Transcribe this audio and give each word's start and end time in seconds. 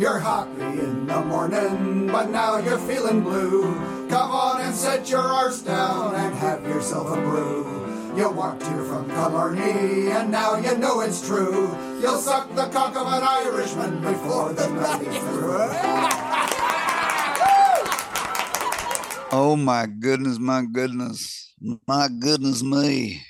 You're 0.00 0.18
happy 0.18 0.62
in 0.62 1.06
the 1.06 1.20
morning, 1.20 2.06
but 2.06 2.30
now 2.30 2.56
you're 2.56 2.78
feeling 2.78 3.20
blue. 3.20 3.74
Come 4.08 4.30
on 4.30 4.62
and 4.62 4.74
set 4.74 5.10
your 5.10 5.20
arse 5.20 5.60
down 5.60 6.14
and 6.14 6.34
have 6.36 6.62
yourself 6.64 7.10
a 7.10 7.20
brew. 7.20 8.14
You 8.16 8.30
walked 8.30 8.62
here 8.62 8.82
from 8.84 9.10
Killarney, 9.10 10.10
and 10.10 10.30
now 10.30 10.56
you 10.56 10.74
know 10.78 11.02
it's 11.02 11.20
true. 11.26 11.68
You'll 12.00 12.16
suck 12.16 12.48
the 12.54 12.68
cock 12.68 12.96
of 12.96 13.08
an 13.08 13.22
Irishman 13.22 14.00
before 14.00 14.54
the 14.54 14.70
night 14.70 15.02
is 15.02 15.18
through. 15.18 15.68
Oh 19.32 19.54
my 19.54 19.86
goodness, 19.86 20.38
my 20.40 20.64
goodness, 20.64 21.54
my 21.86 22.08
goodness 22.08 22.64
me. 22.64 23.22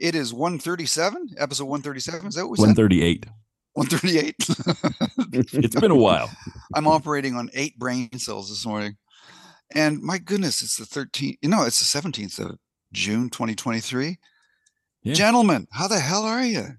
It 0.00 0.16
is 0.16 0.32
137, 0.34 1.34
episode 1.38 1.66
137. 1.66 2.26
Is 2.28 2.34
that 2.34 2.42
what 2.46 2.50
we 2.52 2.56
said? 2.56 2.62
138. 2.62 3.26
138. 3.74 4.34
It's 5.32 5.74
been 5.76 5.90
a 5.90 5.96
while. 5.96 6.30
I'm 6.74 6.86
operating 6.86 7.34
on 7.34 7.50
eight 7.54 7.78
brain 7.78 8.10
cells 8.18 8.48
this 8.50 8.66
morning. 8.66 8.96
And 9.74 10.02
my 10.02 10.18
goodness, 10.18 10.62
it's 10.62 10.76
the 10.76 10.84
13th. 10.84 11.38
No, 11.44 11.64
it's 11.64 11.80
the 11.80 12.00
17th 12.00 12.38
of 12.38 12.58
June, 12.92 13.30
2023. 13.30 14.18
Yeah. 15.02 15.14
Gentlemen, 15.14 15.66
how 15.72 15.88
the 15.88 15.98
hell 15.98 16.24
are 16.24 16.44
you? 16.44 16.76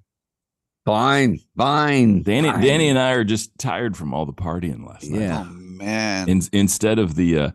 Fine, 0.86 1.40
fine. 1.58 2.24
Danny, 2.24 2.50
fine. 2.50 2.62
Danny 2.62 2.90
and 2.90 3.00
I 3.00 3.12
are 3.12 3.24
just 3.24 3.58
tired 3.58 3.98
from 3.98 4.14
all 4.14 4.26
the 4.26 4.34
partying 4.34 4.88
last 4.88 5.10
night. 5.10 5.22
Yeah. 5.22 5.46
Oh 5.48 5.52
man. 5.52 6.30
In, 6.30 6.42
instead 6.52 7.00
of 7.00 7.16
the 7.16 7.40
uh, 7.40 7.52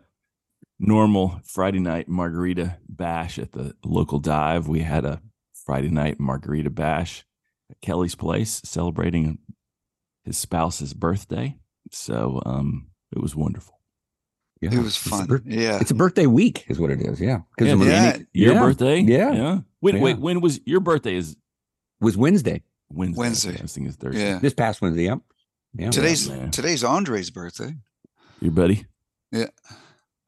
normal 0.79 1.39
Friday 1.45 1.79
night 1.79 2.09
margarita 2.09 2.77
bash 2.87 3.37
at 3.37 3.51
the 3.51 3.75
local 3.85 4.19
dive, 4.19 4.67
we 4.67 4.79
had 4.79 5.05
a 5.05 5.21
Friday 5.65 5.89
night 5.89 6.19
margarita 6.19 6.69
bash 6.69 7.19
at 7.19 7.25
Kelly's 7.81 8.15
place 8.15 8.61
celebrating 8.65 9.39
his 10.25 10.37
spouse's 10.37 10.93
birthday. 10.93 11.57
So 11.91 12.41
um, 12.45 12.87
it 13.15 13.19
was 13.21 13.35
wonderful. 13.35 13.75
Yeah. 14.61 14.73
it 14.73 14.77
was 14.77 14.87
It's 14.87 14.97
fun. 14.97 15.27
bir- 15.27 15.41
yeah. 15.45 15.79
It's 15.79 15.91
a 15.91 15.95
birthday 15.95 16.25
week, 16.25 16.65
is 16.67 16.79
what 16.79 16.91
it 16.91 16.99
is. 17.01 17.21
Yeah, 17.21 17.39
because 17.57 17.79
Yeah, 17.79 17.85
yeah. 17.85 18.17
Your 18.33 18.53
Yeah. 18.55 18.59
birthday? 18.59 18.99
Yeah. 18.99 19.31
Yeah. 19.31 19.59
Wait, 19.81 19.95
Yeah. 19.95 20.01
wait. 20.01 20.19
When 20.19 20.41
was 20.41 20.59
your 20.65 20.81
birthday? 20.81 21.15
Is 21.15 21.37
was 22.01 22.17
Wednesday. 22.17 22.63
Wednesday. 22.91 23.19
Wednesday. 23.19 23.57
I 23.57 23.61
was 23.61 23.73
thinking 23.73 23.87
it's 23.87 23.97
Thursday. 23.97 24.19
yeah. 24.21 24.39
This 24.39 24.53
past 24.53 24.81
Wednesday. 24.81 25.05
Yep. 25.05 25.19
Yeah. 25.75 25.89
Today's 25.91 26.27
man. 26.29 26.51
today's 26.51 26.83
Andre's 26.83 27.29
birthday. 27.29 27.75
Your 28.41 28.51
buddy? 28.51 28.85
Yeah. 29.31 29.47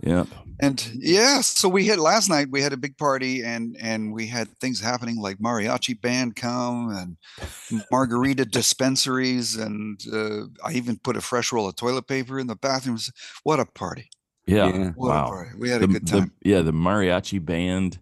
Yeah. 0.01 0.25
And 0.59 0.91
yeah, 0.95 1.41
so 1.41 1.67
we 1.67 1.87
had 1.87 1.97
last 1.99 2.29
night 2.29 2.49
we 2.51 2.61
had 2.61 2.71
a 2.71 2.77
big 2.77 2.95
party 2.97 3.43
and 3.43 3.75
and 3.81 4.13
we 4.13 4.27
had 4.27 4.47
things 4.59 4.79
happening 4.79 5.17
like 5.19 5.39
mariachi 5.39 5.99
band 5.99 6.35
come 6.35 6.89
and 6.91 7.81
margarita 7.91 8.45
dispensaries 8.45 9.55
and 9.55 9.99
uh, 10.13 10.43
I 10.63 10.73
even 10.73 10.97
put 10.97 11.17
a 11.17 11.21
fresh 11.21 11.51
roll 11.51 11.67
of 11.67 11.75
toilet 11.75 12.07
paper 12.07 12.39
in 12.39 12.45
the 12.47 12.55
bathrooms. 12.55 13.11
What 13.43 13.59
a 13.59 13.65
party. 13.65 14.09
Yeah. 14.45 14.67
Yeah. 14.67 14.91
What 14.95 15.07
a 15.07 15.09
Wow. 15.09 15.27
party. 15.29 15.49
We 15.57 15.69
had 15.69 15.81
the, 15.81 15.85
a 15.85 15.87
good 15.87 16.05
the- 16.07 16.11
time. 16.19 16.31
yeah, 16.43 16.61
the 16.61 16.73
mariachi 16.73 17.43
band, 17.43 17.99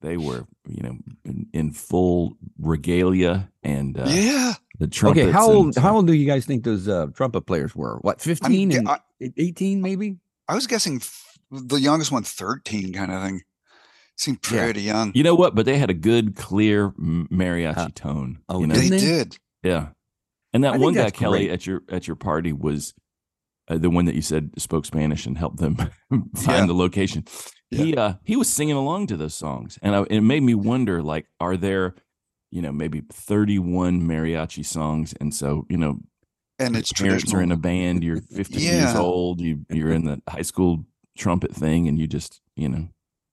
they 0.00 0.16
were, 0.16 0.46
you 0.68 0.82
know, 0.82 0.96
in, 1.24 1.46
in 1.52 1.70
full 1.72 2.36
regalia 2.58 3.50
and 3.62 3.98
uh, 3.98 4.04
yeah. 4.08 4.54
the 4.80 4.88
trumpets. 4.88 5.22
Okay. 5.26 5.30
How 5.32 5.48
old? 5.50 5.72
stuff. 5.74 5.84
How 5.84 5.94
old 5.96 6.06
do 6.08 6.12
you 6.12 6.26
guys 6.26 6.44
think 6.44 6.64
those 6.64 6.88
uh, 6.88 7.06
trumpet 7.14 7.42
players 7.42 7.74
were? 7.76 7.98
What, 8.02 8.20
fifteen 8.20 8.70
gu- 8.70 8.78
and 8.78 8.88
I- 8.88 9.00
eighteen, 9.36 9.80
maybe? 9.80 10.16
I 10.48 10.54
was 10.54 10.66
guessing 10.66 11.00
the 11.50 11.80
youngest 11.80 12.12
one 12.12 12.22
13 12.24 12.92
kind 12.92 13.12
of 13.12 13.22
thing. 13.22 13.42
Seemed 14.16 14.38
Yeah. 14.50 14.64
pretty 14.64 14.82
young. 14.82 15.10
You 15.14 15.24
know 15.24 15.34
what? 15.34 15.54
But 15.54 15.66
they 15.66 15.76
had 15.78 15.90
a 15.90 15.94
good, 15.94 16.36
clear 16.36 16.90
mariachi 16.90 17.76
Uh, 17.76 17.88
tone. 17.94 18.38
oh, 18.48 18.60
you 18.60 18.66
know? 18.68 18.74
They 18.74 18.82
didn't 18.88 18.98
they? 19.00 19.06
did. 19.06 19.38
Yeah. 19.64 19.88
And 20.52 20.62
that 20.62 20.72
think 20.72 20.84
one 20.84 20.94
guy, 20.94 21.10
Kelly, 21.10 21.46
great. 21.46 21.50
at 21.50 21.66
your 21.66 21.82
at 21.88 22.06
your 22.06 22.14
party 22.16 22.52
was 22.52 22.94
uh, 23.68 23.76
the 23.78 23.90
one 23.90 24.04
that 24.04 24.14
you 24.14 24.22
said 24.22 24.50
spoke 24.56 24.84
Spanish 24.86 25.26
and 25.26 25.36
helped 25.36 25.56
them 25.56 25.74
find 26.10 26.30
Yeah. 26.46 26.66
the 26.66 26.74
location. 26.74 27.24
He 27.70 27.96
uh 27.96 28.14
he 28.24 28.36
was 28.36 28.48
singing 28.48 28.76
along 28.76 29.08
to 29.08 29.16
those 29.16 29.34
songs, 29.34 29.80
and 29.82 29.96
I, 29.96 30.02
it 30.08 30.20
made 30.20 30.44
me 30.44 30.54
wonder, 30.54 31.02
like, 31.02 31.26
are 31.40 31.56
there, 31.56 31.96
you 32.52 32.62
know, 32.62 32.70
maybe 32.70 33.02
thirty 33.10 33.58
one 33.58 34.02
mariachi 34.02 34.64
songs, 34.64 35.12
and 35.20 35.34
so 35.34 35.66
you 35.68 35.76
know, 35.76 35.98
And 36.58 36.74
your 36.74 36.80
it's 36.80 36.92
parents 36.92 37.34
are 37.34 37.42
in 37.42 37.50
a 37.52 37.56
band, 37.56 38.04
you're 38.04 38.20
fifteen 38.20 38.60
years 38.60 38.94
old, 38.94 39.40
you 39.40 39.64
you're 39.70 39.92
in 39.92 40.04
the 40.04 40.22
high 40.28 40.42
school 40.42 40.84
trumpet 41.18 41.52
thing, 41.54 41.88
and 41.88 41.98
you 41.98 42.06
just 42.06 42.40
you 42.56 42.68
know, 42.68 42.88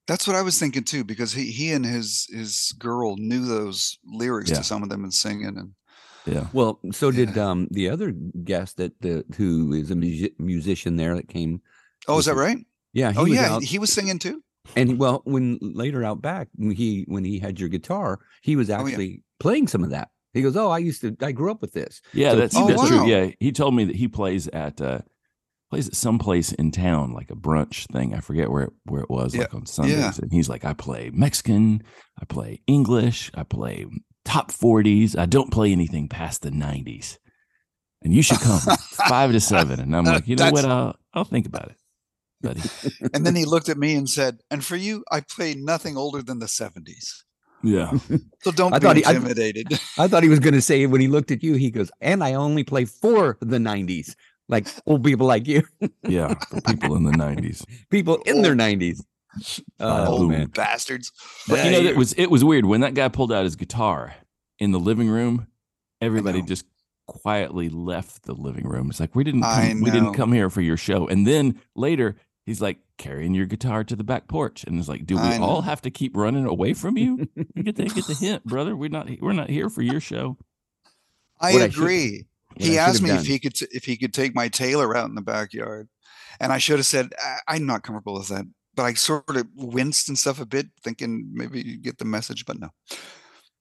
That's 0.08 0.26
what 0.26 0.34
I 0.34 0.42
was 0.42 0.58
thinking 0.58 0.82
too, 0.84 1.04
because 1.04 1.32
he 1.32 1.44
he 1.52 1.72
and 1.72 1.84
his 1.86 2.26
his 2.32 2.74
girl 2.78 3.16
knew 3.16 3.44
those 3.46 3.98
lyrics 4.04 4.50
Yeah. 4.50 4.56
to 4.58 4.64
some 4.64 4.82
of 4.82 4.88
them 4.88 5.04
and 5.04 5.14
singing 5.14 5.56
and 5.56 5.72
yeah, 6.26 6.46
Well, 6.52 6.78
so 6.92 7.10
did 7.10 7.36
Yeah. 7.36 7.50
um 7.50 7.68
the 7.70 7.88
other 7.90 8.10
guest 8.44 8.76
that 8.78 9.00
the 9.00 9.24
who 9.36 9.72
is 9.72 9.90
a 9.90 9.96
music, 9.96 10.38
musician 10.40 10.96
there 10.96 11.14
that 11.16 11.28
came. 11.28 11.60
Oh, 12.08 12.18
is 12.18 12.26
that 12.26 12.34
right? 12.36 12.58
Yeah. 12.92 13.12
He 13.12 13.18
oh 13.18 13.22
was 13.22 13.32
yeah, 13.32 13.54
out- 13.54 13.62
he 13.64 13.78
was 13.78 13.92
singing 13.92 14.18
too. 14.18 14.42
And 14.76 14.96
well, 14.98 15.22
when 15.24 15.58
later 15.60 16.04
out 16.04 16.22
back, 16.22 16.48
when 16.56 16.74
he 16.76 17.04
when 17.08 17.24
he 17.24 17.38
had 17.40 17.58
your 17.58 17.68
guitar, 17.68 18.20
he 18.42 18.54
was 18.56 18.70
Oh, 18.70 18.74
yeah. 18.78 18.86
actually 18.92 19.22
playing 19.40 19.66
some 19.68 19.82
of 19.82 19.90
that. 19.90 20.10
He 20.32 20.42
goes, 20.42 20.56
"Oh, 20.56 20.70
I 20.70 20.78
used 20.78 21.00
to, 21.02 21.16
I 21.20 21.32
grew 21.32 21.50
up 21.50 21.60
with 21.60 21.72
this." 21.72 22.00
yeah. 22.14 22.30
So 22.30 22.36
that's 22.36 22.56
Oh, 22.56 22.66
that's 22.66 22.80
was- 22.80 22.90
true. 22.90 23.06
Yeah, 23.06 23.30
he 23.40 23.52
told 23.52 23.74
me 23.74 23.84
that 23.84 23.96
he 23.96 24.08
plays 24.08 24.48
at 24.48 24.80
uh 24.80 25.00
plays 25.70 25.88
at 25.88 25.94
some 25.94 26.18
place 26.18 26.52
in 26.52 26.70
town, 26.70 27.12
like 27.12 27.30
a 27.30 27.34
brunch 27.34 27.86
thing. 27.92 28.14
I 28.14 28.20
forget 28.20 28.50
where 28.50 28.64
it, 28.64 28.72
where 28.84 29.00
it 29.02 29.08
was, 29.10 29.34
Yeah, 29.34 29.42
like 29.42 29.54
on 29.54 29.64
Sundays. 29.66 29.96
yeah. 29.98 30.12
And 30.20 30.30
he's 30.32 30.48
like, 30.48 30.64
I 30.66 30.74
play 30.74 31.10
Mexican, 31.14 31.82
I 32.20 32.24
play 32.26 32.60
English, 32.66 33.30
I 33.34 33.42
play 33.44 33.86
top 34.24 34.52
forties. 34.52 35.16
I 35.16 35.26
don't 35.26 35.50
play 35.50 35.72
anything 35.72 36.08
past 36.08 36.42
the 36.42 36.50
nineties. 36.50 37.18
And 38.02 38.12
you 38.12 38.22
should 38.22 38.40
come 38.40 38.58
five 39.08 39.32
to 39.32 39.40
seven. 39.40 39.80
And 39.80 39.94
I'm 39.96 40.04
like, 40.04 40.26
you 40.28 40.36
know 40.36 40.50
what? 40.50 40.64
I'll 40.64 40.96
I'll 41.14 41.24
think 41.24 41.46
about 41.46 41.68
it, 41.70 41.76
buddy. 42.40 42.60
And 43.14 43.24
then 43.26 43.36
he 43.36 43.44
looked 43.44 43.68
at 43.68 43.78
me 43.78 43.94
and 43.94 44.08
said, 44.08 44.40
"And 44.50 44.64
for 44.64 44.76
you, 44.76 45.04
I 45.10 45.20
play 45.20 45.54
nothing 45.54 45.96
older 45.96 46.22
than 46.22 46.38
the 46.38 46.46
'70s. 46.46 47.22
Yeah, 47.62 47.92
So 48.42 48.50
don't 48.50 48.72
I 48.74 48.78
be 48.78 48.86
thought 48.86 48.96
he- 48.96 49.04
I- 49.04 49.12
intimidated." 49.12 49.68
I 49.98 50.08
thought 50.08 50.22
he 50.22 50.28
was 50.28 50.40
going 50.40 50.54
to 50.54 50.62
say 50.62 50.86
when 50.86 51.00
he 51.00 51.08
looked 51.08 51.30
at 51.30 51.42
you, 51.42 51.54
he 51.54 51.70
goes, 51.70 51.90
"And 52.00 52.22
I 52.24 52.34
only 52.34 52.64
play 52.64 52.84
for 52.84 53.36
the 53.40 53.58
'90s, 53.58 54.14
like 54.48 54.66
old 54.86 55.04
people 55.04 55.26
like 55.26 55.46
you, 55.46 55.62
yeah. 56.08 56.34
For 56.50 56.60
people 56.62 56.96
in 56.96 57.04
the 57.04 57.12
nineties. 57.12 57.64
people 57.90 58.16
in 58.26 58.42
their 58.42 58.54
'90s." 58.56 59.00
Uh, 59.80 60.04
Oh 60.08 60.12
Old 60.18 60.30
man, 60.30 60.48
bastards. 60.48 61.10
But 61.48 61.58
Yeah, 61.58 61.64
you 61.64 61.70
know, 61.70 61.78
you- 61.78 61.88
that 61.88 61.96
was 61.96 62.12
it 62.14 62.30
was 62.30 62.44
weird 62.44 62.66
when 62.66 62.80
that 62.82 62.94
guy 62.94 63.08
pulled 63.08 63.32
out 63.32 63.44
his 63.44 63.56
guitar 63.56 64.14
in 64.58 64.72
the 64.72 64.80
living 64.80 65.08
room. 65.08 65.46
Everybody 66.00 66.42
just 66.42 66.64
quietly 67.06 67.68
left 67.68 68.24
the 68.24 68.34
living 68.34 68.66
room. 68.68 68.90
It's 68.90 69.00
like 69.00 69.14
we 69.14 69.24
didn't 69.24 69.42
come, 69.42 69.80
we 69.82 69.90
didn't 69.90 70.14
come 70.14 70.32
here 70.32 70.50
for 70.50 70.60
your 70.60 70.76
show. 70.76 71.06
And 71.08 71.26
then 71.26 71.60
later 71.74 72.16
he's 72.44 72.60
like 72.60 72.78
carrying 72.98 73.34
your 73.34 73.46
guitar 73.46 73.84
to 73.84 73.96
the 73.96 74.04
back 74.04 74.28
porch, 74.28 74.64
and 74.64 74.78
it's 74.78 74.88
like, 74.88 75.06
do 75.06 75.16
we 75.16 75.20
I 75.22 75.38
all 75.38 75.56
know. 75.56 75.60
have 75.62 75.82
to 75.82 75.90
keep 75.90 76.16
running 76.16 76.46
away 76.46 76.74
from 76.74 76.96
you? 76.96 77.28
you 77.54 77.62
get 77.62 77.76
the 77.76 77.84
get 77.84 78.06
the 78.06 78.14
hint, 78.20 78.44
brother. 78.44 78.76
We're 78.76 78.88
not 78.90 79.08
we're 79.20 79.32
not 79.32 79.50
here 79.50 79.68
for 79.70 79.82
your 79.82 80.00
show. 80.00 80.36
I 81.40 81.52
What 81.52 81.62
I 81.62 81.68
should- 81.68 81.74
agree. 81.82 82.26
what 82.54 82.62
he 82.66 82.78
I 82.78 82.82
asked 82.84 83.00
have 83.00 83.08
me 83.08 83.10
if 83.16 83.26
he 83.26 83.38
could 83.38 83.54
t- 83.54 83.66
if 83.70 83.84
he 83.84 83.96
could 83.96 84.12
take 84.14 84.34
my 84.34 84.48
tailor 84.48 84.96
out 84.96 85.08
in 85.08 85.14
the 85.14 85.22
backyard, 85.22 85.88
and 86.40 86.52
I 86.52 86.58
should 86.58 86.78
have 86.78 86.86
said 86.86 87.12
"I- 87.18 87.38
I'm 87.56 87.66
not 87.66 87.82
comfortable 87.82 88.14
with 88.14 88.28
that. 88.28 88.44
But 88.74 88.84
I 88.84 88.94
sort 88.94 89.36
of 89.36 89.46
winced 89.54 90.08
and 90.08 90.18
stuff 90.18 90.40
a 90.40 90.46
bit, 90.46 90.66
thinking 90.82 91.28
maybe 91.32 91.60
you 91.60 91.76
get 91.76 91.98
the 91.98 92.06
message, 92.06 92.46
but 92.46 92.58
no. 92.58 92.70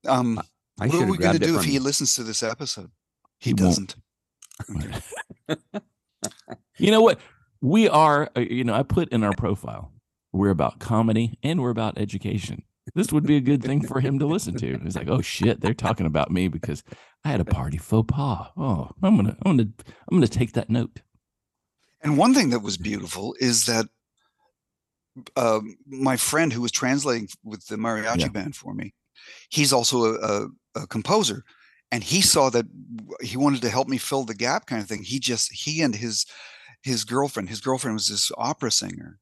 Um, 0.08 0.40
I 0.80 0.88
what 0.88 0.96
are 1.02 1.06
we 1.06 1.18
going 1.18 1.38
to 1.38 1.46
do 1.46 1.58
if 1.59 1.66
he 1.66 1.80
listens 1.80 2.16
to 2.16 2.24
this 2.24 2.41
episode? 2.44 2.90
He, 3.38 3.50
He 3.50 3.53
doesn't. 3.53 3.96
You 6.78 6.90
know 6.91 7.02
what? 7.02 7.20
We 7.62 7.88
are, 7.88 8.30
uh, 8.36 8.42
you 8.42 8.64
know, 8.64 8.74
I 8.74 8.84
put 8.84 9.10
in 9.10 9.24
our 9.24 9.34
profile, 9.34 9.92
we're 10.32 10.50
about 10.50 10.80
comedy 10.80 11.38
and 11.44 11.62
we're 11.62 11.70
about 11.70 11.98
education. 11.98 12.64
This 12.96 13.12
would 13.14 13.26
be 13.26 13.38
a 13.38 13.41
good 13.41 13.64
thing 13.64 13.85
for 13.85 14.00
him 14.00 14.18
to 14.20 14.26
listen 14.26 14.56
to. 14.56 14.80
He's 14.80 14.96
like, 14.96 15.08
oh 15.08 15.22
shit, 15.22 15.62
they're 15.62 15.74
talking 15.76 16.08
about 16.08 16.32
me 16.32 16.47
because 16.47 16.84
I 17.24 17.30
had 17.30 17.40
a 17.40 17.46
party 17.46 17.78
faux 17.78 18.12
pas. 18.12 18.47
Oh, 18.58 18.90
I'm 19.03 19.16
gonna, 19.16 19.38
I'm 19.46 19.58
gonna, 19.58 19.70
I'm 20.09 20.18
gonna 20.18 20.28
take 20.28 20.53
that 20.53 20.70
note. 20.70 21.02
And 22.02 22.18
one 22.18 22.34
thing 22.34 22.50
that 22.50 22.62
was 22.64 22.78
beautiful 22.78 23.35
is 23.40 23.68
that 23.68 23.85
um, 25.35 25.78
my 25.85 26.18
friend 26.18 26.52
who 26.52 26.62
was 26.62 26.72
translating 26.72 27.28
with 27.44 27.66
the 27.68 27.76
mariachi 27.76 28.22
Yeah. 28.22 28.28
band 28.30 28.56
for 28.56 28.74
me, 28.74 28.96
he's 29.50 29.72
also 29.72 30.06
a, 30.06 30.16
a, 30.16 30.47
a 30.84 30.88
composer, 30.88 31.44
and 31.91 32.03
he 32.03 32.22
saw 32.22 32.50
that 32.50 32.66
he 33.22 33.38
wanted 33.38 33.62
to 33.62 33.70
help 33.70 33.88
me 33.88 34.00
fill 34.00 34.24
the 34.24 34.34
gap, 34.34 34.66
kind 34.66 34.82
of 34.82 34.88
thing. 34.88 35.03
He 35.03 35.20
just 35.20 35.52
he 35.53 35.84
and 35.84 35.94
his 35.94 36.26
his 36.82 37.04
girlfriend, 37.04 37.50
his 37.50 37.62
girlfriend 37.62 37.96
was 37.96 38.08
this 38.08 38.32
opera 38.38 38.72
singer, 38.72 39.20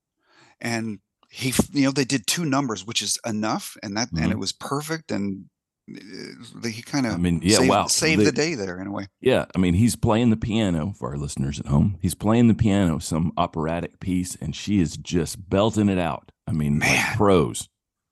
and 0.62 1.00
he 1.30 1.54
you 1.72 1.84
know 1.86 1.92
they 1.92 2.06
did 2.06 2.26
two 2.28 2.46
numbers, 2.46 2.86
which 2.86 3.02
is 3.02 3.20
enough, 3.26 3.78
and 3.84 3.96
that 3.98 4.12
and 4.12 4.32
it 4.32 4.36
Mhm. 4.36 4.40
was 4.40 4.52
perfect, 4.52 5.12
and 5.12 5.46
uh, 5.92 6.68
he 6.68 6.82
kind 6.84 7.06
of 7.08 7.14
I 7.14 7.18
mean, 7.18 7.42
yeah, 7.44 7.58
saved, 7.58 7.70
wow. 7.70 7.88
saved 7.88 8.22
the, 8.22 8.26
The- 8.26 8.32
day 8.32 8.54
there 8.56 8.80
in 8.80 8.88
a 8.88 8.92
way. 8.92 9.08
Yeah, 9.22 9.46
I 9.56 9.58
mean, 9.60 9.74
he's 9.74 9.96
playing 9.96 10.30
the 10.30 10.38
piano 10.38 10.94
for 10.98 11.10
our 11.10 11.18
listeners 11.18 11.60
at 11.60 11.66
home. 11.66 11.98
He's 12.02 12.14
playing 12.16 12.48
the 12.48 12.54
piano, 12.54 13.00
some 13.00 13.32
operatic 13.38 14.00
piece, 14.00 14.36
and 14.36 14.56
she 14.56 14.80
is 14.80 14.98
just 14.98 15.50
belting 15.50 15.90
it 15.90 15.98
out. 16.00 16.32
I 16.48 16.52
mean, 16.52 16.74
like 16.80 16.90
Man. 16.92 17.18
pros. 17.18 17.70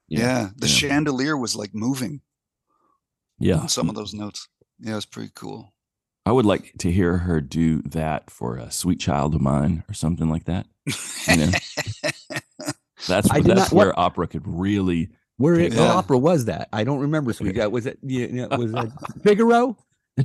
Yeah, 0.08 0.50
the 0.56 0.68
Yeah. 0.68 0.74
chandelier 0.74 1.38
was 1.38 1.56
like 1.56 1.74
moving. 1.76 2.22
Yeah, 3.40 3.68
some 3.68 3.90
of 3.90 3.96
those 3.96 4.14
notes. 4.14 4.48
Yeah, 4.80 4.94
it 4.94 4.96
was 4.96 5.06
pretty 5.06 5.32
cool. 5.36 5.74
I 6.28 6.32
would 6.32 6.46
like 6.46 6.74
to 6.80 6.92
hear 6.92 7.20
her 7.20 7.40
do 7.40 7.82
that 7.84 8.30
for 8.30 8.58
a 8.58 8.70
sweet 8.70 9.00
child 9.00 9.34
of 9.34 9.40
mine 9.40 9.86
or 9.90 9.94
something 9.94 10.30
like 10.30 10.44
that. 10.44 10.68
You 11.30 11.38
know? 11.38 11.52
That's 13.08 13.30
I 13.32 13.40
that's 13.40 13.48
not- 13.48 13.72
what- 13.72 13.74
where 13.74 14.00
opera 14.00 14.28
could 14.28 14.44
really. 14.46 15.10
Where 15.38 15.56
Take 15.56 15.74
what 15.74 15.90
opera 15.90 16.18
was 16.18 16.46
that? 16.46 16.68
I 16.74 16.84
don't 16.84 17.00
remember. 17.00 17.32
Sweet. 17.32 17.56
Was 17.72 17.86
it? 17.86 18.00
Yeah, 18.02 18.26
yeah, 18.30 18.56
was 18.58 18.74
it 18.74 18.92
Figaro? 19.24 19.78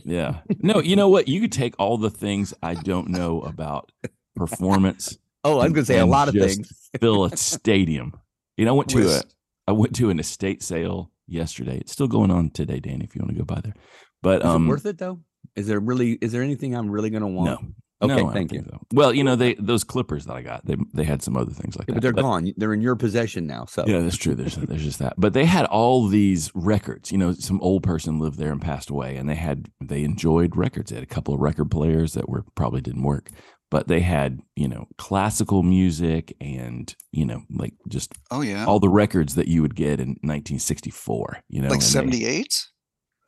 Yeah. 0.05 0.41
No, 0.59 0.81
you 0.81 0.97
know 0.97 1.11
what? 1.11 1.29
You 1.29 1.43
could 1.43 1.53
take 1.53 1.75
all 1.79 1.99
the 1.99 2.09
things 2.11 2.55
I 2.63 2.75
don't 2.75 3.11
know 3.11 3.43
about 3.43 3.93
performance. 4.35 5.17
Oh, 5.45 5.59
I 5.59 5.65
was 5.65 5.73
gonna 5.73 5.85
say 5.85 5.99
a 5.99 6.07
lot 6.07 6.29
of 6.29 6.35
things. 6.35 6.71
Fill 7.01 7.25
a 7.25 7.37
stadium. 7.37 8.15
You 8.57 8.65
know, 8.65 8.75
I 8.75 8.77
went 8.77 8.91
to 8.91 9.09
a 9.11 9.23
I 9.67 9.73
went 9.73 9.97
to 9.97 10.09
an 10.11 10.21
estate 10.21 10.63
sale 10.63 11.11
yesterday. 11.27 11.79
It's 11.79 11.91
still 11.91 12.07
going 12.07 12.31
on 12.31 12.51
today, 12.51 12.79
Danny. 12.79 13.05
If 13.05 13.17
you 13.17 13.23
want 13.23 13.33
to 13.33 13.39
go 13.41 13.45
by 13.45 13.61
there, 13.61 13.75
but 14.23 14.43
Is 14.43 14.47
um, 14.47 14.67
it 14.67 14.69
worth 14.69 14.87
it 14.87 14.99
though? 14.99 15.19
Is 15.57 15.67
there 15.67 15.81
really? 15.81 16.13
Is 16.13 16.33
there 16.33 16.43
anything 16.43 16.75
I'm 16.75 16.91
really 16.91 17.11
gonna 17.11 17.29
want? 17.29 17.63
no. 17.63 17.69
Okay, 18.03 18.21
no, 18.21 18.31
thank 18.33 18.53
you. 18.53 18.65
so. 18.69 18.81
Well, 18.93 19.15
you 19.15 19.23
know, 19.23 19.37
they 19.37 19.55
those 19.55 19.85
clippers 19.85 20.25
that 20.27 20.35
I 20.35 20.43
got, 20.43 20.67
they 20.67 20.77
they 20.93 21.05
had 21.05 21.23
some 21.23 21.37
other 21.37 21.53
things 21.53 21.77
like 21.79 21.87
Yeah, 21.87 21.95
that. 21.95 22.01
but 22.01 22.03
they're 22.03 22.23
gone. 22.23 22.53
They're 22.57 22.75
in 22.75 22.81
your 22.81 22.97
possession 22.97 23.47
now. 23.47 23.67
So 23.67 23.85
Yeah, 23.87 24.01
that's 24.01 24.17
true. 24.17 24.35
There's 24.35 24.57
there's 24.57 24.83
just 24.83 24.99
that. 24.99 25.15
But 25.17 25.35
they 25.35 25.45
had 25.45 25.67
all 25.67 26.09
these 26.09 26.51
records. 26.55 27.13
You 27.13 27.19
know, 27.19 27.33
some 27.33 27.61
old 27.61 27.85
person 27.85 28.19
lived 28.19 28.39
there 28.39 28.51
and 28.51 28.61
passed 28.61 28.91
away, 28.91 29.17
and 29.17 29.29
they 29.29 29.37
had 29.37 29.71
they 29.81 30.03
enjoyed 30.03 30.57
records. 30.57 30.91
They 30.91 30.97
had 30.97 31.05
a 31.05 31.15
couple 31.15 31.33
of 31.33 31.41
record 31.41 31.71
players 31.71 32.15
that 32.15 32.29
were 32.29 32.45
probably 32.57 32.81
didn't 32.81 33.05
work, 33.05 33.31
but 33.71 33.87
they 33.87 34.01
had 34.01 34.41
you 34.57 34.67
know 34.67 34.89
classical 34.99 35.63
music 35.63 36.35
and 36.41 36.93
you 37.13 37.25
know 37.25 37.43
like 37.51 37.75
just 37.89 38.15
oh 38.33 38.41
yeah. 38.41 38.65
all 38.65 38.81
the 38.81 38.89
records 38.89 39.37
that 39.37 39.47
you 39.47 39.63
would 39.63 39.77
get 39.77 40.01
in 40.01 40.17
1964. 40.23 41.39
You 41.49 41.63
know, 41.63 41.69
like 41.69 41.77
and 41.77 41.83
78? 41.85 42.67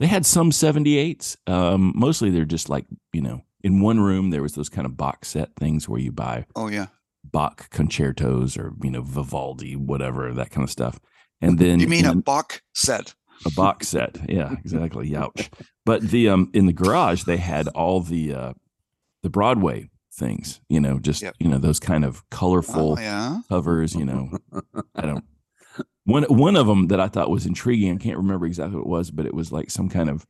They 0.00 0.06
had 0.06 0.26
some 0.26 0.50
78s. 0.50 1.36
Um, 1.46 1.92
mostly 1.94 2.30
they're 2.30 2.44
just 2.44 2.68
like 2.68 2.86
you 3.12 3.20
know 3.22 3.42
in 3.62 3.80
one 3.80 4.00
room 4.00 4.30
there 4.30 4.42
was 4.42 4.54
those 4.54 4.68
kind 4.68 4.86
of 4.86 4.96
box 4.96 5.28
set 5.28 5.54
things 5.56 5.88
where 5.88 6.00
you 6.00 6.12
buy 6.12 6.44
Oh 6.56 6.68
yeah. 6.68 6.86
Bach 7.24 7.70
concertos 7.70 8.56
or 8.58 8.72
you 8.82 8.90
know 8.90 9.02
Vivaldi, 9.02 9.76
whatever 9.76 10.32
that 10.34 10.50
kind 10.50 10.64
of 10.64 10.70
stuff. 10.70 10.98
And 11.40 11.58
then 11.58 11.80
You 11.80 11.88
mean 11.88 12.04
in 12.04 12.10
a 12.18 12.22
Bach 12.22 12.62
set? 12.74 13.14
a 13.46 13.50
box 13.50 13.88
set. 13.88 14.16
Yeah, 14.28 14.52
exactly. 14.52 15.10
Youch. 15.10 15.48
But 15.86 16.02
the 16.02 16.28
um 16.28 16.50
in 16.54 16.66
the 16.66 16.72
garage 16.72 17.24
they 17.24 17.36
had 17.38 17.68
all 17.68 18.00
the 18.00 18.34
uh 18.34 18.52
the 19.22 19.30
Broadway 19.30 19.90
things, 20.12 20.60
you 20.68 20.80
know, 20.80 20.98
just 20.98 21.22
Yep. 21.22 21.34
you 21.40 21.48
know, 21.48 21.58
those 21.58 21.80
kind 21.80 22.04
of 22.04 22.22
colorful 22.30 22.96
Oh 22.98 23.00
yeah. 23.00 23.40
covers, 23.48 23.94
you 23.94 24.04
know. 24.04 24.38
I 24.94 25.02
don't 25.06 25.24
one 26.04 26.24
one 26.24 26.56
of 26.56 26.66
them 26.66 26.88
that 26.88 27.00
I 27.00 27.08
thought 27.08 27.30
was 27.30 27.46
intriguing, 27.46 27.94
I 27.94 27.96
can't 27.98 28.18
remember 28.18 28.46
exactly 28.46 28.76
what 28.76 28.86
it 28.86 28.88
was, 28.88 29.10
but 29.10 29.26
it 29.26 29.34
was 29.34 29.52
like 29.52 29.70
some 29.70 29.88
kind 29.88 30.10
of 30.10 30.26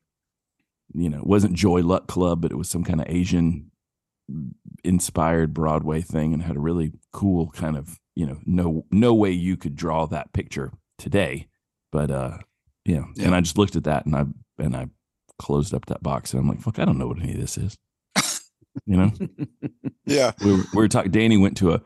you 0.93 1.09
know, 1.09 1.19
it 1.19 1.27
wasn't 1.27 1.55
Joy 1.55 1.83
Luck 1.83 2.07
Club, 2.07 2.41
but 2.41 2.53
it 2.53 2.57
was 2.57 2.69
some 2.69 2.85
kind 2.85 3.01
of 3.01 3.07
Asian 3.09 3.71
inspired 4.85 5.53
Broadway 5.53 6.01
thing 6.01 6.33
and 6.33 6.43
had 6.43 6.57
a 6.57 6.61
really 6.61 6.93
cool 7.13 7.51
kind 7.51 7.77
of, 7.77 7.99
you 8.15 8.27
know, 8.27 8.39
no 8.47 8.85
no 8.91 9.15
way 9.15 9.31
you 9.31 9.57
could 9.57 9.77
draw 9.77 10.07
that 10.07 10.33
picture 10.33 10.73
today. 10.99 11.49
But 11.93 12.11
uh 12.11 12.39
yeah. 12.85 13.05
Yeah. 13.17 13.27
And 13.27 13.35
I 13.35 13.41
just 13.41 13.59
looked 13.59 13.77
at 13.77 13.85
that 13.85 14.07
and 14.07 14.15
I 14.15 14.25
and 14.59 14.77
I 14.77 14.89
closed 15.39 15.75
up 15.75 15.87
that 15.87 16.03
box 16.03 16.33
and 16.33 16.41
I'm 16.41 16.49
like, 16.49 16.61
fuck, 16.61 16.79
I 16.79 16.85
don't 16.85 16.99
know 16.99 17.09
what 17.09 17.19
any 17.21 17.33
of 17.33 17.41
this 17.41 17.59
is. 17.59 17.77
you 18.87 18.97
know? 18.97 19.13
Yeah. 20.07 20.33
we 20.45 20.53
were, 20.53 20.59
we 20.75 20.77
were 20.83 20.89
talking 20.89 21.11
danny 21.11 21.39
went 21.39 21.57
to 21.57 21.73
a 21.73 21.81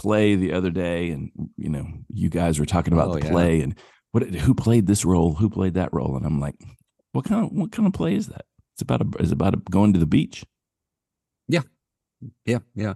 play 0.00 0.34
the 0.34 0.52
other 0.52 0.70
day 0.70 1.10
and 1.10 1.30
you 1.56 1.68
know 1.68 1.86
you 2.08 2.28
guys 2.30 2.58
were 2.58 2.66
talking 2.74 2.94
about 2.94 3.10
Oh, 3.10 3.14
the 3.18 3.24
yeah. 3.24 3.30
play 3.30 3.60
and 3.60 3.72
what 4.12 4.22
who 4.44 4.54
played 4.54 4.86
this 4.86 5.04
role 5.04 5.34
who 5.34 5.48
played 5.50 5.74
that 5.74 5.92
role 5.92 6.16
and 6.16 6.24
i'm 6.26 6.40
like 6.40 6.56
what 7.12 7.24
kind 7.26 7.44
of 7.44 7.52
what 7.52 7.70
kind 7.72 7.86
of 7.86 7.92
play 7.92 8.14
is 8.14 8.26
that 8.28 8.44
it's 8.74 8.82
about 8.82 9.02
a 9.02 9.22
is 9.22 9.30
it 9.30 9.34
about 9.34 9.54
a, 9.54 9.58
going 9.70 9.92
to 9.92 9.98
the 10.00 10.06
beach 10.06 10.44
yeah, 11.48 11.64
yeah. 12.44 12.60
Yeah. 12.74 12.94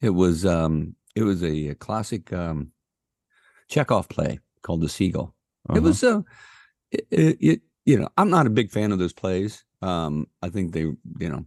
It 0.00 0.10
was 0.10 0.46
um 0.46 0.94
it 1.16 1.22
was 1.24 1.42
a, 1.42 1.74
classic 1.74 2.32
um 2.32 2.72
Chekhov 3.68 4.08
play 4.08 4.38
called 4.62 4.80
The 4.80 4.88
Seagull. 4.88 5.34
It 5.68 5.72
Uh-huh. 5.72 5.80
was 5.82 6.02
uh 6.04 6.20
it, 6.90 7.06
it, 7.10 7.36
it 7.40 7.60
you 7.84 7.98
know, 7.98 8.08
I'm 8.16 8.30
not 8.30 8.46
a 8.46 8.50
big 8.50 8.70
fan 8.70 8.92
of 8.92 8.98
those 8.98 9.12
plays. 9.12 9.64
Um 9.82 10.26
I 10.42 10.48
think 10.48 10.72
they, 10.72 10.80
you 11.24 11.28
know, 11.32 11.44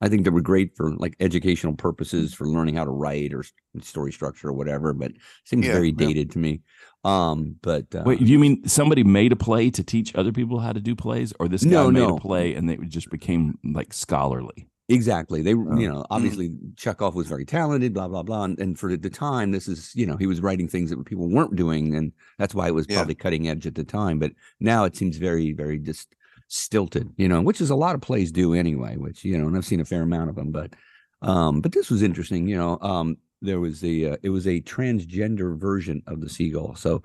I 0.00 0.08
think 0.08 0.24
they 0.24 0.30
were 0.30 0.40
great 0.40 0.76
for 0.76 0.94
like 0.96 1.16
educational 1.20 1.74
purposes 1.74 2.32
for 2.32 2.46
learning 2.46 2.76
how 2.76 2.84
to 2.84 2.90
write 2.90 3.34
or 3.34 3.44
story 3.80 4.12
structure 4.12 4.48
or 4.48 4.52
whatever, 4.52 4.92
but 4.92 5.12
seems 5.44 5.66
Yeah, 5.66 5.72
very 5.72 5.88
yeah. 5.90 6.06
dated 6.06 6.30
to 6.32 6.38
me. 6.38 6.60
Um 7.04 7.56
but 7.62 7.86
uh, 7.94 8.02
wait 8.04 8.20
you 8.20 8.38
mean 8.38 8.66
somebody 8.68 9.04
made 9.04 9.32
a 9.32 9.36
play 9.36 9.70
to 9.70 9.82
teach 9.84 10.14
other 10.16 10.32
people 10.32 10.58
how 10.58 10.72
to 10.72 10.80
do 10.80 10.96
plays 10.96 11.32
or 11.38 11.46
this 11.48 11.62
guy 11.62 11.70
No, 11.70 11.90
made 11.92 12.00
no. 12.00 12.16
a 12.16 12.20
play 12.20 12.54
and 12.54 12.68
it 12.70 12.80
just 12.88 13.08
became 13.10 13.58
like 13.64 13.92
scholarly 13.92 14.68
Exactly. 14.90 15.42
They, 15.42 15.52
were 15.54 15.74
Oh. 15.74 15.78
you 15.78 15.86
know, 15.86 16.06
obviously 16.08 16.50
Chekhov 16.76 17.14
was 17.14 17.26
very 17.28 17.44
talented, 17.44 17.92
blah 17.92 18.08
blah 18.08 18.22
blah, 18.22 18.44
and, 18.44 18.58
and 18.58 18.78
for 18.78 18.96
the 18.96 19.10
time, 19.10 19.50
this 19.50 19.68
is, 19.68 19.92
you 19.94 20.06
know, 20.06 20.16
he 20.16 20.26
was 20.26 20.40
writing 20.40 20.66
things 20.66 20.88
that 20.88 21.04
people 21.04 21.28
weren't 21.28 21.56
doing, 21.56 21.94
and 21.94 22.10
that's 22.38 22.54
why 22.54 22.68
it 22.68 22.74
was 22.74 22.86
Yeah. 22.88 22.96
probably 22.96 23.14
cutting 23.14 23.48
edge 23.50 23.66
at 23.66 23.74
the 23.74 23.84
time. 23.84 24.18
But 24.18 24.32
now 24.60 24.84
it 24.84 24.96
seems 24.96 25.18
very, 25.18 25.52
very 25.52 25.78
just 25.78 26.14
stilted, 26.48 27.12
you 27.16 27.28
know, 27.28 27.40
which 27.40 27.60
is 27.60 27.70
a 27.70 27.76
lot 27.76 27.94
of 27.94 28.00
plays 28.00 28.32
do 28.32 28.54
anyway. 28.54 28.96
Which 28.96 29.24
you 29.24 29.38
know, 29.38 29.46
and 29.46 29.56
I've 29.56 29.66
seen 29.66 29.80
a 29.80 29.84
fair 29.84 30.02
amount 30.02 30.30
of 30.30 30.36
them, 30.36 30.50
but, 30.50 30.74
um, 31.22 31.60
but 31.60 31.72
this 31.72 31.90
was 31.90 32.02
interesting, 32.02 32.48
you 32.48 32.56
know. 32.56 32.78
Um, 32.80 33.18
there 33.40 33.60
was 33.60 33.80
the, 33.80 34.10
uh, 34.10 34.16
it 34.22 34.30
was 34.30 34.48
a 34.48 34.60
transgender 34.62 35.56
version 35.56 36.02
of 36.08 36.20
the 36.20 36.28
seagull, 36.28 36.74
so, 36.74 37.02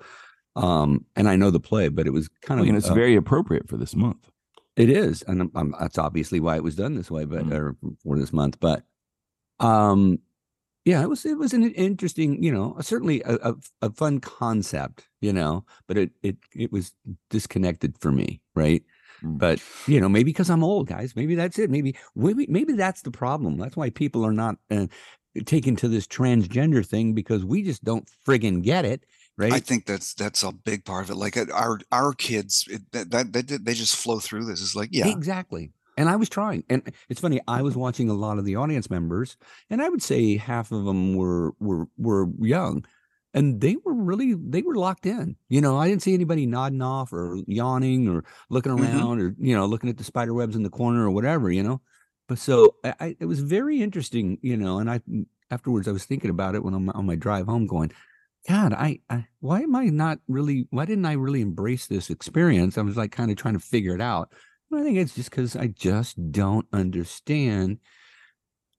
um, 0.56 1.04
and 1.14 1.28
I 1.28 1.36
know 1.36 1.50
the 1.50 1.60
play, 1.60 1.88
but 1.88 2.06
it 2.06 2.12
was 2.12 2.28
kind 2.42 2.58
of, 2.58 2.66
mean, 2.66 2.74
it's 2.74 2.90
uh, 2.90 2.94
very 2.94 3.14
appropriate 3.14 3.68
for 3.68 3.76
this 3.76 3.94
month 3.94 4.28
it 4.76 4.90
is, 4.90 5.22
and 5.22 5.40
I'm, 5.40 5.50
I'm, 5.54 5.74
that's 5.78 5.98
obviously 5.98 6.40
why 6.40 6.56
it 6.56 6.64
was 6.64 6.74
done 6.74 6.94
this 6.94 7.10
way, 7.10 7.24
but 7.24 7.44
Mm. 7.44 7.52
or 7.52 7.76
for 8.02 8.18
this 8.18 8.32
month. 8.32 8.58
But, 8.58 8.82
um, 9.60 10.18
yeah, 10.84 11.00
it 11.02 11.08
was 11.08 11.24
it 11.24 11.38
was 11.38 11.52
an 11.54 11.70
interesting, 11.72 12.42
you 12.42 12.52
know, 12.52 12.76
certainly 12.80 13.22
a, 13.22 13.36
a, 13.36 13.54
a 13.82 13.90
fun 13.90 14.20
concept, 14.20 15.08
you 15.20 15.32
know, 15.32 15.64
but 15.86 15.96
it 15.96 16.10
it 16.22 16.36
it 16.54 16.72
was 16.72 16.92
disconnected 17.30 17.96
for 17.98 18.12
me, 18.12 18.40
right? 18.54 18.82
Mm. 19.24 19.38
But 19.38 19.60
you 19.86 20.00
know, 20.00 20.08
maybe 20.08 20.24
because 20.24 20.50
I'm 20.50 20.64
old, 20.64 20.86
guys. 20.86 21.16
Maybe 21.16 21.34
that's 21.34 21.58
it. 21.58 21.70
Maybe 21.70 21.96
maybe 22.14 22.46
maybe 22.48 22.74
that's 22.74 23.02
the 23.02 23.10
problem. 23.10 23.56
That's 23.56 23.76
why 23.76 23.90
people 23.90 24.24
are 24.24 24.32
not 24.32 24.56
uh, 24.70 24.86
taken 25.46 25.76
to 25.76 25.88
this 25.88 26.06
transgender 26.06 26.86
thing 26.86 27.14
because 27.14 27.44
we 27.44 27.62
just 27.62 27.84
don't 27.84 28.08
friggin' 28.26 28.62
get 28.62 28.84
it, 28.84 29.04
right? 29.36 29.52
I 29.52 29.60
think 29.60 29.86
that's 29.86 30.14
that's 30.14 30.42
a 30.42 30.52
big 30.52 30.84
part 30.84 31.04
of 31.04 31.10
it. 31.10 31.16
Like 31.16 31.36
uh, 31.36 31.46
our 31.52 31.80
our 31.90 32.12
kids, 32.12 32.66
it, 32.70 32.82
that, 32.92 33.10
that 33.10 33.32
they, 33.32 33.56
they 33.56 33.74
just 33.74 33.96
flow 33.96 34.20
through 34.20 34.44
this. 34.44 34.60
It's 34.60 34.76
like, 34.76 34.90
yeah, 34.92 35.08
Exactly. 35.08 35.70
And 35.96 36.08
I 36.08 36.16
was 36.16 36.28
trying. 36.28 36.64
And 36.68 36.92
it's 37.08 37.20
funny, 37.20 37.40
I 37.46 37.62
was 37.62 37.76
watching 37.76 38.10
a 38.10 38.14
lot 38.14 38.38
of 38.38 38.44
the 38.44 38.56
audience 38.56 38.90
members, 38.90 39.36
and 39.70 39.80
I 39.80 39.88
would 39.88 40.02
say 40.02 40.36
half 40.36 40.72
of 40.72 40.84
them 40.84 41.14
were 41.14 41.52
were 41.60 41.86
were 41.96 42.28
young. 42.40 42.84
And 43.34 43.60
they 43.60 43.76
were 43.84 43.94
really 43.94 44.34
they 44.34 44.62
were 44.62 44.76
locked 44.76 45.06
in. 45.06 45.36
You 45.48 45.60
know, 45.60 45.76
I 45.76 45.88
didn't 45.88 46.02
see 46.02 46.14
anybody 46.14 46.46
nodding 46.46 46.82
off 46.82 47.12
or 47.12 47.38
yawning 47.46 48.08
or 48.08 48.24
looking 48.48 48.72
Mhm. 48.72 48.78
around 48.80 49.20
or, 49.20 49.34
you 49.38 49.56
know, 49.56 49.66
looking 49.66 49.90
at 49.90 49.96
the 49.98 50.04
spider 50.04 50.32
webs 50.34 50.56
in 50.56 50.62
the 50.62 50.70
corner 50.70 51.04
or 51.04 51.10
whatever, 51.10 51.50
you 51.50 51.62
know. 51.62 51.80
But 52.28 52.38
so 52.38 52.76
I, 52.84 52.94
I 53.00 53.16
it 53.20 53.26
was 53.26 53.40
very 53.40 53.82
interesting, 53.82 54.38
you 54.42 54.56
know, 54.56 54.78
and 54.78 54.88
I 54.90 55.00
afterwards 55.50 55.88
I 55.88 55.92
was 55.92 56.04
thinking 56.04 56.30
about 56.30 56.54
it 56.54 56.62
when 56.64 56.74
i'm 56.74 56.88
on 56.90 57.06
my 57.06 57.16
drive 57.16 57.46
home 57.46 57.66
going, 57.66 57.92
God, 58.48 58.72
I, 58.74 59.00
I 59.10 59.26
why 59.40 59.62
am 59.62 59.74
I 59.74 59.86
not 59.86 60.18
really 60.28 60.66
why 60.70 60.84
didn't 60.84 61.06
I 61.06 61.12
really 61.14 61.40
embrace 61.40 61.86
this 61.86 62.10
experience? 62.10 62.78
I 62.78 62.82
was 62.82 62.96
like 62.96 63.12
kind 63.12 63.30
of 63.30 63.36
trying 63.36 63.54
to 63.54 63.60
figure 63.60 63.94
it 63.94 64.00
out. 64.00 64.32
And 64.70 64.80
I 64.80 64.84
think 64.84 64.98
it's 64.98 65.14
just 65.14 65.30
because 65.30 65.56
I 65.56 65.68
just 65.68 66.32
don't 66.32 66.66
understand 66.72 67.78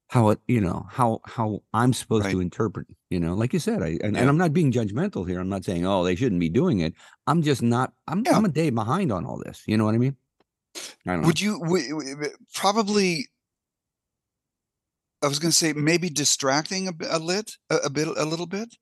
how 0.09 0.29
it, 0.29 0.39
you 0.47 0.61
know, 0.61 0.85
how 0.89 1.21
how 1.25 1.61
I'm 1.73 1.93
supposed 1.93 2.29
to 2.29 2.39
interpret, 2.39 2.87
you 3.09 3.19
know, 3.19 3.33
like 3.33 3.53
you 3.53 3.59
said, 3.59 3.81
I 3.81 3.97
and, 4.01 4.15
Yeah. 4.15 4.21
and 4.21 4.29
I'm 4.29 4.37
not 4.37 4.53
being 4.53 4.71
judgmental 4.71 5.27
here. 5.27 5.39
I'm 5.39 5.49
not 5.49 5.65
saying, 5.65 5.85
oh, 5.85 6.03
they 6.03 6.15
shouldn't 6.15 6.39
be 6.39 6.49
doing 6.49 6.79
it. 6.79 6.93
I'm 7.27 7.41
just 7.41 7.61
not 7.61 7.93
I'm 8.07 8.23
Yeah. 8.25 8.37
I'm 8.37 8.45
a 8.45 8.49
day 8.49 8.69
behind 8.69 9.11
on 9.11 9.25
all 9.25 9.41
this. 9.43 9.63
You 9.65 9.77
know 9.77 9.85
what 9.85 9.95
I 9.95 9.97
mean? 9.97 10.15
I 11.07 11.13
don't 11.13 11.21
know. 11.21 11.27
Would 11.27 11.41
you 11.41 11.59
w- 11.59 12.15
probably? 12.53 13.27
I 15.23 15.27
was 15.27 15.39
going 15.39 15.51
to 15.51 15.57
say 15.57 15.73
maybe 15.73 16.09
distracting 16.09 16.87
a, 16.87 16.93
a 17.09 17.19
lit 17.19 17.53
a, 17.71 17.77
a 17.77 17.89
bit 17.89 18.07
a 18.07 18.25
little 18.25 18.45
bit 18.45 18.75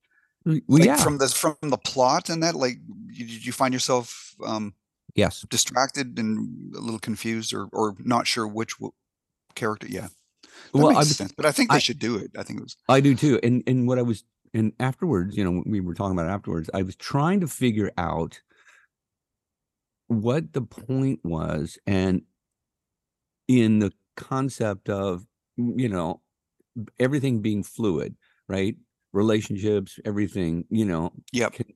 well, 0.45 0.59
like 0.67 0.85
yeah. 0.85 0.97
from 0.97 1.17
the 1.19 1.27
from 1.29 1.55
the 1.61 1.77
plot 1.77 2.29
and 2.29 2.43
that 2.43 2.55
like 2.55 2.77
you, 3.07 3.25
did 3.25 3.45
you 3.45 3.53
find 3.53 3.73
yourself 3.73 4.35
um 4.45 4.73
yes. 5.15 5.45
distracted 5.49 6.19
and 6.19 6.75
a 6.75 6.79
little 6.79 6.99
confused 6.99 7.53
or 7.53 7.69
or 7.71 7.95
not 7.99 8.27
sure 8.27 8.47
which 8.47 8.75
w- 8.77 8.91
character 9.55 9.87
yeah 9.89 10.07
that 10.73 10.79
Well, 10.79 10.93
makes 10.93 11.09
sense 11.09 11.31
but 11.35 11.45
i 11.45 11.51
think 11.51 11.69
they 11.69 11.77
I- 11.77 11.79
should 11.79 11.99
do 11.99 12.15
it 12.17 12.31
i 12.37 12.43
think 12.43 12.59
it 12.59 12.63
was 12.63 12.75
I 12.89 12.99
do 13.01 13.15
too. 13.15 13.39
And 13.43 13.63
and 13.67 13.87
what 13.87 13.97
I 13.99 14.01
was 14.03 14.23
and 14.55 14.71
afterwards, 14.79 15.35
you 15.35 15.43
know, 15.43 15.63
we 15.65 15.79
were 15.81 15.95
talking 15.95 16.15
about 16.17 16.29
afterwards. 16.29 16.69
I 16.75 16.83
was 16.83 16.95
trying 16.95 17.39
to 17.39 17.47
figure 17.47 17.91
out 17.97 18.39
what 20.07 20.53
the 20.53 20.61
point 20.61 21.19
was 21.23 21.77
and 21.87 22.21
in 23.47 23.79
the 23.79 23.91
concept 24.15 24.89
of 24.89 25.25
you 25.57 25.89
know 25.89 26.21
everything 26.99 27.41
being 27.41 27.63
fluid, 27.63 28.15
right? 28.47 28.75
Relationships, 29.11 29.99
everything, 30.05 30.65
you 30.69 30.85
know, 30.85 31.11
yep 31.31 31.53
can- 31.53 31.73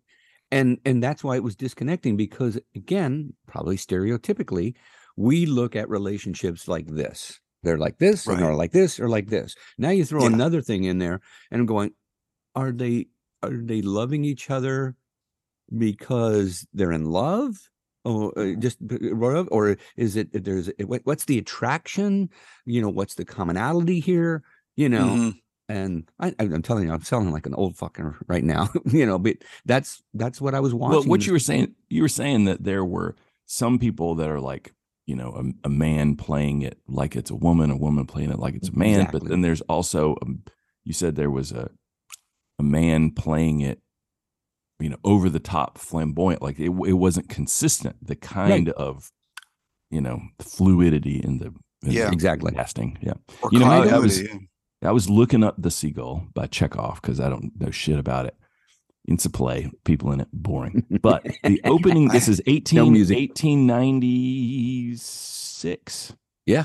and 0.52 0.78
and 0.86 1.02
that's 1.04 1.24
why 1.24 1.36
it 1.36 1.44
was 1.44 1.56
disconnecting 1.56 2.16
because 2.16 2.60
again 2.76 3.34
probably 3.48 3.76
stereotypically 3.78 4.76
we 5.16 5.46
look 5.46 5.76
at 5.76 5.90
relationships 5.90 6.68
like 6.68 6.88
this 6.88 7.40
They're 7.64 7.78
like 7.78 7.98
this, 7.98 8.28
Right. 8.28 8.42
or 8.42 8.54
like 8.54 8.72
this, 8.72 9.00
or 9.00 9.10
like 9.10 9.28
this. 9.30 9.56
Now 9.78 9.90
you 9.90 10.06
throw 10.06 10.22
Yeah. 10.24 10.34
another 10.34 10.62
thing 10.62 10.84
in 10.84 11.00
there, 11.00 11.20
and 11.52 11.60
I'm 11.60 11.66
going, 11.66 11.92
are 12.56 12.72
they 12.72 13.08
are 13.44 13.52
they 13.56 13.82
loving 13.82 14.24
each 14.26 14.50
other 14.50 14.96
because 15.76 16.66
they're 16.74 16.92
in 16.92 17.06
love? 17.06 17.56
Or 18.06 18.38
uh, 18.40 18.54
just 18.58 18.78
or 19.52 19.78
is 19.98 20.16
it 20.16 20.44
there's 20.44 20.70
what's 21.04 21.26
the 21.26 21.38
attraction? 21.40 22.30
You 22.66 22.82
know, 22.82 22.90
what's 22.90 23.16
the 23.16 23.26
commonality 23.26 24.00
here? 24.00 24.44
You 24.78 24.88
know, 24.88 25.08
Mhm. 25.08 25.34
and 25.68 26.10
I, 26.20 26.34
I'm 26.40 26.62
telling 26.62 26.86
you, 26.88 26.94
I'm 26.94 27.02
sounding 27.04 27.34
like 27.34 27.46
an 27.48 27.54
old 27.54 27.76
fucker 27.76 28.16
right 28.28 28.44
now. 28.46 28.70
you 28.86 29.06
know, 29.06 29.20
but 29.20 29.38
that's 29.66 30.02
that's 30.14 30.40
what 30.40 30.56
I 30.56 30.62
was 30.62 30.74
watching. 30.74 31.00
Well, 31.00 31.04
what 31.10 31.26
you 31.28 31.34
were 31.34 31.40
saying, 31.40 31.76
you 31.90 32.02
were 32.02 32.08
saying 32.08 32.46
that 32.46 32.64
there 32.64 32.86
were 32.86 33.16
some 33.46 33.78
people 33.78 34.16
that 34.16 34.30
are 34.30 34.40
like, 34.40 34.74
you 35.08 35.16
know, 35.16 35.32
a, 35.64 35.68
a 35.68 35.70
man 35.70 36.16
playing 36.16 36.62
it 36.62 36.78
like 36.88 37.16
it's 37.16 37.32
a 37.32 37.36
woman, 37.36 37.72
a 37.72 37.78
woman 37.78 38.06
playing 38.06 38.30
it 38.30 38.38
like 38.40 38.54
it's 38.56 38.70
a 38.70 38.78
man. 38.78 39.08
But 39.12 39.24
then 39.24 39.42
there's 39.42 39.62
also, 39.62 40.16
um, 40.22 40.44
you 40.84 40.94
said 40.94 41.16
there 41.16 41.32
was 41.32 41.52
a 41.52 41.72
a 42.60 42.64
man 42.64 43.12
playing 43.12 43.62
it, 43.62 43.80
you 44.80 44.90
know, 44.90 44.98
over 45.04 45.30
the 45.30 45.40
top, 45.40 45.78
flamboyant. 45.78 46.42
Like 46.42 46.60
it, 46.60 46.70
it 46.70 46.94
wasn't 46.94 47.30
consistent. 47.30 47.96
The 48.06 48.16
kind 48.16 48.70
of, 48.70 49.10
you 49.90 50.02
know, 50.02 50.22
fluidity 50.40 51.18
in 51.24 51.38
the 51.40 51.48
in 51.84 51.90
the 51.90 51.94
Yeah. 51.94 52.12
Exactly. 52.12 52.52
casting. 52.52 52.98
Yeah. 53.02 53.14
Or 53.44 53.50
You 53.52 53.60
know, 53.60 53.66
I- 53.68 53.88
I 53.88 54.00
was- 54.00 54.22
I 54.84 54.92
was 54.92 55.10
looking 55.10 55.44
up 55.44 55.56
The 55.58 55.72
Seagull 55.72 56.28
by 56.36 56.46
Chekhov 56.48 57.02
because 57.02 57.20
I 57.20 57.30
don't 57.30 57.52
know 57.60 57.72
shit 57.72 57.98
about 57.98 58.26
it. 58.28 58.36
It's 59.08 59.26
a 59.26 59.30
play, 59.30 59.72
people 59.86 60.12
in 60.12 60.20
it, 60.20 60.28
boring. 60.34 60.84
But 61.02 61.24
the 61.44 61.62
opening, 61.64 62.10
this 62.10 62.28
ah, 62.28 62.32
is 62.32 62.42
18, 62.46 62.92
music. 62.92 63.18
1896. 63.18 66.14
Yeah. 66.46 66.64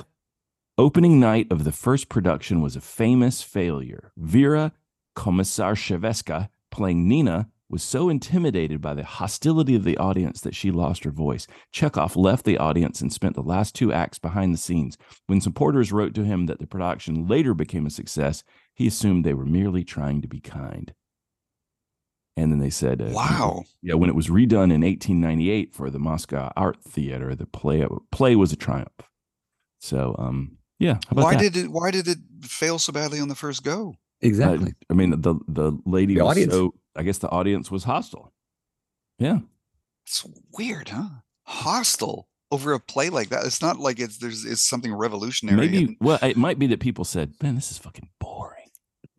Opening 0.77 1.21
night 1.21 1.47
of 1.53 1.63
the 1.65 1.71
first 1.71 2.09
production 2.09 2.61
was 2.61 2.75
a 2.75 2.81
famous 2.81 3.43
failure. 3.43 4.11
Vera 4.17 4.73
Komisarcheveska, 5.15 6.49
playing 6.71 7.07
Nina, 7.07 7.47
was 7.73 7.83
so 7.83 8.11
intimidated 8.11 8.83
by 8.83 8.93
the 8.93 9.05
hostility 9.05 9.75
of 9.75 9.85
the 9.85 9.97
audience 9.97 10.43
that 10.43 10.55
she 10.55 10.71
lost 10.71 11.05
her 11.05 11.11
voice. 11.11 11.47
Chekhov 11.71 12.17
left 12.17 12.45
the 12.45 12.59
audience 12.59 13.01
and 13.01 13.13
spent 13.13 13.35
the 13.35 13.43
last 13.43 13.75
two 13.75 13.93
acts 13.93 14.19
behind 14.19 14.53
the 14.53 14.59
scenes. 14.59 14.99
When 15.27 15.41
supporters 15.41 15.91
wrote 15.91 16.15
to 16.15 16.25
him 16.25 16.47
that 16.47 16.59
the 16.59 16.67
production 16.67 17.27
later 17.27 17.55
became 17.55 17.87
a 17.87 17.91
success, 17.91 18.45
he 18.75 18.87
assumed 18.87 19.25
they 19.25 19.33
were 19.33 19.47
merely 19.47 19.85
trying 19.85 20.21
to 20.21 20.29
be 20.29 20.41
kind. 20.41 20.93
And 22.37 22.51
then 22.51 22.59
they 22.61 22.71
said, 22.71 23.03
uh, 23.03 23.11
Wow. 23.13 23.65
yeah, 23.83 23.95
when 23.95 24.09
it 24.09 24.15
was 24.17 24.29
redone 24.29 24.73
in 24.73 24.81
1898 24.83 25.75
for 25.75 25.91
the 25.91 25.99
Moscow 25.99 26.51
Art 26.57 26.83
Theater, 26.83 27.35
the 27.35 27.47
play 27.47 27.87
play 28.11 28.37
was 28.37 28.53
a 28.53 28.57
triumph. 28.57 29.03
So, 29.81 30.15
um, 30.19 30.57
yeah. 30.79 30.95
How 30.95 31.01
about 31.13 31.25
Why 31.25 31.35
that? 31.35 31.41
did 31.53 31.57
it? 31.57 31.69
Why 31.71 31.91
did 31.91 32.09
it 32.09 32.19
fail 32.43 32.79
so 32.79 32.93
badly 32.93 33.21
on 33.21 33.29
the 33.29 33.35
first 33.35 33.63
go? 33.65 33.91
Uh, 33.91 34.27
exactly. 34.27 34.73
I 34.89 34.95
mean, 34.95 35.11
the 35.11 35.35
the 35.47 35.79
lady 35.85 36.15
The 36.15 36.23
was 36.25 36.31
audience. 36.31 36.53
so. 36.55 36.75
I 36.97 37.03
guess 37.03 37.19
the 37.19 37.29
audience 37.31 37.71
was 37.71 37.85
hostile. 37.85 38.33
Yeah, 39.19 39.39
It's 40.07 40.27
weird, 40.57 40.89
huh? 40.91 41.09
Hostile 41.47 42.29
over 42.51 42.73
a 42.73 42.81
play 42.81 43.09
like 43.09 43.29
that. 43.31 43.45
It's 43.47 43.63
not 43.63 43.79
like 43.79 43.99
it's 44.01 44.19
there's 44.19 44.45
it's 44.45 44.61
something 44.63 44.93
revolutionary. 44.95 45.59
maybe. 45.59 45.85
and- 45.85 45.97
Well, 46.01 46.19
it 46.23 46.37
might 46.37 46.59
be 46.59 46.67
that 46.69 46.81
people 46.81 47.05
said, 47.05 47.35
"Man, 47.43 47.55
this 47.57 47.71
is 47.71 47.79
fucking 47.79 48.09
boring." 48.21 48.71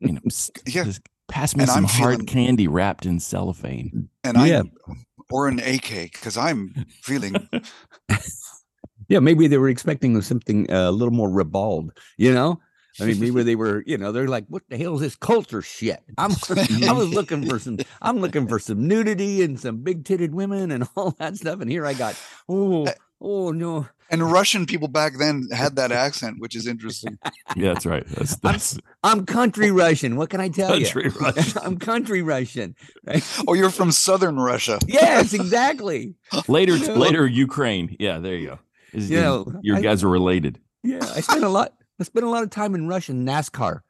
You 0.00 0.12
know, 0.12 0.20
Yeah. 0.66 0.84
just 0.84 1.00
pass 1.32 1.56
me 1.56 1.62
And 1.62 1.70
some 1.70 1.84
I'm 1.84 1.90
hard 1.90 2.12
feeling- 2.14 2.26
candy 2.26 2.68
wrapped 2.68 3.06
in 3.06 3.18
cellophane. 3.20 4.08
and 4.22 4.36
Yeah. 4.46 4.62
I 4.88 4.92
or 5.30 5.48
an 5.48 5.60
AK 5.60 6.12
because 6.12 6.36
I'm 6.36 6.74
feeling 7.02 7.34
Yeah, 9.08 9.18
maybe 9.20 9.46
they 9.48 9.58
were 9.58 9.68
expecting 9.68 10.20
something 10.22 10.70
uh, 10.70 10.88
a 10.88 10.92
little 10.92 11.12
more 11.12 11.30
ribald, 11.30 11.92
you 12.16 12.32
know? 12.32 12.60
I 13.00 13.04
mean, 13.06 13.20
maybe 13.20 13.42
they 13.42 13.56
were, 13.56 13.82
you 13.86 13.96
know, 13.96 14.12
they're 14.12 14.28
like, 14.28 14.44
what 14.48 14.62
the 14.68 14.76
hell 14.76 14.94
is 14.96 15.00
this 15.00 15.16
culture 15.16 15.62
shit? 15.62 16.00
I'm 16.18 16.32
I 16.86 16.92
was 16.92 17.08
looking 17.08 17.48
for 17.48 17.58
some 17.58 17.78
I'm 18.02 18.18
looking 18.18 18.46
for 18.46 18.58
some 18.58 18.86
nudity 18.86 19.42
and 19.42 19.58
some 19.58 19.78
big 19.78 20.04
titted 20.04 20.30
women 20.32 20.70
and 20.70 20.86
all 20.96 21.12
that 21.18 21.36
stuff. 21.36 21.60
And 21.62 21.70
here 21.70 21.86
I 21.86 21.94
got, 21.94 22.14
oh, 22.50 22.86
oh 23.20 23.50
no. 23.52 23.86
And 24.12 24.30
Russian 24.30 24.66
people 24.66 24.86
back 24.88 25.18
then 25.18 25.48
had 25.52 25.74
that 25.76 25.90
accent, 25.90 26.36
which 26.38 26.54
is 26.54 26.66
interesting. 26.68 27.18
Yeah, 27.56 27.74
that's 27.74 27.84
right. 27.84 28.06
That's 28.06 28.36
that's 28.36 28.78
I'm 29.02 29.26
country 29.26 29.70
Russian. 29.70 30.16
What 30.16 30.30
can 30.30 30.40
I 30.40 30.48
tell 30.48 30.68
country 30.68 31.04
you? 31.04 31.10
Russian. 31.20 31.62
I'm 31.64 31.76
country 31.78 32.22
Russian. 32.22 32.74
Right? 33.06 33.22
Oh, 33.48 33.52
you're 33.54 33.68
from 33.70 33.90
southern 33.92 34.36
Russia. 34.38 34.78
Yes, 34.86 35.34
exactly. 35.34 36.14
later. 36.48 36.76
You 36.76 36.86
know? 36.86 36.94
Later, 36.94 37.26
Ukraine. 37.26 37.96
Yeah, 37.98 38.20
there 38.20 38.36
you 38.36 38.46
go. 38.48 38.58
Is- 38.94 39.10
You 39.10 39.18
is- 39.18 39.22
know, 39.24 39.52
your 39.62 39.76
I- 39.78 39.80
guys 39.82 40.02
are 40.04 40.08
related. 40.08 40.60
Yeah, 40.82 41.00
I 41.14 41.20
spent 41.20 41.44
a 41.44 41.48
lot 41.48 41.74
I 42.00 42.04
spent 42.04 42.24
a 42.24 42.30
lot 42.30 42.42
of 42.42 42.50
time 42.50 42.74
in 42.74 42.88
Russian 42.88 43.26
NASCAR, 43.26 43.80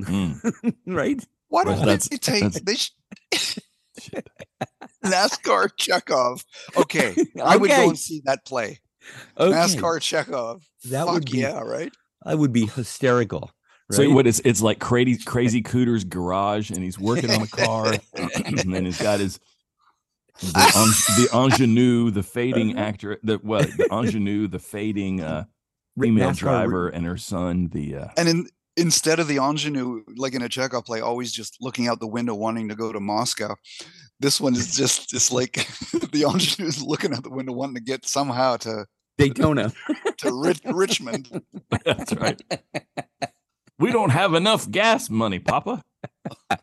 Mm. 0.00 0.74
right? 0.86 1.24
Why 1.48 1.62
Well, 1.62 1.76
don't 1.76 1.86
that's- 1.86 2.08
they 2.08 2.16
take 2.18 2.42
that's- 2.42 2.62
they 2.62 2.74
sh- 2.76 3.58
NASCAR 5.04 5.70
Chekhov? 5.76 6.44
Okay, 6.76 7.14
I 7.42 7.56
would 7.56 7.70
go 7.70 7.88
and 7.90 7.98
see 7.98 8.20
that 8.24 8.44
play. 8.44 8.80
Okay. 9.38 9.56
NASCAR 9.56 10.00
Chekhov. 10.00 10.68
That 10.86 11.04
Fuck 11.04 11.14
would 11.14 11.30
be 11.30 11.38
yeah, 11.38 11.60
right? 11.60 11.92
I 12.24 12.34
would 12.34 12.52
be 12.52 12.66
hysterical. 12.66 13.50
So 13.92 14.02
right? 14.02 14.12
what 14.12 14.26
is 14.26 14.40
it's 14.44 14.60
like 14.60 14.80
crazy 14.80 15.22
crazy 15.22 15.62
cooter's 15.62 16.04
garage 16.04 16.70
and 16.70 16.82
he's 16.82 16.98
working 16.98 17.30
on 17.30 17.42
a 17.42 17.46
car 17.46 17.94
and 18.14 18.74
then 18.74 18.84
he's 18.84 19.00
got 19.00 19.20
his 19.20 19.38
the, 20.40 20.72
en- 20.76 21.24
the 21.24 21.28
ingenue, 21.32 22.10
the 22.10 22.22
fading 22.22 22.78
actor, 22.78 23.18
the 23.22 23.36
what 23.36 23.68
the 23.76 23.88
ingenue, 23.92 24.48
the 24.48 24.58
fading 24.58 25.20
uh 25.20 25.44
female 25.98 26.30
NASCAR 26.30 26.38
driver 26.38 26.88
and 26.88 27.06
her 27.06 27.16
son, 27.16 27.68
the 27.68 27.96
uh 27.96 28.08
And 28.16 28.28
in 28.28 28.48
instead 28.76 29.18
of 29.18 29.28
the 29.28 29.38
ingenue, 29.38 30.02
like 30.16 30.34
in 30.34 30.42
a 30.42 30.48
Chekhov 30.48 30.84
play, 30.84 31.00
always 31.00 31.32
just 31.32 31.56
looking 31.60 31.88
out 31.88 32.00
the 32.00 32.06
window 32.06 32.34
wanting 32.34 32.68
to 32.68 32.74
go 32.74 32.92
to 32.92 33.00
Moscow, 33.00 33.54
this 34.20 34.40
one 34.40 34.54
is 34.54 34.76
just 34.76 35.14
it's 35.14 35.32
like 35.32 35.52
the 36.12 36.24
ingenue 36.28 36.68
is 36.68 36.82
looking 36.82 37.14
out 37.14 37.22
the 37.22 37.30
window 37.30 37.52
wanting 37.52 37.76
to 37.76 37.82
get 37.82 38.06
somehow 38.06 38.56
to 38.58 38.86
Daytona. 39.18 39.72
to 40.18 40.32
Rich, 40.42 40.60
Richmond. 40.64 41.42
that's 41.84 42.14
right. 42.14 42.40
We 43.78 43.92
don't 43.92 44.10
have 44.10 44.34
enough 44.34 44.70
gas 44.70 45.10
money, 45.10 45.38
Papa. 45.38 45.82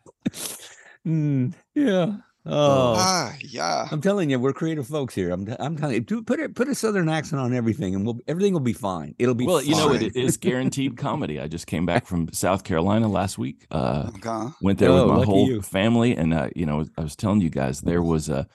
Mm, 1.06 1.52
yeah. 1.74 2.16
Oh, 2.46 2.94
Ah, 2.98 3.34
yeah. 3.40 3.88
I'm 3.90 4.02
telling 4.02 4.28
you, 4.28 4.38
we're 4.38 4.52
creative 4.52 4.86
folks 4.86 5.14
here. 5.14 5.30
I'm, 5.30 5.46
t- 5.46 5.56
I'm 5.58 5.76
telling 5.78 5.94
you, 5.94 6.00
do 6.00 6.22
put 6.22 6.40
it, 6.40 6.54
put 6.54 6.68
a 6.68 6.74
southern 6.74 7.08
accent 7.08 7.40
on 7.40 7.54
everything, 7.54 7.94
and 7.94 8.04
we'll 8.04 8.18
everything 8.28 8.52
will 8.52 8.60
be 8.60 8.74
fine. 8.74 9.14
It'll 9.18 9.34
be 9.34 9.46
Well, 9.46 9.62
you 9.62 9.74
know, 9.74 9.92
it 9.94 10.14
is 10.14 10.36
guaranteed 10.48 10.98
comedy. 10.98 11.40
I 11.40 11.48
just 11.48 11.66
came 11.66 11.86
back 11.86 12.06
from 12.06 12.30
South 12.32 12.62
Carolina 12.64 13.08
last 13.08 13.38
week. 13.38 13.66
Uh 13.70 14.10
Okay. 14.16 14.52
went 14.60 14.78
there 14.78 14.90
Oh, 14.90 15.06
with 15.06 15.16
my 15.16 15.24
whole 15.24 15.48
you. 15.48 15.62
family 15.62 16.14
and 16.16 16.34
uh, 16.34 16.50
you 16.54 16.66
know 16.66 16.84
i 16.98 17.00
was 17.02 17.16
telling 17.16 17.40
you 17.40 17.48
guys 17.50 17.80
there 17.80 18.02
was 18.02 18.28
a 18.28 18.46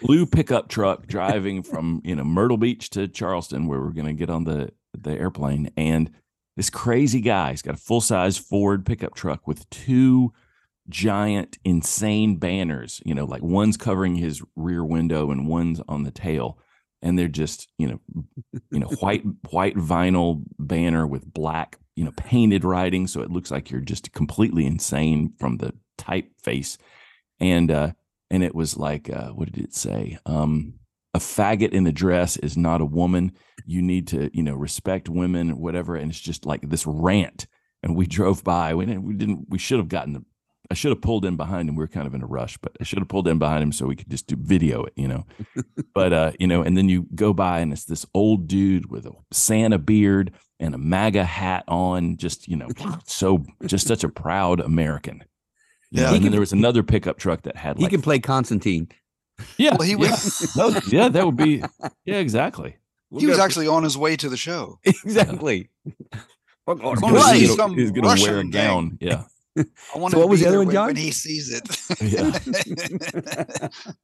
blue 0.00 0.24
pickup 0.26 0.68
truck 0.68 1.06
driving 1.06 1.62
from 1.62 2.00
you 2.04 2.14
know 2.14 2.22
myrtle 2.24 2.56
beach 2.56 2.90
to 2.90 3.08
charleston 3.08 3.66
where 3.66 3.80
we're 3.80 3.90
going 3.90 4.06
to 4.06 4.12
get 4.14 4.30
on 4.30 4.44
the 4.44 4.70
the 4.96 5.10
airplane 5.12 5.70
and 5.76 6.10
this 6.56 6.70
crazy 6.70 7.20
guy 7.20 7.50
he's 7.50 7.62
got 7.62 7.74
a 7.74 7.78
full-size 7.78 8.38
ford 8.38 8.86
pickup 8.86 9.14
truck 9.14 9.46
with 9.48 9.68
two 9.70 10.32
giant 10.88 11.56
insane 11.64 12.36
banners 12.36 13.00
you 13.06 13.14
know 13.14 13.24
like 13.24 13.42
one's 13.42 13.76
covering 13.76 14.16
his 14.16 14.42
rear 14.54 14.84
window 14.84 15.30
and 15.30 15.48
one's 15.48 15.80
on 15.88 16.02
the 16.02 16.10
tail. 16.10 16.58
And 17.02 17.18
they're 17.18 17.28
just 17.28 17.68
you 17.78 17.88
know 17.88 18.24
you 18.70 18.80
know 18.80 18.88
white 19.00 19.24
white 19.50 19.76
vinyl 19.76 20.42
banner 20.58 21.06
with 21.06 21.32
black 21.32 21.78
you 21.96 22.04
know 22.04 22.12
painted 22.16 22.64
writing. 22.64 23.06
So 23.06 23.20
it 23.20 23.30
looks 23.30 23.50
like 23.50 23.70
you're 23.70 23.80
just 23.80 24.12
completely 24.12 24.66
insane 24.66 25.32
from 25.38 25.58
the 25.58 25.74
typeface. 25.98 26.78
And 27.40 27.70
uh 27.70 27.92
and 28.30 28.42
it 28.42 28.54
was 28.54 28.76
like 28.76 29.10
uh 29.10 29.28
what 29.28 29.52
did 29.52 29.64
it 29.64 29.74
say? 29.74 30.18
Um 30.26 30.74
a 31.12 31.18
faggot 31.18 31.72
in 31.72 31.86
a 31.86 31.92
dress 31.92 32.36
is 32.38 32.56
not 32.56 32.80
a 32.80 32.86
woman. 32.86 33.32
You 33.66 33.82
need 33.82 34.08
to 34.08 34.30
you 34.32 34.42
know 34.42 34.54
respect 34.54 35.08
women 35.08 35.58
whatever. 35.58 35.96
And 35.96 36.10
it's 36.10 36.20
just 36.20 36.46
like 36.46 36.68
this 36.68 36.86
rant. 36.86 37.46
And 37.82 37.96
we 37.96 38.06
drove 38.06 38.42
by. 38.42 38.74
We 38.74 38.86
didn't 38.86 39.04
we 39.04 39.14
didn't 39.14 39.46
we 39.50 39.58
should 39.58 39.78
have 39.78 39.88
gotten 39.88 40.14
the 40.14 40.24
I 40.70 40.74
should 40.74 40.90
have 40.90 41.02
pulled 41.02 41.24
in 41.24 41.36
behind 41.36 41.68
him. 41.68 41.76
We 41.76 41.82
were 41.84 41.88
kind 41.88 42.06
of 42.06 42.14
in 42.14 42.22
a 42.22 42.26
rush, 42.26 42.56
but 42.58 42.72
I 42.80 42.84
should 42.84 42.98
have 42.98 43.08
pulled 43.08 43.28
in 43.28 43.38
behind 43.38 43.62
him 43.62 43.72
so 43.72 43.86
we 43.86 43.96
could 43.96 44.08
just 44.10 44.26
do 44.26 44.36
video 44.38 44.84
it, 44.84 44.92
you 44.96 45.06
know. 45.08 45.26
but 45.94 46.12
uh, 46.12 46.32
you 46.40 46.46
know, 46.46 46.62
and 46.62 46.76
then 46.76 46.88
you 46.88 47.06
go 47.14 47.32
by 47.34 47.60
and 47.60 47.72
it's 47.72 47.84
this 47.84 48.06
old 48.14 48.48
dude 48.48 48.90
with 48.90 49.04
a 49.06 49.12
Santa 49.30 49.78
beard 49.78 50.32
and 50.58 50.74
a 50.74 50.78
MAGA 50.78 51.24
hat 51.24 51.64
on, 51.68 52.16
just 52.16 52.48
you 52.48 52.56
know, 52.56 52.68
so 53.06 53.44
just 53.66 53.86
such 53.86 54.04
a 54.04 54.08
proud 54.08 54.60
American. 54.60 55.22
Yeah. 55.90 56.12
and 56.12 56.24
then 56.24 56.32
there 56.32 56.40
was 56.40 56.52
another 56.52 56.82
pickup 56.82 57.18
truck 57.18 57.42
that 57.42 57.56
had 57.56 57.78
He 57.78 57.86
can 57.88 58.02
play 58.02 58.18
Constantine. 58.18 58.88
yeah, 59.58 59.76
Well, 59.78 59.86
he 59.86 59.92
yeah. 59.92 59.96
was 60.10 60.56
No, 60.56 60.74
yeah, 60.88 61.08
that 61.08 61.24
would 61.26 61.36
be 61.36 61.62
yeah, 62.04 62.16
exactly. 62.16 62.76
he 63.16 63.26
was 63.26 63.38
actually 63.38 63.68
on 63.68 63.84
his 63.84 63.96
way 63.96 64.16
to 64.16 64.28
the 64.28 64.36
show. 64.36 64.78
exactly. 64.84 65.68
We're 66.66 66.76
gonna, 66.76 66.98
long 67.00 67.34
he's 67.34 67.48
He's 67.48 67.56
gonna, 67.56 67.74
he's 67.74 67.90
gonna 67.90 68.06
wear 68.06 68.16
a 68.16 68.18
Russian 68.20 68.40
thing. 68.42 68.50
gown. 68.50 68.98
Yeah. 69.00 69.24
I 69.56 69.98
want 69.98 70.12
So 70.12 70.18
to 70.18 70.18
what 70.18 70.28
was 70.28 70.40
the 70.40 70.46
other 70.48 70.58
one, 70.58 70.66
when, 70.68 70.74
John? 70.74 70.86
when 70.88 70.96
he 70.96 71.10
sees 71.12 71.52
it. 71.52 71.68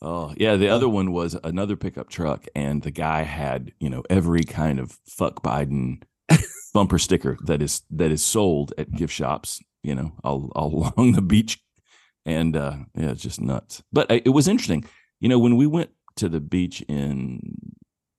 Oh, 0.00 0.34
yeah. 0.36 0.56
The 0.56 0.68
other 0.68 0.88
one 0.88 1.12
was 1.12 1.36
another 1.44 1.76
pickup 1.76 2.08
truck, 2.10 2.46
and 2.56 2.82
the 2.82 2.90
guy 2.90 3.22
had, 3.22 3.72
you 3.78 3.88
know, 3.88 4.02
every 4.10 4.42
kind 4.42 4.80
of 4.80 4.98
fuck 5.06 5.42
Biden 5.42 6.02
bumper 6.74 6.98
sticker 6.98 7.38
that 7.44 7.62
is 7.62 7.82
that 7.90 8.10
is 8.10 8.24
sold 8.24 8.72
at 8.78 8.90
gift 8.92 9.12
shops, 9.14 9.60
you 9.82 9.94
know, 9.94 10.12
all, 10.24 10.50
all 10.56 10.92
along 10.96 11.12
the 11.12 11.22
beach, 11.22 11.60
and 12.26 12.56
uh, 12.56 12.76
yeah, 12.96 13.10
it's 13.10 13.22
just 13.22 13.40
nuts. 13.40 13.82
But 13.92 14.10
uh, 14.10 14.20
it 14.24 14.30
was 14.30 14.48
interesting, 14.48 14.84
you 15.20 15.28
know, 15.28 15.38
when 15.38 15.56
we 15.56 15.66
went 15.68 15.90
to 16.16 16.28
the 16.28 16.40
beach 16.40 16.82
in 16.88 17.40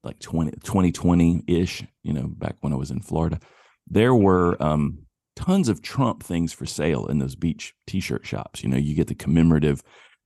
like 0.03 0.19
20, 0.19 0.51
2020 0.63 1.43
ish, 1.47 1.83
you 2.03 2.13
know, 2.13 2.27
back 2.27 2.55
when 2.61 2.71
I 2.71 2.77
was 2.77 2.91
in 2.91 3.01
Florida, 3.01 3.39
there 3.87 4.15
were 4.15 4.55
um, 4.63 4.99
tons 5.35 5.69
of 5.69 5.81
Trump 5.81 6.23
things 6.23 6.53
for 6.53 6.65
sale 6.65 7.05
in 7.07 7.19
those 7.19 7.35
beach 7.35 7.73
T-shirt 7.87 8.25
shops. 8.25 8.63
You 8.63 8.69
know, 8.69 8.77
you 8.77 8.95
get 8.95 9.07
the 9.07 9.15
commemorative 9.15 9.83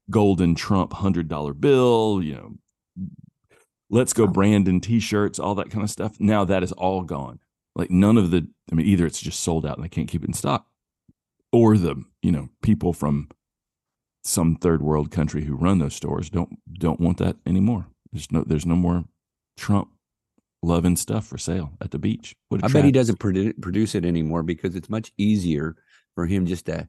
golden 0.09 0.55
Trump 0.55 0.93
hundred 0.93 1.27
dollar 1.27 1.53
bill, 1.53 2.21
you 2.21 2.33
know, 2.33 2.55
let's 3.89 4.13
go 4.13 4.27
Brandon 4.27 4.79
T-shirts, 4.79 5.39
all 5.39 5.55
that 5.55 5.69
kind 5.69 5.83
of 5.83 5.89
stuff. 5.89 6.19
Now 6.19 6.45
that 6.45 6.63
is 6.63 6.71
all 6.73 7.03
gone. 7.03 7.39
Like 7.75 7.91
none 7.91 8.17
of 8.17 8.31
the, 8.31 8.47
I 8.71 8.75
mean, 8.75 8.87
either 8.87 9.05
it's 9.05 9.21
just 9.21 9.41
sold 9.41 9.65
out 9.65 9.77
and 9.77 9.85
they 9.85 9.89
can't 9.89 10.07
keep 10.07 10.23
it 10.23 10.27
in 10.27 10.33
stock, 10.33 10.65
or 11.51 11.77
the 11.77 12.03
you 12.21 12.31
know 12.31 12.49
people 12.61 12.93
from 12.93 13.29
some 14.23 14.55
third 14.55 14.81
world 14.81 15.11
country 15.11 15.45
who 15.45 15.55
run 15.55 15.79
those 15.79 15.95
stores 15.95 16.29
don't 16.29 16.57
don't 16.79 16.99
want 16.99 17.17
that 17.17 17.37
anymore. 17.45 17.87
There's 18.11 18.31
no 18.31 18.43
there's 18.45 18.65
no 18.65 18.75
more 18.75 19.05
Trump 19.57 19.89
loving 20.67 20.95
stuff 20.95 21.25
for 21.25 21.37
sale 21.37 21.71
at 21.81 21.91
the 21.91 21.99
beach. 21.99 22.35
I 22.61 22.67
bet 22.67 22.85
he 22.85 22.91
doesn't 22.91 23.17
produce 23.19 23.95
it 23.95 24.05
anymore 24.05 24.43
because 24.43 24.75
it's 24.75 24.89
much 24.89 25.11
easier 25.17 25.75
for 26.15 26.25
him 26.25 26.45
just 26.45 26.65
to 26.67 26.87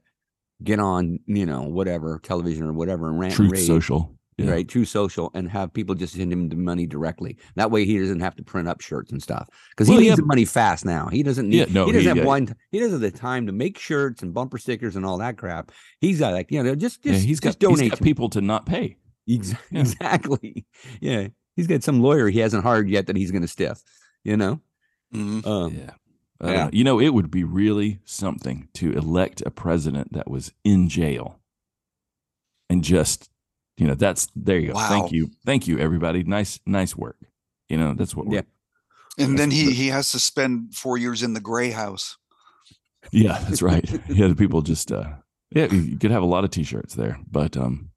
get 0.63 0.79
on, 0.79 1.19
you 1.25 1.45
know, 1.45 1.63
whatever 1.63 2.19
television 2.21 2.63
or 2.65 2.73
whatever 2.73 3.09
and 3.09 3.19
rant 3.19 3.31
and 3.33 3.49
Truth 3.49 3.51
rave, 3.51 3.63
Social. 3.63 4.15
Yeah. 4.37 4.51
right? 4.51 4.67
Truth 4.67 4.87
Social, 4.87 5.31
and 5.33 5.49
have 5.49 5.73
people 5.73 5.95
just 5.95 6.13
send 6.15 6.31
him 6.31 6.47
the 6.47 6.55
money 6.55 6.85
directly. 6.87 7.37
That 7.55 7.71
way, 7.71 7.83
he 7.85 7.99
doesn't 7.99 8.21
have 8.21 8.35
to 8.37 8.43
print 8.43 8.67
up 8.69 8.79
shirts 8.79 9.11
and 9.11 9.21
stuff 9.21 9.47
because 9.71 9.87
he 9.87 9.93
Well, 9.93 9.99
needs 10.01 10.11
yeah. 10.11 10.15
the 10.15 10.25
money 10.25 10.45
fast 10.45 10.85
now. 10.85 11.07
He 11.07 11.23
doesn't 11.23 11.49
need. 11.49 11.57
Yeah, 11.57 11.65
no, 11.69 11.85
he 11.85 11.91
doesn't 11.91 12.01
he- 12.03 12.07
have 12.07 12.17
yeah. 12.17 12.23
one. 12.25 12.55
He 12.71 12.79
doesn't 12.79 13.01
have 13.01 13.11
the 13.11 13.17
time 13.17 13.47
to 13.47 13.51
make 13.51 13.77
shirts 13.77 14.21
and 14.21 14.33
bumper 14.33 14.57
stickers 14.57 14.95
and 14.95 15.05
all 15.05 15.17
that 15.17 15.37
crap. 15.37 15.71
He's 15.99 16.19
got 16.19 16.31
like 16.33 16.51
you 16.51 16.63
know 16.63 16.73
just 16.75 17.03
just 17.03 17.25
he's 17.25 17.39
got, 17.41 17.49
just 17.49 17.59
donate. 17.59 17.79
he's 17.81 17.89
got 17.91 18.01
people 18.01 18.29
to 18.29 18.41
not 18.41 18.65
pay. 18.65 18.95
Yeah. 19.25 19.55
Exactly. 19.71 20.65
Yeah, 21.01 21.27
he's 21.59 21.67
got 21.67 21.83
some 21.83 21.99
lawyer 22.01 22.29
he 22.29 22.39
hasn't 22.39 22.63
hired 22.63 22.89
yet 22.89 23.07
that 23.07 23.15
he's 23.17 23.31
going 23.31 23.41
to 23.41 23.47
stiff. 23.47 23.83
You 24.23 24.37
know. 24.37 24.61
Mhm. 25.13 25.45
Um, 25.45 25.73
yeah. 25.75 25.91
I 26.41 26.45
don't 26.45 26.53
yeah. 26.55 26.69
You 26.71 26.83
know, 26.85 26.99
it 26.99 27.09
would 27.09 27.29
be 27.29 27.43
really 27.43 27.99
something 28.05 28.69
to 28.75 28.91
elect 28.93 29.43
a 29.45 29.51
president 29.51 30.13
that 30.13 30.29
was 30.29 30.53
in 30.63 30.87
jail 30.87 31.39
and 32.69 32.83
just, 32.83 33.29
you 33.77 33.87
know, 33.87 33.95
that's 33.95 34.27
there 34.35 34.59
you 34.59 34.67
go. 34.69 34.73
Wow. 34.75 34.89
Thank 34.89 35.11
you. 35.11 35.31
Thank 35.45 35.67
you, 35.67 35.79
everybody. 35.79 36.23
Nice, 36.23 36.59
nice 36.65 36.95
work. 36.95 37.17
You 37.67 37.77
know, 37.77 37.93
that's 37.93 38.15
what 38.15 38.27
we're 38.27 38.35
Yeah. 38.35 38.41
And 39.17 39.37
then 39.37 39.51
he 39.51 39.73
he 39.73 39.87
has 39.87 40.11
to 40.11 40.19
spend 40.19 40.75
four 40.75 40.97
years 40.97 41.23
in 41.23 41.33
the 41.33 41.41
gray 41.41 41.71
house. 41.71 42.17
Yeah, 43.11 43.37
that's 43.39 43.61
right. 43.61 43.83
yeah, 44.09 44.27
the 44.27 44.35
people 44.35 44.61
just 44.61 44.91
uh 44.91 45.09
yeah, 45.51 45.65
you 45.65 45.97
could 45.97 46.11
have 46.11 46.23
a 46.23 46.27
lot 46.27 46.43
of 46.43 46.51
t-shirts 46.51 46.93
there. 46.95 47.19
But 47.29 47.57
um 47.57 47.89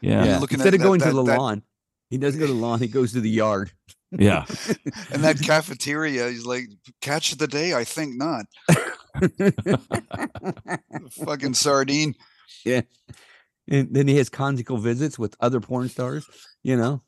yeah. 0.00 0.24
Yeah. 0.24 0.24
Yeah. 0.24 0.40
Instead 0.50 0.68
at 0.68 0.74
of 0.74 0.80
going 0.80 0.98
that- 1.00 1.10
to 1.10 1.14
the 1.16 1.24
that- 1.24 1.38
lawn, 1.38 1.62
he 2.10 2.18
doesn't 2.18 2.40
go 2.40 2.46
to 2.46 2.52
the 2.52 2.58
lawn. 2.58 2.78
He 2.78 2.88
goes 2.88 3.12
to 3.12 3.20
the 3.20 3.30
yard. 3.30 3.72
Yeah. 4.10 4.44
and 5.12 5.24
that 5.24 5.40
cafeteria, 5.42 6.28
he's 6.28 6.46
like, 6.46 6.68
catch 7.00 7.32
of 7.32 7.38
the 7.38 7.48
day, 7.48 7.74
I 7.74 7.84
think 7.84 8.16
not. 8.16 8.46
Fucking 11.24 11.54
sardine. 11.54 12.14
Yeah. 12.64 12.82
And 13.68 13.92
then 13.92 14.06
he 14.06 14.16
has 14.18 14.28
conjugal 14.28 14.78
visits 14.78 15.18
with 15.18 15.34
other 15.40 15.60
porn 15.60 15.88
stars. 15.88 16.26
You 16.62 16.76
know. 16.76 17.02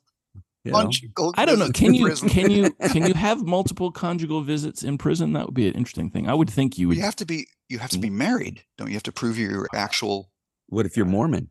You 0.65 0.73
know? 0.73 0.91
I 1.35 1.45
don't 1.45 1.57
know. 1.57 1.69
Can 1.69 1.93
you 1.93 2.13
can 2.15 2.51
you 2.51 2.71
can 2.91 3.07
you 3.07 3.13
have 3.13 3.45
multiple 3.45 3.91
conjugal 3.91 4.41
visits 4.41 4.83
in 4.83 4.97
prison? 4.97 5.33
That 5.33 5.45
would 5.45 5.55
be 5.55 5.67
an 5.67 5.73
interesting 5.73 6.09
thing. 6.09 6.27
I 6.27 6.33
would 6.33 6.49
think 6.49 6.77
you 6.77 6.89
would 6.89 6.97
You 6.97 7.03
have 7.03 7.15
to 7.17 7.25
be 7.25 7.47
you 7.69 7.79
have 7.79 7.91
to 7.91 7.99
be 7.99 8.09
mm-hmm. 8.09 8.17
married. 8.17 8.63
Don't 8.77 8.89
you 8.89 8.95
have 8.95 9.03
to 9.03 9.11
prove 9.11 9.37
your 9.37 9.67
actual 9.73 10.31
What 10.67 10.85
if 10.85 10.97
you're 10.97 11.05
Mormon? 11.05 11.49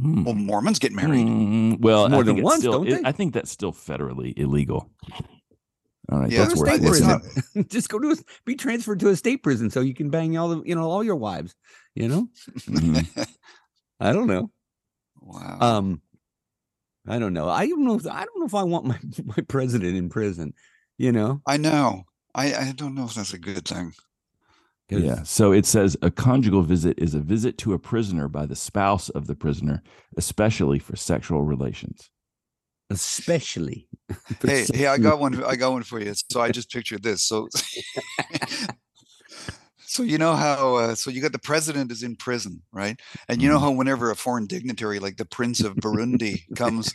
Hmm. 0.00 0.24
well 0.24 0.34
Mormons 0.34 0.78
get 0.78 0.92
married. 0.92 1.26
Mm, 1.26 1.80
well, 1.80 2.08
More 2.08 2.20
I 2.20 2.24
than 2.24 2.42
once, 2.42 2.60
still, 2.60 2.72
don't 2.72 2.88
it- 2.88 3.02
they? 3.02 3.08
I 3.08 3.12
think 3.12 3.34
that's 3.34 3.50
still 3.50 3.72
federally 3.72 4.32
illegal. 4.38 4.90
All 6.10 6.20
right, 6.20 6.30
Yeah, 6.30 6.44
that's 6.44 6.56
where 6.60 6.74
state 6.74 6.80
it's 6.86 7.00
prison. 7.00 7.08
not- 7.54 7.68
Just 7.68 7.88
go 7.88 7.98
to 7.98 8.10
a, 8.12 8.16
be 8.46 8.54
transferred 8.54 9.00
to 9.00 9.08
a 9.08 9.16
state 9.16 9.42
prison 9.42 9.68
so 9.70 9.80
you 9.80 9.94
can 9.94 10.08
bang 10.10 10.36
all 10.38 10.48
the 10.48 10.62
you 10.64 10.74
know 10.74 10.88
all 10.90 11.04
your 11.04 11.16
wives. 11.16 11.54
You 11.94 12.08
know. 12.08 12.28
Mhm. 12.56 13.28
I 14.00 14.12
don't 14.12 14.26
know. 14.28 14.50
wow. 15.20 15.58
Um, 15.60 16.00
I 17.06 17.18
don't 17.18 17.32
know. 17.32 17.48
I 17.48 17.66
don't 17.66 17.84
know. 17.84 17.94
If, 17.96 18.06
I 18.06 18.24
don't 18.24 18.38
know 18.40 18.46
if 18.46 18.54
I 18.54 18.62
want 18.62 18.84
my 18.86 18.98
my 19.24 19.42
president 19.48 19.96
in 19.96 20.08
prison. 20.08 20.54
You 20.96 21.12
know. 21.12 21.42
I 21.46 21.56
know. 21.56 22.04
I, 22.34 22.54
I 22.54 22.72
don't 22.76 22.94
know 22.94 23.04
if 23.04 23.14
that's 23.14 23.32
a 23.34 23.38
good 23.38 23.66
thing. 23.66 23.92
'Cause- 24.90 25.02
Yeah. 25.02 25.22
So 25.22 25.52
it 25.52 25.66
says 25.66 25.96
a 26.02 26.10
conjugal 26.10 26.62
visit 26.62 26.98
is 26.98 27.14
a 27.14 27.20
visit 27.20 27.58
to 27.58 27.72
a 27.74 27.78
prisoner 27.78 28.28
by 28.28 28.46
the 28.46 28.56
spouse 28.56 29.08
of 29.10 29.26
the 29.26 29.34
prisoner, 29.34 29.82
especially 30.16 30.78
for 30.78 30.96
sexual 30.96 31.42
relations. 31.42 32.10
Especially. 32.90 33.86
Hey, 34.42 34.64
hey, 34.72 34.86
I 34.86 34.96
got 34.98 35.20
one. 35.20 35.44
I 35.44 35.56
got 35.56 35.72
one 35.72 35.82
for 35.82 36.00
you. 36.00 36.14
So 36.30 36.40
I 36.40 36.50
just 36.50 36.70
pictured 36.70 37.02
this. 37.02 37.22
So, 37.22 37.48
so 39.78 40.02
you 40.02 40.16
know 40.18 40.34
how? 40.34 40.76
Uh, 40.76 40.94
so 40.94 41.10
you 41.10 41.20
got 41.20 41.32
the 41.32 41.38
president 41.38 41.90
is 41.92 42.02
in 42.02 42.16
prison, 42.16 42.62
right? 42.72 42.98
And 43.28 43.42
you 43.42 43.48
know 43.48 43.58
Mhm. 43.58 43.62
how 43.62 43.70
whenever 43.72 44.10
a 44.10 44.16
foreign 44.16 44.46
dignitary 44.46 44.98
like 44.98 45.16
the 45.18 45.24
Prince 45.26 45.60
of 45.60 45.74
Burundi 45.76 46.44
comes, 46.56 46.92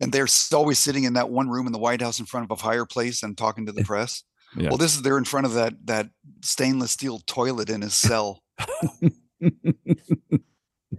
and 0.00 0.12
they're 0.12 0.28
always 0.54 0.78
sitting 0.78 1.04
in 1.04 1.14
that 1.14 1.30
one 1.30 1.48
room 1.50 1.66
in 1.66 1.72
the 1.72 1.78
White 1.78 2.00
House 2.00 2.18
in 2.20 2.26
front 2.26 2.44
of 2.44 2.50
a 2.50 2.56
fireplace 2.60 3.22
and 3.22 3.36
talking 3.36 3.66
to 3.66 3.72
the 3.72 3.84
press. 3.84 4.22
Yeah. 4.56 4.68
Well, 4.70 4.78
this 4.78 4.94
is 4.96 5.02
they're 5.02 5.18
in 5.18 5.24
front 5.24 5.46
of 5.46 5.52
that 5.54 5.74
that 5.86 6.08
stainless 6.42 6.90
steel 6.92 7.20
toilet 7.26 7.70
in 7.70 7.82
his 7.82 7.94
cell. 7.94 8.42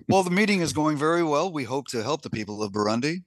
Well, 0.07 0.23
the 0.23 0.29
meeting 0.31 0.61
is 0.61 0.71
going 0.73 0.97
very 0.97 1.23
well. 1.23 1.51
We 1.51 1.63
hope 1.65 1.87
to 1.89 2.01
help 2.03 2.21
the 2.21 2.29
people 2.29 2.63
of 2.63 2.71
Burundi. 2.71 3.23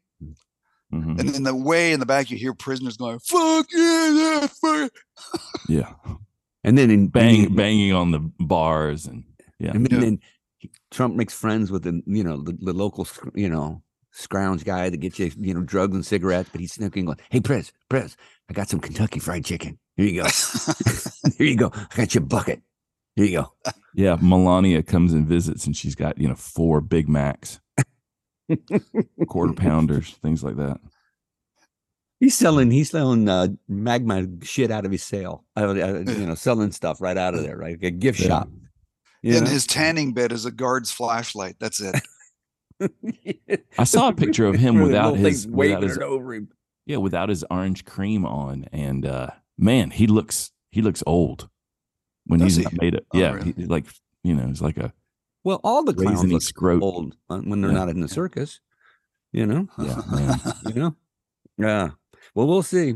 Mhm. 0.92 1.18
And 1.20 1.34
in 1.34 1.42
the 1.42 1.54
way 1.54 1.92
in 1.92 2.00
the 2.00 2.06
back, 2.06 2.30
you 2.30 2.36
hear 2.38 2.54
prisoners 2.54 2.96
going, 2.96 3.18
"Fuck 3.20 3.66
yeah, 3.72 4.10
yeah, 4.10 4.46
fuck." 4.46 4.92
Yeah. 5.68 5.92
and 6.62 6.76
then 6.78 6.90
in 6.90 7.08
Bang, 7.08 7.54
banging 7.54 7.92
on 7.92 8.10
the 8.12 8.20
bars 8.38 9.06
and 9.06 9.24
yeah. 9.58 9.72
And 9.72 9.86
then, 9.86 9.98
Yeah. 9.98 10.04
then 10.04 10.20
Trump 10.90 11.14
makes 11.16 11.34
friends 11.34 11.70
with 11.70 11.82
the 11.84 12.02
you 12.06 12.24
know 12.24 12.42
the, 12.42 12.52
the 12.60 12.72
local 12.72 13.06
you 13.34 13.48
know 13.48 13.82
scrounge 14.12 14.64
guy 14.64 14.88
that 14.90 14.98
gets 14.98 15.18
you 15.18 15.32
you 15.38 15.52
know 15.54 15.62
drugs 15.62 15.94
and 15.94 16.04
cigarettes, 16.04 16.48
but 16.50 16.60
he's 16.60 16.72
sneaking 16.72 17.06
going, 17.06 17.18
"Hey, 17.30 17.40
Prez, 17.40 17.72
Prez, 17.90 18.16
I 18.48 18.52
got 18.54 18.68
some 18.68 18.80
Kentucky 18.80 19.20
Fried 19.20 19.44
Chicken. 19.44 19.78
Here 19.96 20.06
you 20.06 20.22
go. 20.22 20.28
Here 21.38 21.46
you 21.46 21.56
go. 21.56 21.70
I 21.74 21.96
got 21.96 22.14
your 22.14 22.24
bucket. 22.24 22.62
Here 23.16 23.24
you 23.26 23.38
go." 23.40 23.52
Yeah. 23.96 24.16
Melania 24.20 24.82
comes 24.82 25.12
and 25.12 25.24
visits 25.24 25.66
and 25.66 25.76
she's 25.76 25.94
got, 25.94 26.18
you 26.18 26.26
know, 26.26 26.34
four 26.34 26.80
Big 26.80 27.08
Macs, 27.08 27.60
quarter 29.28 29.52
pounders, 29.52 30.10
things 30.20 30.42
like 30.42 30.56
that. 30.56 30.80
He's 32.18 32.34
selling 32.36 32.72
he's 32.72 32.90
selling 32.90 33.28
uh, 33.28 33.48
MAGA 33.68 34.44
shit 34.44 34.72
out 34.72 34.84
of 34.84 34.90
his 34.90 35.04
sale. 35.04 35.44
Uh, 35.56 35.68
uh, 35.68 35.74
you 36.08 36.26
know, 36.26 36.34
selling 36.34 36.72
stuff 36.72 37.00
right 37.00 37.16
out 37.16 37.34
of 37.34 37.44
there, 37.44 37.56
right? 37.56 37.78
A 37.82 37.90
gift 37.92 38.18
Yeah. 38.18 38.26
shop. 38.26 38.48
You 39.22 39.36
and 39.36 39.44
know? 39.44 39.50
his 39.52 39.64
tanning 39.64 40.12
bed 40.12 40.32
is 40.32 40.44
a 40.44 40.50
guard's 40.50 40.90
flashlight. 40.90 41.54
That's 41.60 41.80
it. 41.80 42.02
I 43.78 43.84
saw 43.84 44.08
a 44.08 44.12
picture 44.12 44.46
of 44.46 44.56
him 44.56 44.80
without 44.80 45.16
his 45.16 45.46
without 45.46 45.84
his 45.84 45.98
over 45.98 46.34
him. 46.34 46.48
yeah, 46.84 46.96
without 46.96 47.28
his 47.28 47.44
orange 47.48 47.84
cream 47.84 48.26
on. 48.26 48.64
And 48.72 49.06
uh 49.06 49.28
man, 49.58 49.90
he 49.90 50.06
looks 50.06 50.50
he 50.70 50.82
looks 50.82 51.02
old 51.06 51.48
when 52.26 52.40
Does 52.40 52.56
he's 52.56 52.56
he? 52.56 52.62
not 52.64 52.72
made 52.82 52.94
it. 52.94 53.06
Oh, 53.14 53.18
yeah, 53.18 53.32
really? 53.32 53.52
he's 53.56 53.68
like 53.68 53.86
you 54.22 54.34
know, 54.34 54.46
he's 54.46 54.62
like 54.62 54.78
a 54.78 54.92
Well, 55.44 55.60
all 55.64 55.84
the 55.84 55.94
clowns 55.94 56.24
look 56.24 56.42
scrote. 56.42 56.82
old 56.82 57.16
when 57.28 57.60
they're 57.60 57.70
Yeah. 57.72 57.78
not 57.78 57.88
in 57.88 58.00
the 58.00 58.08
circus. 58.08 58.60
You 59.32 59.46
know, 59.46 59.68
Yeah, 59.78 60.00
you 60.66 60.74
know. 60.74 60.96
Yeah. 61.58 61.90
Well, 62.34 62.46
we'll 62.46 62.62
see. 62.62 62.94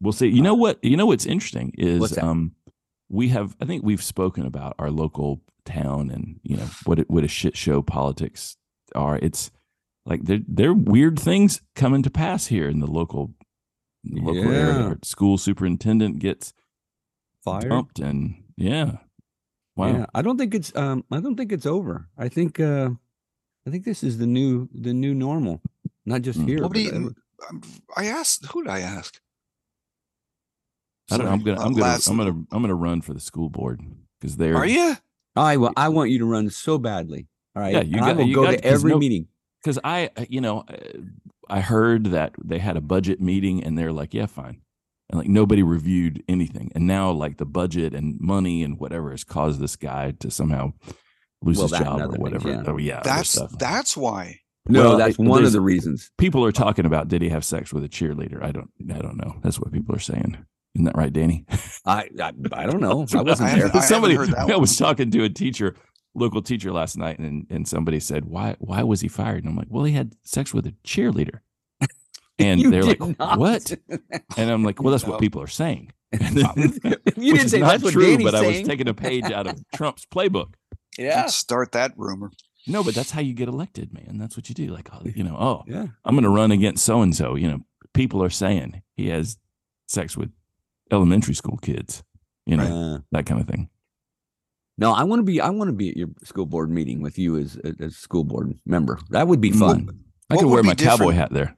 We'll 0.00 0.12
see. 0.12 0.28
You 0.28 0.42
know 0.42 0.54
what? 0.54 0.82
You 0.82 0.96
know 0.96 1.06
what's 1.06 1.26
interesting 1.26 1.72
is 1.78 2.00
What's 2.00 2.18
um 2.18 2.52
we 3.08 3.28
have 3.28 3.54
I 3.60 3.66
think 3.66 3.84
we've 3.84 4.02
spoken 4.02 4.46
about 4.46 4.74
our 4.78 4.90
local 4.90 5.40
town 5.64 6.10
and 6.10 6.40
you 6.42 6.56
know 6.56 6.66
what 6.84 6.98
it, 6.98 7.10
what 7.10 7.22
a 7.24 7.28
shit 7.28 7.56
show 7.56 7.82
politics 7.82 8.56
are. 8.94 9.16
It's 9.22 9.50
like 10.06 10.24
there 10.24 10.40
there 10.48 10.70
are 10.70 10.74
weird 10.74 11.18
things 11.20 11.60
coming 11.76 12.02
to 12.02 12.10
pass 12.10 12.46
here 12.46 12.68
in 12.68 12.80
the 12.80 12.86
local 12.90 13.32
local. 14.04 14.44
Yeah. 14.52 14.82
Our 14.88 14.98
school 15.02 15.38
superintendent 15.38 16.18
gets 16.18 16.52
fired 17.44 17.68
dumped 17.68 17.98
and 17.98 18.42
yeah. 18.56 18.98
Wow. 19.76 19.86
Yeah, 19.88 20.06
I 20.14 20.22
don't 20.22 20.36
think 20.38 20.54
it's 20.54 20.74
um 20.76 21.04
I 21.10 21.20
don't 21.20 21.36
think 21.36 21.52
it's 21.52 21.66
over. 21.66 22.08
I 22.18 22.28
think 22.28 22.60
uh 22.60 22.90
I 23.66 23.70
think 23.70 23.84
this 23.84 24.02
is 24.02 24.18
the 24.18 24.26
new 24.26 24.68
the 24.74 24.92
new 24.92 25.14
normal. 25.14 25.60
Not 26.04 26.22
just 26.22 26.38
Mm. 26.40 26.48
here. 26.48 26.58
Nobody. 26.58 26.86
but 26.90 26.94
ever- 26.96 27.14
um, 27.50 27.62
I 27.96 28.06
asked. 28.06 28.46
Who 28.46 28.62
did 28.62 28.70
I 28.70 28.80
ask? 28.80 29.20
I 31.10 31.16
don't 31.16 31.26
know. 31.26 31.32
I'm 31.32 31.40
Sorry, 31.40 31.54
gonna 31.56 31.60
uh, 31.60 31.64
I'm 31.66 31.72
gonna 31.74 31.98
I'm 32.08 32.16
gonna 32.16 32.44
I'm 32.52 32.62
gonna 32.62 32.74
run 32.74 33.00
for 33.02 33.12
the 33.14 33.20
school 33.20 33.50
board 33.50 33.80
because 34.20 34.36
they're 34.36 34.56
Are 34.56 34.66
you? 34.66 34.96
I 35.36 35.56
will 35.56 35.72
I 35.76 35.88
want 35.88 36.10
you 36.10 36.18
to 36.20 36.24
run 36.26 36.50
so 36.50 36.78
badly. 36.78 37.26
All 37.56 37.62
right. 37.62 37.72
Yeah, 37.74 37.82
you 37.82 37.96
And 37.96 38.04
I 38.04 38.08
got- 38.08 38.16
will 38.18 38.26
you 38.26 38.34
go 38.34 38.44
got- 38.44 38.50
to 38.52 38.56
'cause 38.62 38.72
every 38.72 38.92
no- 38.92 38.98
meeting. 38.98 39.28
because 39.62 39.78
I, 39.84 40.10
uh, 40.16 40.24
you 40.28 40.40
know, 40.40 40.60
uh, 40.60 40.74
I 41.52 41.60
heard 41.60 42.06
that 42.06 42.34
they 42.42 42.58
had 42.58 42.76
a 42.76 42.80
budget 42.80 43.20
meeting 43.20 43.62
and 43.64 43.76
they're 43.78 43.92
like, 43.92 44.14
yeah, 44.14 44.26
fine. 44.26 44.62
and 45.10 45.18
like 45.20 45.28
nobody 45.28 45.62
reviewed 45.62 46.22
anything. 46.28 46.72
And 46.74 46.86
now 46.86 47.10
like 47.10 47.36
the 47.36 47.44
budget 47.46 47.94
and 47.94 48.18
money 48.20 48.62
and 48.62 48.78
whatever 48.80 49.10
has 49.10 49.24
caused 49.24 49.60
this 49.60 49.76
guy 49.76 50.12
to 50.20 50.30
somehow 50.30 50.72
lose 51.42 51.58
Well, 51.58 51.68
his 51.68 51.78
job 51.78 52.00
or 52.00 52.04
other 52.04 52.12
things, 52.12 52.18
whatever. 52.18 52.48
yeah. 52.50 52.62
Oh 52.66 52.78
yeah, 52.78 53.00
That's 53.04 53.30
stuff. 53.30 53.52
that's 53.58 53.96
why. 53.96 54.38
No, 54.68 54.90
Well, 54.90 54.96
that's 54.98 55.18
one 55.18 55.44
of 55.44 55.52
the 55.52 55.60
reasons. 55.60 56.10
people 56.18 56.44
are 56.44 56.52
talking 56.52 56.86
about 56.86 57.08
did 57.08 57.20
he 57.20 57.28
have 57.30 57.44
sex 57.44 57.72
with 57.72 57.84
a 57.84 57.88
cheerleader? 57.88 58.42
I 58.42 58.52
don't 58.52 58.70
I 58.90 58.98
don't 58.98 59.16
know. 59.18 59.36
That's 59.42 59.58
what 59.60 59.72
people 59.72 59.94
are 59.94 59.98
saying. 60.12 60.38
Isn't 60.74 60.84
that 60.86 60.96
right, 60.96 61.12
Danny? 61.12 61.44
I 61.84 62.08
I, 62.20 62.32
I 62.52 62.66
don't 62.66 62.80
know. 62.80 63.04
I 63.14 63.22
wasn't 63.22 63.50
I 63.50 63.58
there. 63.58 63.70
I 63.76 63.80
somebody 63.80 64.14
heard 64.14 64.30
that 64.30 64.50
I 64.52 64.56
was 64.56 64.76
talking 64.78 65.10
to 65.10 65.24
a 65.24 65.28
teacher, 65.28 65.74
local 66.14 66.42
teacher 66.42 66.72
last 66.72 66.96
night, 66.96 67.18
and 67.18 67.46
and 67.50 67.66
somebody 67.66 68.00
said, 68.00 68.24
Why 68.24 68.56
why 68.58 68.82
was 68.82 69.00
he 69.00 69.08
fired? 69.08 69.44
And 69.44 69.48
I'm 69.50 69.56
like, 69.56 69.68
Well, 69.70 69.84
he 69.84 69.92
had 69.94 70.14
sex 70.24 70.52
with 70.54 70.66
a 70.66 70.74
cheerleader. 70.84 71.40
And 72.38 72.72
they're 72.72 72.82
like, 72.82 73.18
not. 73.18 73.38
What? 73.38 73.72
And 74.36 74.50
I'm 74.50 74.64
like, 74.64 74.82
Well, 74.82 74.90
that's 74.90 75.04
No. 75.04 75.12
what 75.12 75.20
people 75.20 75.40
are 75.42 75.46
saying. 75.46 75.92
you 76.12 77.34
didn't 77.34 77.48
say 77.48 77.60
not 77.60 77.68
that's 77.70 77.82
what 77.84 77.92
true, 77.92 78.02
Danny's 78.04 78.24
but 78.24 78.34
I 78.34 78.46
was 78.46 78.62
taking 78.62 78.88
a 78.88 78.94
page 78.94 79.24
out 79.30 79.46
of 79.46 79.62
Trump's 79.74 80.06
playbook. 80.06 80.54
yeah. 80.98 81.26
Start 81.26 81.72
that 81.72 81.92
rumor. 81.96 82.30
No, 82.66 82.82
but 82.84 82.94
that's 82.94 83.10
how 83.10 83.20
you 83.20 83.34
get 83.34 83.48
elected, 83.48 83.92
man. 83.92 84.18
That's 84.18 84.36
what 84.36 84.48
you 84.48 84.54
do. 84.54 84.68
Like, 84.68 84.88
oh, 84.92 85.02
you 85.04 85.24
know, 85.24 85.36
oh, 85.38 85.62
Yeah. 85.66 85.86
I'm 86.04 86.14
going 86.14 86.24
to 86.24 86.30
run 86.30 86.52
against 86.52 86.84
so 86.84 87.02
and 87.02 87.14
so. 87.14 87.34
You 87.34 87.48
know, 87.50 87.58
people 87.92 88.22
are 88.22 88.30
saying 88.30 88.82
he 88.96 89.08
has 89.08 89.36
sex 89.88 90.16
with 90.16 90.30
elementary 90.90 91.34
school 91.34 91.58
kids. 91.58 92.02
You 92.46 92.56
know, 92.56 92.94
Uh, 92.94 92.98
that 93.12 93.26
kind 93.26 93.40
of 93.40 93.46
thing. 93.48 93.68
No, 94.78 94.92
I 94.92 95.04
want 95.04 95.20
to 95.20 95.24
be. 95.24 95.40
I 95.40 95.50
want 95.50 95.68
to 95.68 95.72
be 95.72 95.90
at 95.90 95.96
your 95.96 96.08
school 96.24 96.46
board 96.46 96.70
meeting 96.70 97.02
with 97.02 97.18
you 97.18 97.36
as 97.36 97.56
as 97.56 97.74
a 97.80 97.90
school 97.90 98.24
board 98.24 98.58
member. 98.66 98.98
That 99.10 99.28
would 99.28 99.40
be 99.40 99.52
fun. 99.52 99.88
I 100.30 100.36
could 100.36 100.46
wear 100.46 100.62
be 100.62 100.68
my 100.68 100.74
cowboy 100.74 101.12
hat 101.12 101.32
there. 101.32 101.56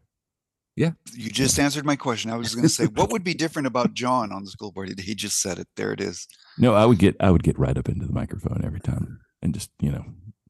Yeah. 0.77 0.93
You 1.13 1.31
just 1.31 1.59
answered 1.59 1.87
my 1.87 1.95
question. 1.97 2.31
I 2.31 2.37
was 2.37 2.55
going 2.55 2.65
to 2.65 2.69
say, 2.69 2.87
what 2.87 3.11
would 3.11 3.23
be 3.23 3.35
different 3.35 3.67
about 3.67 3.95
John 3.95 4.33
on 4.33 4.43
the 4.43 4.51
school 4.51 4.73
board? 4.73 4.99
He 4.99 5.15
just 5.15 5.41
said 5.41 5.59
it. 5.59 5.69
There 5.77 5.93
it 5.93 6.01
is. 6.01 6.27
No, 6.59 6.75
I 6.75 6.85
would 6.85 6.99
get 6.99 7.17
I 7.21 7.31
would 7.31 7.43
get 7.43 7.59
right 7.59 7.77
up 7.77 7.89
into 7.89 8.07
the 8.07 8.13
microphone 8.13 8.63
every 8.65 8.81
time 8.81 9.21
and 9.43 9.55
just 9.55 9.71
you 9.81 9.93
know 9.93 10.05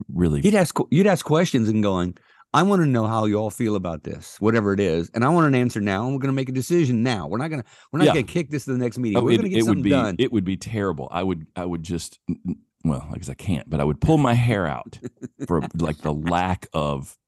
really 0.08 0.40
You'd 0.40 0.54
ask 0.54 0.76
you'd 0.90 1.06
ask 1.06 1.24
questions 1.24 1.68
and 1.68 1.82
going. 1.82 2.16
I 2.54 2.62
want 2.62 2.80
to 2.82 2.86
know 2.86 3.06
how 3.06 3.24
you 3.26 3.34
all 3.36 3.50
feel 3.50 3.74
about 3.76 4.04
this, 4.04 4.36
whatever 4.40 4.72
it 4.72 4.80
is, 4.80 5.10
and 5.12 5.24
I 5.24 5.28
want 5.28 5.46
an 5.48 5.54
answer 5.56 5.80
now. 5.80 6.04
And 6.04 6.14
we're 6.14 6.20
going 6.20 6.32
to 6.32 6.36
make 6.36 6.48
a 6.48 6.52
decision 6.52 7.02
now. 7.02 7.26
We're 7.26 7.38
not 7.38 7.48
going 7.48 7.62
to 7.62 7.68
we're 7.92 7.98
not 7.98 8.06
Yeah. 8.06 8.12
going 8.14 8.26
to 8.26 8.32
kick 8.32 8.48
this 8.50 8.64
to 8.66 8.72
the 8.72 8.78
next 8.78 8.96
meeting. 8.96 9.18
Oh, 9.18 9.22
we're 9.24 9.32
it, 9.32 9.36
going 9.38 9.44
to 9.44 9.48
get 9.50 9.58
it 9.58 9.62
would 9.62 9.66
something 9.68 9.82
be 9.82 9.90
done. 9.90 10.16
it 10.20 10.32
would 10.32 10.44
be 10.44 10.56
terrible. 10.56 11.08
I 11.10 11.22
would 11.24 11.46
I 11.56 11.64
would 11.66 11.82
just 11.82 12.20
well, 12.84 13.06
I 13.12 13.16
guess 13.16 13.28
I 13.28 13.34
can't, 13.34 13.68
but 13.68 13.80
I 13.80 13.84
would 13.84 14.00
pull 14.00 14.18
my 14.18 14.34
hair 14.34 14.66
out 14.66 14.98
for 15.48 15.62
like 15.74 15.98
the 15.98 16.12
lack 16.14 16.68
of 16.72 17.18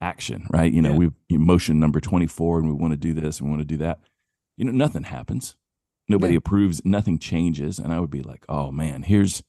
action, 0.00 0.46
right? 0.50 0.72
You 0.72 0.80
know, 0.82 0.92
Yeah. 0.98 1.08
we 1.30 1.38
motion 1.38 1.78
number 1.78 2.00
24 2.00 2.58
and 2.60 2.68
we 2.68 2.74
want 2.74 2.92
to 2.92 2.96
do 2.96 3.12
this 3.12 3.38
and 3.40 3.48
we 3.48 3.50
want 3.56 3.60
to 3.60 3.66
do 3.66 3.76
that. 3.84 4.00
You 4.56 4.64
know, 4.64 4.72
nothing 4.72 5.04
happens. 5.04 5.54
Nobody 6.08 6.32
Yeah. 6.34 6.38
approves, 6.38 6.80
nothing 6.84 7.18
changes, 7.18 7.78
and 7.78 7.92
I 7.92 8.00
would 8.00 8.10
be 8.10 8.22
like, 8.22 8.44
"Oh 8.48 8.72
man, 8.72 9.02
here's 9.02 9.42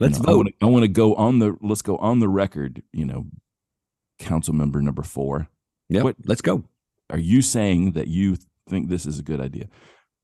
Let's 0.00 0.18
know, 0.18 0.42
vote. 0.42 0.52
I 0.60 0.66
want 0.66 0.82
to 0.82 0.88
go 0.88 1.14
on 1.14 1.38
the 1.38 1.56
let's 1.62 1.82
go 1.82 1.96
on 1.98 2.18
the 2.18 2.28
record, 2.28 2.82
you 2.92 3.04
know, 3.04 3.26
council 4.18 4.54
member 4.54 4.80
number 4.80 5.02
4 5.02 5.48
Yeah. 5.88 6.02
what- 6.02 6.16
Let's 6.24 6.42
go. 6.42 6.64
are 7.10 7.18
you 7.18 7.42
saying 7.42 7.92
that 7.92 8.08
you 8.08 8.36
think 8.68 8.88
this 8.88 9.06
is 9.06 9.18
a 9.18 9.22
good 9.22 9.40
idea 9.40 9.68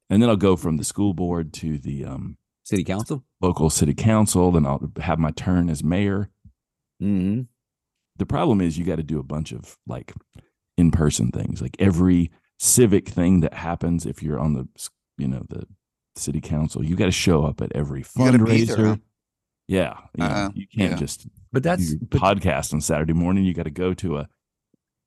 and 0.09 0.23
then 0.23 0.29
i'll 0.31 0.37
go 0.37 0.57
from 0.57 0.77
the 0.77 0.85
school 0.85 1.13
board 1.15 1.53
to 1.55 1.77
the 1.79 2.05
um, 2.05 2.37
City 2.65 2.85
council. 2.85 3.25
local 3.41 3.69
city 3.71 3.95
council 3.95 4.51
then 4.53 4.65
i'll 4.67 4.91
have 5.01 5.19
my 5.19 5.31
turn 5.33 5.69
as 5.69 5.83
mayor 5.85 6.31
hmm 7.01 7.43
the 8.17 8.27
problem 8.27 8.61
is 8.61 8.77
you 8.79 8.85
got 8.85 8.97
to 8.97 9.03
do 9.03 9.19
a 9.19 9.23
bunch 9.25 9.51
of 9.53 9.77
like 9.87 10.13
in-person 10.77 11.31
things 11.31 11.61
like 11.61 11.77
every 11.79 12.31
civic 12.59 13.09
thing 13.09 13.41
that 13.41 13.55
happens 13.55 14.07
if 14.07 14.23
you're 14.23 14.39
on 14.39 14.53
the 14.55 14.69
you 15.19 15.27
know 15.29 15.43
the 15.49 15.67
city 16.17 16.41
council 16.41 16.85
you 16.85 16.97
got 16.97 17.07
to 17.07 17.11
show 17.13 17.45
up 17.45 17.61
at 17.61 17.73
every 17.75 18.01
You 18.17 18.31
there, 18.31 18.39
fundraiser 18.39 18.87
huh? 18.89 18.97
yeah 19.69 19.97
you, 20.15 20.25
know, 20.25 20.31
Uh-uh, 20.31 20.51
you 20.55 20.67
can't 20.67 20.93
yeah. 20.93 20.97
just 20.97 21.27
But 21.53 21.63
that's 21.63 21.95
do 21.95 22.07
but, 22.11 22.21
podcast 22.21 22.73
on 22.73 22.81
saturday 22.81 23.13
morning 23.13 23.45
you 23.45 23.55
got 23.55 23.65
to 23.65 23.71
go 23.71 23.93
to 23.95 24.19
a 24.19 24.29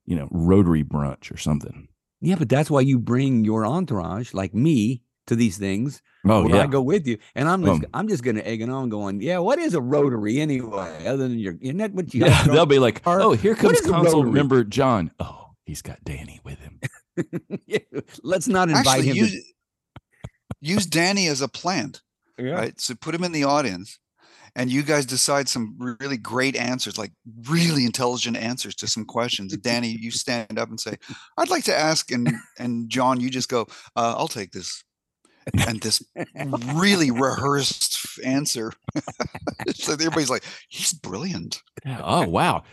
you 0.06 0.16
know 0.16 0.28
rotary 0.32 0.84
brunch 0.84 1.32
or 1.34 1.38
something 1.38 1.88
yeah, 2.24 2.36
but 2.36 2.48
that's 2.48 2.72
why 2.72 2.80
you 2.80 3.00
bring 3.00 3.44
your 3.44 3.66
entourage, 3.66 4.34
like 4.34 4.54
me, 4.54 5.02
to 5.28 5.36
these 5.36 5.58
things. 5.58 6.02
oh 6.26 6.44
where 6.44 6.56
yeah 6.56 6.64
I 6.64 6.68
go 6.68 6.82
with 6.82 7.06
you, 7.06 7.18
and 7.36 7.50
I'm 7.50 7.66
just, 7.66 7.84
Um, 7.84 7.90
I'm 7.94 8.08
just 8.08 8.24
going 8.24 8.38
to 8.38 8.48
egg 8.48 8.62
it 8.62 8.70
on, 8.70 8.88
going, 8.88 9.22
yeah. 9.22 9.40
What 9.40 9.60
is 9.60 9.74
a 9.74 9.82
rotary 9.82 10.40
anyway? 10.40 11.06
Other 11.06 11.28
than 11.28 11.38
your, 11.38 11.56
isn't 11.60 11.78
that 11.78 11.94
what 11.94 12.14
you? 12.14 12.22
Yeah, 12.26 12.44
they'll 12.46 12.66
be 12.66 12.80
like, 12.80 13.02
Or, 13.06 13.20
"Oh, 13.20 13.32
here 13.34 13.56
comes 13.56 13.80
is 13.80 13.86
a 13.86 13.92
council 13.92 14.24
rotary?" 14.24 14.32
member 14.32 14.64
John. 14.64 15.12
Oh, 15.20 15.50
he's 15.66 15.82
got 15.82 16.02
Danny 16.06 16.40
with 16.46 16.60
him." 16.60 16.80
Yeah, 17.68 17.80
Let's 18.24 18.48
not 18.48 18.70
invite 18.70 18.88
Actually, 18.88 19.10
him. 19.10 19.16
use, 19.18 19.54
use 20.62 20.86
Danny 20.86 21.28
as 21.28 21.42
a 21.42 21.50
plant, 21.50 22.02
yeah. 22.38 22.52
right? 22.52 22.80
So 22.80 22.96
put 22.96 23.14
him 23.14 23.26
in 23.26 23.34
the 23.34 23.44
audience 23.44 24.00
and 24.56 24.72
you 24.72 24.84
guys 24.84 25.06
decide 25.06 25.50
some 25.50 25.76
really 26.00 26.18
great 26.18 26.56
answers, 26.56 26.98
like 26.98 27.12
really 27.50 27.86
intelligent 27.86 28.38
answers 28.38 28.76
to 28.76 28.88
some 28.88 29.06
questions. 29.06 29.56
Danny, 29.58 29.90
you 29.90 30.12
stand 30.12 30.60
up 30.60 30.70
and 30.70 30.80
say, 30.80 30.96
I'd 31.38 31.50
like 31.50 31.64
to 31.66 31.78
ask. 31.78 32.12
And, 32.12 32.32
and 32.60 32.90
John, 32.90 33.20
you 33.20 33.30
just 33.30 33.50
go, 33.50 33.62
uh, 33.96 34.16
I'll 34.18 34.28
take 34.28 34.52
this. 34.52 34.84
And 35.68 35.82
this 35.82 36.02
really 36.76 37.12
rehearsed 37.12 38.20
answer. 38.24 38.72
so 39.74 39.94
everybody's 39.94 40.30
like, 40.30 40.46
he's 40.70 40.94
brilliant. 40.94 41.62
Oh, 41.86 42.28
wow. 42.28 42.64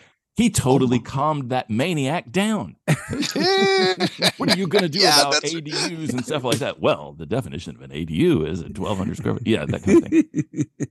He 0.40 0.48
totally 0.48 1.00
calmed 1.00 1.50
that 1.50 1.68
maniac 1.68 2.31
down. 2.33 2.76
What 4.38 4.48
are 4.50 4.57
you 4.57 4.66
going 4.66 4.85
to 4.85 4.88
do 4.88 4.98
Yeah, 4.98 5.20
about 5.29 5.42
ADUs 5.42 6.14
and 6.14 6.24
stuff 6.24 6.44
like 6.44 6.61
that? 6.61 6.81
Well, 6.81 7.12
the 7.12 7.26
definition 7.26 7.76
of 7.76 7.83
an 7.83 7.90
ADU 7.90 8.48
is 8.48 8.61
a 8.61 8.64
1200 8.68 9.18
square 9.18 9.35
foot. 9.35 9.46
Yeah, 9.46 9.66
that 9.66 9.83
kind 9.83 10.03
of 10.03 10.09
thing. 10.11 10.24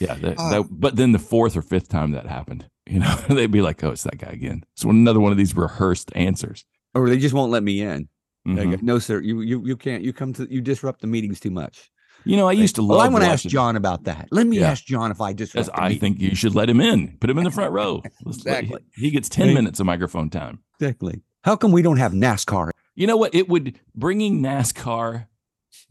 Yeah. 0.00 0.14
That, 0.16 0.38
Uh, 0.38 0.50
that, 0.50 0.66
but 0.70 0.96
then 0.96 1.12
the 1.12 1.18
fourth 1.18 1.56
or 1.56 1.62
fifth 1.62 1.88
time 1.88 2.10
that 2.12 2.26
happened, 2.26 2.68
you 2.86 2.98
know, 3.00 3.14
they'd 3.30 3.50
be 3.50 3.62
like, 3.62 3.82
oh, 3.84 3.90
it's 3.90 4.02
that 4.02 4.18
guy 4.18 4.28
again. 4.32 4.64
So 4.76 4.90
another 4.90 5.20
one 5.20 5.32
of 5.32 5.38
these 5.38 5.56
rehearsed 5.56 6.10
answers. 6.14 6.66
or 6.94 7.08
they 7.08 7.18
just 7.18 7.34
won't 7.34 7.50
let 7.52 7.62
me 7.62 7.80
in. 7.80 8.06
Mhm. 8.46 8.70
go, 8.72 8.78
no, 8.82 8.98
sir, 8.98 9.20
you, 9.22 9.40
you, 9.40 9.64
you 9.64 9.76
can't. 9.78 10.02
You 10.02 10.12
come 10.12 10.34
to, 10.34 10.46
you 10.50 10.60
disrupt 10.60 11.00
the 11.00 11.06
meetings 11.06 11.40
too 11.40 11.50
much. 11.50 11.90
You 12.24 12.36
know, 12.36 12.48
I 12.48 12.52
used 12.52 12.74
to 12.76 12.82
love 12.82 12.98
Well, 12.98 13.00
I 13.00 13.08
want 13.08 13.24
to 13.24 13.30
ask 13.30 13.44
John 13.46 13.76
about 13.76 14.04
that. 14.04 14.28
Let 14.30 14.46
me 14.46 14.58
Yeah. 14.60 14.70
ask 14.70 14.84
John 14.84 15.10
if 15.10 15.20
I 15.20 15.30
Yes, 15.30 15.68
I 15.74 15.94
think 15.96 16.20
you 16.20 16.34
should 16.34 16.54
let 16.54 16.68
him 16.68 16.80
in. 16.80 17.16
Put 17.18 17.30
him 17.30 17.38
in 17.38 17.44
the 17.44 17.50
front 17.50 17.72
row. 17.72 18.02
Let's 18.24 18.44
let- 18.44 18.64
Exactly. 18.64 18.82
He 18.94 19.10
gets 19.10 19.28
10 19.28 19.48
Right. 19.48 19.54
minutes 19.54 19.80
of 19.80 19.86
microphone 19.86 20.28
time. 20.30 20.60
exactly. 20.78 21.22
How 21.44 21.56
come 21.56 21.72
we 21.72 21.80
don't 21.82 21.96
have 21.96 22.12
NASCAR? 22.12 22.70
You 22.94 23.06
know 23.06 23.16
what? 23.16 23.34
It 23.34 23.48
would 23.48 23.78
bringing 23.94 24.42
NASCAR 24.42 25.26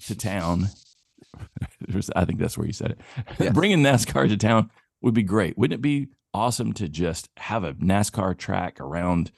to 0.06 0.16
town. 0.16 0.68
I 2.16 2.26
think 2.26 2.40
that's 2.40 2.58
where 2.58 2.68
you 2.68 2.74
said 2.74 2.92
it. 2.92 3.00
Yes. 3.40 3.54
bringing 3.54 3.80
NASCAR 3.80 4.28
to 4.30 4.38
town 4.38 4.70
would 5.02 5.14
be 5.14 5.24
great. 5.24 5.58
Wouldn't 5.58 5.80
it 5.80 5.82
be 5.82 6.10
awesome 6.34 6.74
to 6.74 6.88
just 6.88 7.30
have 7.38 7.64
a 7.64 7.74
NASCAR 7.74 8.38
track 8.38 8.80
around, 8.80 9.32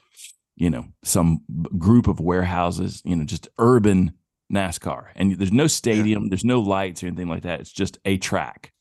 you 0.56 0.68
know, 0.68 0.86
some 1.02 1.40
group 1.78 2.06
of 2.08 2.20
warehouses, 2.20 3.00
you 3.04 3.16
know, 3.16 3.24
just 3.24 3.48
urban 3.58 4.12
NASCAR. 4.52 5.06
And 5.16 5.36
there's 5.38 5.52
no 5.52 5.66
stadium, 5.66 6.28
there's 6.28 6.44
no 6.44 6.60
lights 6.60 7.02
or 7.02 7.06
anything 7.08 7.28
like 7.28 7.42
that. 7.42 7.60
It's 7.60 7.72
just 7.72 7.98
a 8.04 8.18
track. 8.18 8.72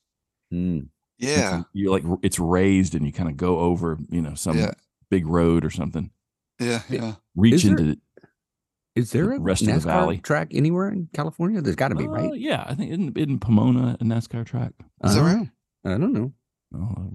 Hmm. 0.51 0.79
Yeah. 1.17 1.63
you're 1.73 1.91
like 1.91 2.03
it's 2.23 2.39
raised 2.39 2.95
and 2.95 3.05
you 3.05 3.13
kind 3.13 3.29
of 3.29 3.37
go 3.37 3.59
over, 3.59 3.97
you 4.09 4.21
know, 4.21 4.33
some 4.33 4.57
Yeah. 4.57 4.71
big 5.11 5.27
road 5.27 5.63
or 5.63 5.69
something. 5.69 6.09
Yeah. 6.59 6.81
Yeah. 6.89 7.13
Reach 7.35 7.53
Is 7.55 7.63
there- 7.63 7.77
into 7.77 7.97
Is 8.95 9.11
there 9.11 9.27
The 9.27 9.35
a 9.35 9.39
rest 9.39 9.61
of 9.61 9.67
the 9.67 9.73
NASCAR 9.73 9.83
valley. 9.83 10.17
track 10.17 10.49
anywhere 10.51 10.89
in 10.89 11.07
California? 11.13 11.61
There's 11.61 11.75
got 11.77 11.89
to 11.89 11.95
be, 11.95 12.05
Uh, 12.05 12.09
right? 12.09 12.35
Yeah, 12.39 12.65
I 12.67 12.75
think 12.75 12.91
in 12.91 13.13
in 13.15 13.39
Pomona 13.39 13.95
a 14.01 14.03
NASCAR 14.03 14.45
track. 14.45 14.73
Is 15.05 15.15
that 15.15 15.21
I 15.21 15.25
right? 15.25 15.33
don't 15.35 15.43
know. 15.85 15.93
I 15.93 15.97
don't 15.97 16.13
know. 16.13 16.33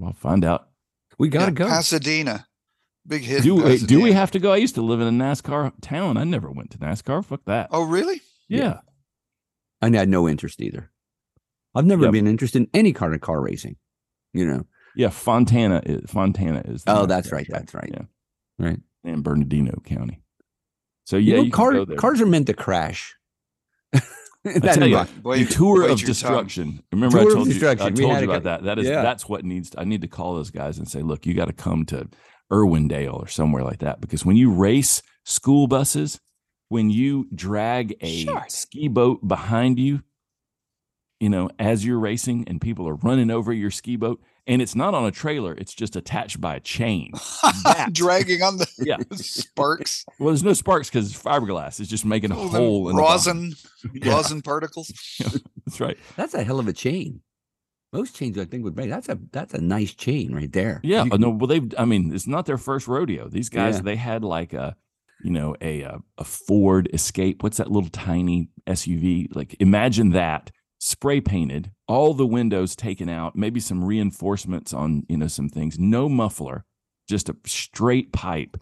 Oh, 0.01 0.07
I'll 0.07 0.12
find 0.14 0.45
out. 0.45 0.69
We 1.19 1.29
got 1.29 1.47
to 1.47 1.53
Yeah, 1.53 1.66
go. 1.66 1.69
Pasadena. 1.69 2.47
Big 3.07 3.23
hit. 3.23 3.42
Do 3.42 3.79
do 3.79 4.01
we 4.01 4.12
have 4.12 4.31
to 4.33 4.38
go? 4.38 4.53
I 4.53 4.57
used 4.57 4.75
to 4.77 4.83
live 4.83 5.01
in 5.01 5.07
a 5.09 5.25
NASCAR 5.25 5.73
town. 5.83 6.16
I 6.16 6.25
never 6.25 6.51
went 6.51 6.71
to 6.73 6.79
NASCAR. 6.79 7.25
Fuck 7.25 7.45
that. 7.45 7.69
Oh, 7.71 7.83
really? 7.85 8.21
Yeah. 8.49 8.79
I 9.83 9.91
had 9.91 10.09
no 10.09 10.29
interest 10.29 10.61
either. 10.61 10.91
I've 11.75 11.85
never 11.85 12.05
Yep. 12.05 12.13
been 12.13 12.27
interested 12.27 12.63
in 12.63 12.69
any 12.73 12.93
kind 12.93 13.15
of 13.15 13.21
car 13.21 13.41
racing. 13.41 13.77
You 14.33 14.47
know. 14.47 14.67
Yeah, 14.97 15.11
Fontana 15.11 15.83
is 15.85 16.11
Fontana 16.11 16.63
is. 16.65 16.83
Oh, 16.87 17.07
that's 17.07 17.31
right, 17.33 17.47
that's 17.49 17.75
right. 17.75 17.91
Yeah, 17.93 18.05
Right. 18.59 18.81
in 19.05 19.23
Bernardino 19.23 19.79
County. 19.85 20.23
So 21.05 21.17
You 21.19 21.31
yeah, 21.33 21.37
know, 21.37 21.43
you, 21.45 21.51
car, 21.53 21.87
cars 21.97 22.21
are 22.21 22.27
meant 22.27 22.47
to 22.47 22.55
crash. 22.55 23.15
I 23.95 24.01
That 24.45 24.81
you, 24.89 24.97
the 25.23 25.39
you 25.39 25.47
tour 25.47 25.83
of 25.83 25.89
your 25.89 25.97
tongue. 25.99 26.07
destruction. 26.07 26.83
Remember, 26.93 27.21
Tour 27.21 27.31
I 27.31 27.35
told 27.35 27.47
you. 27.49 27.51
I 27.69 27.75
destruction. 27.75 27.95
Told 27.97 28.19
you 28.21 28.25
about 28.31 28.43
that. 28.45 28.63
That 28.65 28.79
is 28.79 28.87
yeah. 28.87 29.03
that's 29.03 29.29
what 29.29 29.45
needs. 29.45 29.71
To, 29.71 29.81
I 29.81 29.85
need 29.85 30.01
to 30.03 30.09
call 30.09 30.35
those 30.35 30.51
guys 30.51 30.79
and 30.79 30.89
say, 30.89 31.03
look, 31.03 31.27
you 31.27 31.35
got 31.35 31.47
to 31.47 31.53
come 31.53 31.85
to 31.87 32.09
Irwindale 32.51 33.15
or 33.23 33.27
somewhere 33.29 33.63
like 33.65 33.81
that 33.81 34.01
because 34.01 34.25
when 34.25 34.37
you 34.37 34.53
race 34.53 35.03
school 35.25 35.67
buses, 35.67 36.21
when 36.69 36.91
you 36.91 37.29
drag 37.35 37.97
a 38.01 38.25
Sure. 38.25 38.45
ski 38.49 38.89
boat 38.89 39.27
behind 39.27 39.79
you, 39.79 40.03
you 41.21 41.29
know, 41.31 41.49
as 41.59 41.85
you're 41.85 41.99
racing 41.99 42.45
and 42.47 42.61
people 42.61 42.87
are 42.89 42.97
running 42.97 43.31
over 43.31 43.53
your 43.53 43.71
ski 43.71 43.97
boat, 43.97 44.21
and 44.47 44.61
it's 44.63 44.75
not 44.75 44.95
on 44.95 45.05
a 45.05 45.11
trailer; 45.11 45.55
it's 45.55 45.75
just 45.75 45.97
attached 45.97 46.41
by 46.41 46.57
a 46.57 46.61
chain. 46.61 47.11
That- 47.65 47.91
Dragging 47.93 48.43
on 48.43 48.59
the 48.59 48.69
Yeah. 48.79 48.99
sparks, 49.17 50.05
Well, 50.19 50.29
there's 50.29 50.43
no 50.45 50.53
sparks 50.53 50.89
because 50.91 51.11
it's 51.11 51.21
fiberglass. 51.23 51.81
It's 51.81 51.89
just 51.89 52.05
making 52.05 52.33
a 52.33 52.39
Oh, 52.39 52.49
hole 52.49 52.89
in 52.91 52.97
the 52.97 53.03
bottom. 53.03 53.39
rosin, 53.53 53.55
Yeah, 53.95 54.13
rosin 54.15 54.43
particles. 54.43 54.93
that's 55.65 55.81
right. 55.81 55.97
That's 56.17 56.35
a 56.35 56.45
hell 56.45 56.59
of 56.61 56.69
a 56.69 56.73
chain. 56.73 57.23
Most 57.93 58.15
chains 58.15 58.37
I 58.39 58.45
think 58.45 58.63
would 58.65 58.75
break. 58.75 58.91
That's 58.91 59.09
a 59.09 59.19
that's 59.33 59.55
a 59.55 59.61
nice 59.61 59.95
chain 59.95 60.35
right 60.35 60.53
there. 60.53 60.81
Yeah, 60.85 61.05
You 61.05 61.13
uh, 61.13 61.17
no, 61.17 61.31
well, 61.31 61.47
they've. 61.47 61.73
I 61.79 61.85
mean, 61.87 62.13
it's 62.15 62.27
not 62.27 62.45
their 62.45 62.59
first 62.59 62.87
rodeo. 62.89 63.29
These 63.29 63.49
guys, 63.49 63.77
Yeah. 63.77 63.83
they 63.83 63.97
had 63.97 64.23
like 64.23 64.53
a, 64.53 64.77
you 65.27 65.33
know, 65.33 65.57
a 65.61 65.83
a, 65.83 65.99
a 66.19 66.25
Ford 66.25 66.89
Escape. 66.95 67.43
What's 67.43 67.57
that 67.57 67.71
little 67.71 67.91
tiny 67.91 68.49
SUV? 68.67 69.35
Like, 69.35 69.57
imagine 69.59 70.11
that 70.11 70.53
spray 70.79 71.21
painted, 71.21 71.73
all 71.89 72.15
the 72.15 72.27
windows 72.27 72.77
taken 72.77 73.09
out, 73.09 73.35
maybe 73.35 73.59
some 73.59 73.83
reinforcements 73.83 74.73
on, 74.73 75.05
you 75.09 75.17
know, 75.17 75.27
some 75.27 75.49
things. 75.49 75.81
No 75.81 76.09
muffler, 76.09 76.65
just 77.09 77.29
a 77.29 77.37
straight 77.45 78.12
pipe. 78.12 78.57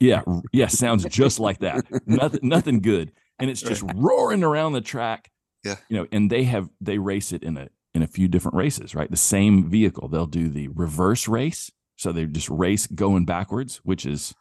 Yeah, 0.00 0.22
yeah, 0.52 0.66
sounds 0.66 1.04
just 1.06 1.40
like 1.40 1.60
that. 1.60 1.84
Nothing, 2.06 2.40
nothing 2.42 2.80
good, 2.80 3.12
and 3.38 3.48
it's 3.48 3.62
just 3.62 3.82
roaring 3.94 4.44
around 4.44 4.74
the 4.74 4.82
track. 4.82 5.30
Yeah. 5.64 5.76
you 5.88 5.96
know, 5.96 6.06
and 6.12 6.30
they 6.30 6.44
have 6.44 6.68
they 6.82 6.98
race 6.98 7.32
it 7.32 7.42
in 7.42 7.56
a 7.56 7.68
in 7.94 8.02
a 8.02 8.06
few 8.06 8.28
different 8.28 8.56
races, 8.56 8.94
right? 8.94 9.10
The 9.10 9.16
same 9.16 9.70
vehicle. 9.70 10.08
They'll 10.08 10.26
do 10.26 10.50
the 10.50 10.68
reverse 10.68 11.26
race. 11.26 11.70
So 11.96 12.12
they 12.12 12.26
just 12.26 12.50
race 12.50 12.86
going 12.86 13.24
backwards, 13.24 13.80
which 13.84 14.04
is 14.04 14.34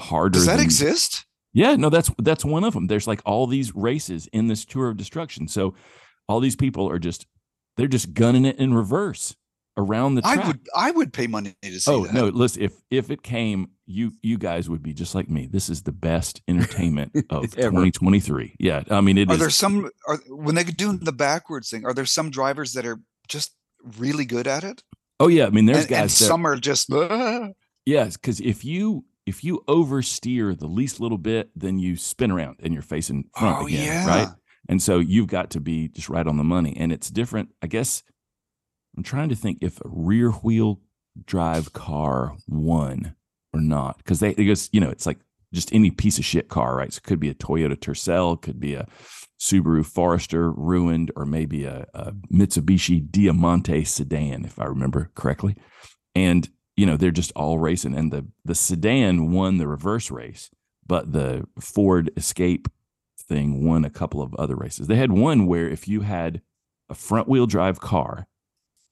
harder. 0.00 0.34
Does 0.38 0.46
that 0.46 0.56
than- 0.56 0.64
exist? 0.64 1.24
Yeah, 1.52 1.74
no, 1.76 1.90
that's 1.90 2.10
that's 2.18 2.44
one 2.44 2.62
of 2.64 2.74
them. 2.74 2.86
There's 2.86 3.06
like 3.08 3.20
all 3.26 3.46
these 3.48 3.74
races 3.74 4.28
in 4.32 4.46
this 4.46 4.64
tour 4.64 4.88
of 4.88 4.96
destruction. 4.96 5.48
So 5.48 5.74
all 6.28 6.38
these 6.40 6.54
people 6.56 6.88
are 6.88 6.98
just 7.00 7.26
they're 7.76 7.88
just 7.88 8.14
gunning 8.14 8.44
it 8.44 8.56
in 8.58 8.72
reverse 8.72 9.34
around 9.76 10.14
the 10.14 10.22
track. 10.22 10.44
I 10.44 10.46
would 10.46 10.60
I 10.76 10.90
would 10.92 11.12
pay 11.12 11.26
money 11.26 11.54
to 11.62 11.80
see 11.80 11.90
Oh 11.90 12.04
that. 12.06 12.14
no! 12.14 12.26
Listen, 12.28 12.62
if 12.62 12.74
if 12.90 13.10
it 13.10 13.24
came, 13.24 13.70
you 13.86 14.12
you 14.22 14.38
guys 14.38 14.68
would 14.70 14.80
be 14.82 14.92
just 14.92 15.12
like 15.16 15.28
me. 15.28 15.48
This 15.50 15.68
is 15.68 15.82
the 15.82 15.90
best 15.90 16.40
entertainment 16.48 17.16
of 17.30 17.44
Ever. 17.58 17.70
2023. 17.70 18.54
Yeah, 18.60 18.84
I 18.88 19.00
mean 19.00 19.18
it 19.18 19.28
Are 19.28 19.32
is- 19.34 19.40
there 19.40 19.50
some 19.50 19.90
are 20.06 20.18
when 20.28 20.54
they 20.54 20.62
could 20.62 20.76
do 20.76 20.96
the 20.98 21.12
backwards 21.12 21.68
thing? 21.70 21.84
Are 21.84 21.92
there 21.94 22.06
some 22.06 22.30
drivers 22.30 22.74
that 22.74 22.86
are 22.86 23.00
just 23.26 23.56
really 23.98 24.24
good 24.24 24.46
at 24.46 24.62
it? 24.62 24.84
Oh 25.18 25.26
yeah, 25.26 25.46
I 25.46 25.50
mean 25.50 25.66
there's 25.66 25.78
and, 25.80 25.88
guys. 25.88 25.98
and 26.00 26.10
that- 26.10 26.30
some 26.30 26.46
are 26.46 26.56
just. 26.56 26.88
Yes, 27.86 28.16
because 28.16 28.40
if 28.40 28.64
you 28.64 29.04
if 29.26 29.44
you 29.44 29.62
oversteer 29.68 30.58
the 30.58 30.66
least 30.66 31.00
little 31.00 31.18
bit, 31.18 31.50
then 31.54 31.78
you 31.78 31.96
spin 31.96 32.30
around 32.30 32.56
and 32.62 32.72
you're 32.72 32.82
facing 32.82 33.24
front 33.36 33.58
oh 33.62 33.66
again, 33.66 33.86
yeah. 33.86 34.06
right? 34.06 34.28
And 34.68 34.82
so 34.82 34.98
you've 34.98 35.26
got 35.26 35.50
to 35.50 35.60
be 35.60 35.88
just 35.88 36.08
right 36.08 36.26
on 36.26 36.36
the 36.36 36.44
money. 36.44 36.76
And 36.76 36.92
it's 36.92 37.10
different. 37.10 37.50
I 37.62 37.66
guess 37.66 38.02
I'm 38.96 39.02
trying 39.02 39.28
to 39.28 39.34
think 39.34 39.58
if 39.60 39.80
a 39.80 39.88
rear 39.88 40.30
wheel 40.30 40.80
drive 41.24 41.72
car 41.72 42.36
won 42.48 43.14
or 43.52 43.60
not. 43.60 43.98
Because 43.98 44.20
they 44.20 44.34
because 44.34 44.68
you 44.72 44.80
know, 44.80 44.90
it's 44.90 45.06
like 45.06 45.18
just 45.52 45.72
any 45.74 45.90
piece 45.90 46.18
of 46.18 46.24
shit 46.24 46.48
car, 46.48 46.76
right? 46.76 46.92
So 46.92 46.98
it 46.98 47.04
could 47.04 47.20
be 47.20 47.30
a 47.30 47.34
Toyota 47.34 47.76
Tercel, 47.76 48.40
could 48.40 48.60
be 48.60 48.74
a 48.74 48.86
Subaru 49.40 49.84
Forester 49.84 50.52
ruined, 50.52 51.10
or 51.16 51.24
maybe 51.24 51.64
a, 51.64 51.86
a 51.94 52.12
Mitsubishi 52.32 53.10
Diamante 53.10 53.84
sedan, 53.84 54.44
if 54.44 54.58
I 54.58 54.64
remember 54.64 55.10
correctly. 55.14 55.56
And 56.14 56.48
you 56.80 56.86
know, 56.86 56.96
they're 56.96 57.10
just 57.10 57.30
all 57.36 57.58
racing. 57.58 57.94
And 57.94 58.10
the 58.10 58.26
the 58.42 58.54
sedan 58.54 59.32
won 59.32 59.58
the 59.58 59.68
reverse 59.68 60.10
race, 60.10 60.48
but 60.86 61.12
the 61.12 61.46
Ford 61.60 62.10
Escape 62.16 62.68
thing 63.18 63.62
won 63.62 63.84
a 63.84 63.90
couple 63.90 64.22
of 64.22 64.34
other 64.36 64.56
races. 64.56 64.86
They 64.86 64.96
had 64.96 65.12
one 65.12 65.46
where 65.46 65.68
if 65.68 65.86
you 65.86 66.00
had 66.00 66.40
a 66.88 66.94
front 66.94 67.28
wheel 67.28 67.44
drive 67.44 67.80
car, 67.80 68.26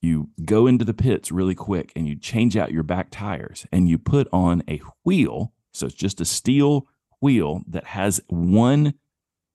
you 0.03 0.29
go 0.45 0.67
into 0.67 0.85
the 0.85 0.93
pits 0.93 1.33
really 1.33 1.55
quick 1.55 1.91
and 1.97 2.07
you 2.07 2.15
change 2.15 2.59
out 2.59 2.73
your 2.73 2.83
back 2.83 3.09
tires 3.11 3.67
and 3.73 3.89
you 3.89 3.99
put 3.99 4.29
on 4.35 4.63
a 4.69 4.83
wheel. 5.03 5.55
So 5.73 5.87
it's 5.87 5.95
just 5.95 6.21
a 6.21 6.27
steel 6.27 6.89
wheel 7.23 7.63
that 7.67 7.85
has 7.85 8.21
one 8.29 8.93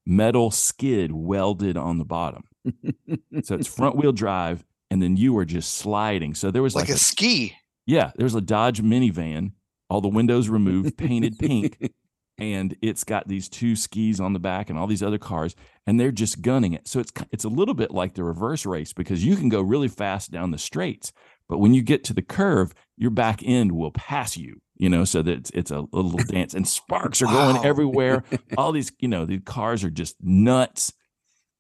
metal 0.08 0.50
skid 0.50 1.12
welded 1.12 1.78
on 1.78 2.00
the 2.00 2.04
bottom. 2.04 2.46
so 3.43 3.54
it's 3.54 3.67
front 3.67 3.96
wheel 3.96 4.12
drive 4.12 4.65
and 4.89 5.04
then 5.04 5.17
you 5.17 5.38
are 5.38 5.46
just 5.46 5.76
sliding. 5.76 6.34
So 6.34 6.50
there 6.50 6.63
was 6.63 6.74
like 6.74 6.89
like, 6.89 6.96
a 6.96 7.00
ski. 7.00 7.56
Yeah, 7.86 8.12
there's 8.15 8.36
a 8.36 8.41
Dodge 8.41 8.82
minivan, 8.82 9.52
all 9.89 10.02
the 10.02 10.08
windows 10.08 10.50
removed, 10.50 10.98
painted 10.98 11.38
pink, 11.38 11.91
and 12.38 12.76
it's 12.82 13.04
got 13.04 13.28
these 13.28 13.50
two 13.50 13.76
skis 13.76 14.19
on 14.19 14.34
the 14.34 14.39
back 14.39 14.69
and 14.69 14.80
all 14.80 14.88
these 14.88 15.04
other 15.04 15.17
cars, 15.17 15.56
and 15.86 16.00
they're 16.00 16.12
just 16.12 16.41
gunning 16.41 16.74
it. 16.74 16.88
So 16.88 17.00
it's 17.00 17.12
it's 17.32 17.43
a 17.43 17.50
little 17.50 17.74
bit 17.74 17.91
like 17.91 18.13
the 18.13 18.24
reverse 18.24 18.65
race 18.65 18.93
because 18.93 19.24
you 19.24 19.36
can 19.36 19.50
go 19.50 19.62
really 19.62 19.88
fast 19.88 20.32
down 20.32 20.52
the 20.52 20.58
straights, 20.58 21.12
but 21.48 21.60
when 21.60 21.74
you 21.74 21.82
get 21.82 22.04
to 22.06 22.13
the 22.13 22.22
curve, 22.22 22.74
your 22.98 23.12
back 23.12 23.41
end 23.43 23.74
will 23.74 23.91
pass 23.91 24.38
you. 24.38 24.60
You 24.76 24.89
know, 24.89 25.06
so 25.06 25.22
that 25.22 25.32
it's, 25.32 25.52
it's 25.52 25.72
a, 25.72 25.86
a 25.93 25.98
little 25.98 26.17
dance, 26.28 26.54
and 26.54 26.67
sparks 26.67 27.22
are 27.22 27.28
going 27.28 27.63
everywhere. 27.63 28.24
All 28.58 28.72
these, 28.72 28.91
you 29.00 29.08
know, 29.08 29.26
the 29.26 29.39
cars 29.39 29.84
are 29.84 29.91
just 29.91 30.15
nuts, 30.22 30.93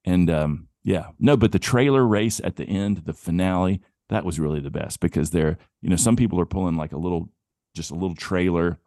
and 0.03 0.29
um, 0.29 0.67
yeah, 0.83 1.07
no, 1.19 1.37
but 1.37 1.51
the 1.51 1.59
trailer 1.59 2.05
race 2.05 2.41
at 2.43 2.55
the 2.55 2.65
end, 2.65 3.03
the 3.05 3.13
finale, 3.13 3.81
that 4.09 4.25
was 4.25 4.39
really 4.39 4.59
the 4.59 4.71
best 4.71 4.99
because 4.99 5.31
they're 5.31 5.57
you 5.81 5.89
know 5.89 5.95
some 5.95 6.15
people 6.15 6.39
are 6.39 6.45
pulling 6.45 6.75
like 6.75 6.91
a 6.91 6.97
little 6.97 7.29
just 7.75 7.91
a 7.91 7.95
little 7.95 8.15
trailer 8.15 8.77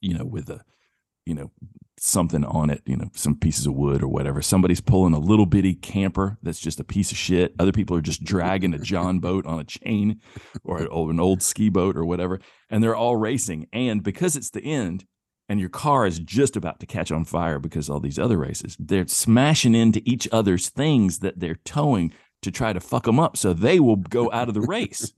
you 0.00 0.14
know 0.14 0.24
with 0.24 0.50
a 0.50 0.62
you 1.26 1.34
know 1.34 1.50
something 1.98 2.44
on 2.44 2.68
it 2.68 2.82
you 2.84 2.96
know 2.96 3.08
some 3.14 3.36
pieces 3.36 3.66
of 3.66 3.74
wood 3.74 4.02
or 4.02 4.08
whatever. 4.08 4.42
Somebody's 4.42 4.80
pulling 4.80 5.14
a 5.14 5.18
little 5.18 5.46
bitty 5.46 5.74
camper 5.74 6.36
that's 6.42 6.58
just 6.58 6.80
a 6.80 6.84
piece 6.84 7.12
of 7.12 7.18
shit. 7.18 7.54
Other 7.58 7.72
people 7.72 7.96
are 7.96 8.02
just 8.02 8.24
dragging 8.24 8.74
a 8.74 8.78
john 8.78 9.20
boat 9.20 9.46
on 9.46 9.60
a 9.60 9.64
chain 9.64 10.20
or, 10.64 10.78
an 10.82 11.20
old 11.20 11.42
ski 11.42 11.68
boat 11.68 11.96
or 11.96 12.04
whatever 12.04 12.40
and 12.68 12.82
they're 12.82 12.96
all 12.96 13.16
racing. 13.16 13.68
And 13.72 14.02
because 14.02 14.36
it's 14.36 14.50
the 14.50 14.64
end 14.64 15.04
and 15.48 15.60
your 15.60 15.68
car 15.68 16.06
is 16.06 16.18
just 16.18 16.56
about 16.56 16.80
to 16.80 16.86
catch 16.86 17.12
on 17.12 17.24
fire 17.24 17.58
because 17.58 17.88
all 17.88 18.00
these 18.00 18.18
other 18.18 18.38
races 18.38 18.76
they're 18.80 19.06
smashing 19.06 19.74
into 19.74 20.02
each 20.04 20.28
other's 20.32 20.70
things 20.70 21.20
that 21.20 21.38
they're 21.38 21.58
towing 21.64 22.12
to 22.42 22.50
try 22.50 22.72
to 22.72 22.80
fuck 22.80 23.04
them 23.04 23.18
up 23.18 23.36
so 23.36 23.52
they 23.52 23.80
will 23.80 23.96
go 23.96 24.30
out 24.32 24.48
of 24.48 24.54
the 24.54 24.60
race. 24.60 25.12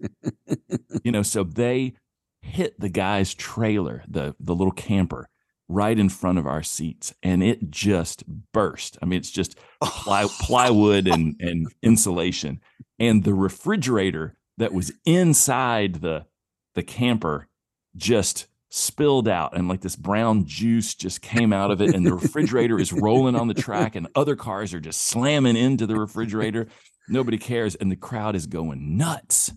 You 1.02 1.12
know 1.12 1.22
so 1.22 1.44
they 1.44 1.94
hit 2.42 2.78
the 2.78 2.88
guy's 2.88 3.34
trailer 3.34 4.04
the 4.06 4.36
the 4.38 4.54
little 4.54 4.72
camper 4.72 5.28
right 5.68 5.98
in 5.98 6.10
front 6.10 6.38
of 6.38 6.46
our 6.46 6.62
seats 6.62 7.14
and 7.22 7.42
it 7.42 7.70
just 7.70 8.24
burst. 8.52 8.98
I 9.02 9.06
mean 9.06 9.18
it's 9.18 9.30
just 9.30 9.58
ply, 9.82 10.26
plywood 10.40 11.08
and 11.08 11.36
and 11.40 11.68
insulation. 11.82 12.60
And 12.98 13.24
the 13.24 13.34
refrigerator 13.34 14.36
that 14.58 14.72
was 14.72 14.92
inside 15.04 15.96
the 15.96 16.26
the 16.74 16.82
camper 16.82 17.48
just 17.96 18.46
spilled 18.70 19.28
out 19.28 19.56
and 19.56 19.68
like 19.68 19.82
this 19.82 19.94
brown 19.94 20.44
juice 20.44 20.96
just 20.96 21.22
came 21.22 21.52
out 21.52 21.70
of 21.70 21.80
it 21.80 21.94
and 21.94 22.04
the 22.04 22.12
refrigerator 22.12 22.80
is 22.80 22.92
rolling 22.92 23.36
on 23.36 23.46
the 23.46 23.54
track 23.54 23.94
and 23.94 24.08
other 24.16 24.34
cars 24.34 24.74
are 24.74 24.80
just 24.80 25.00
slamming 25.02 25.56
into 25.56 25.86
the 25.86 25.94
refrigerator 25.94 26.66
nobody 27.08 27.38
cares 27.38 27.74
and 27.74 27.90
the 27.90 27.96
crowd 27.96 28.34
is 28.36 28.46
going 28.46 28.96
nuts 28.96 29.52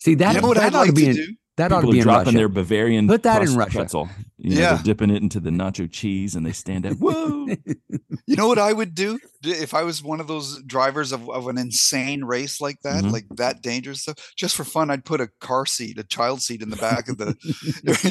See 0.00 0.14
that, 0.16 0.34
you 0.34 0.40
know 0.40 0.48
what 0.48 0.56
that 0.56 0.64
I'd 0.64 0.74
ought 0.74 0.78
like 0.80 0.88
to 0.88 0.92
be 0.94 1.02
to 1.04 1.10
in, 1.10 1.14
do? 1.16 1.26
that 1.58 1.70
ought 1.70 1.82
to 1.82 1.86
People 1.86 1.92
be 1.92 2.00
are 2.00 2.02
dropping 2.02 2.24
Russia. 2.26 2.36
their 2.38 2.48
Bavarian 2.48 3.06
Put 3.06 3.22
that 3.22 3.42
in 3.42 3.46
crust 3.54 3.56
Russia. 3.58 3.78
pretzel. 3.78 4.08
You 4.38 4.50
know, 4.56 4.60
Yeah. 4.60 4.74
they're 4.74 4.82
dipping 4.82 5.10
it 5.10 5.22
into 5.22 5.38
the 5.38 5.50
nacho 5.50 5.88
cheese 5.88 6.34
and 6.34 6.44
they 6.44 6.50
stand 6.52 6.86
up. 6.86 6.94
Whoa! 6.98 7.46
You 8.26 8.36
know 8.36 8.48
what 8.48 8.58
I 8.58 8.72
would 8.72 8.94
do 8.94 9.18
if 9.44 9.74
I 9.74 9.82
was 9.82 10.02
one 10.02 10.18
of 10.20 10.26
those 10.26 10.62
drivers 10.62 11.12
of, 11.12 11.28
of 11.28 11.48
an 11.48 11.58
insane 11.58 12.24
race 12.24 12.60
like 12.60 12.80
that, 12.82 13.04
Mhm. 13.04 13.12
like 13.12 13.26
that 13.36 13.60
dangerous 13.62 14.02
stuff. 14.02 14.32
Just 14.36 14.56
for 14.56 14.64
fun, 14.64 14.90
I'd 14.90 15.04
put 15.04 15.20
a 15.20 15.28
car 15.40 15.66
seat, 15.66 15.98
a 15.98 16.04
child 16.04 16.40
seat 16.40 16.62
in 16.62 16.70
the 16.70 16.76
back 16.76 17.08
of 17.08 17.18
the. 17.18 17.34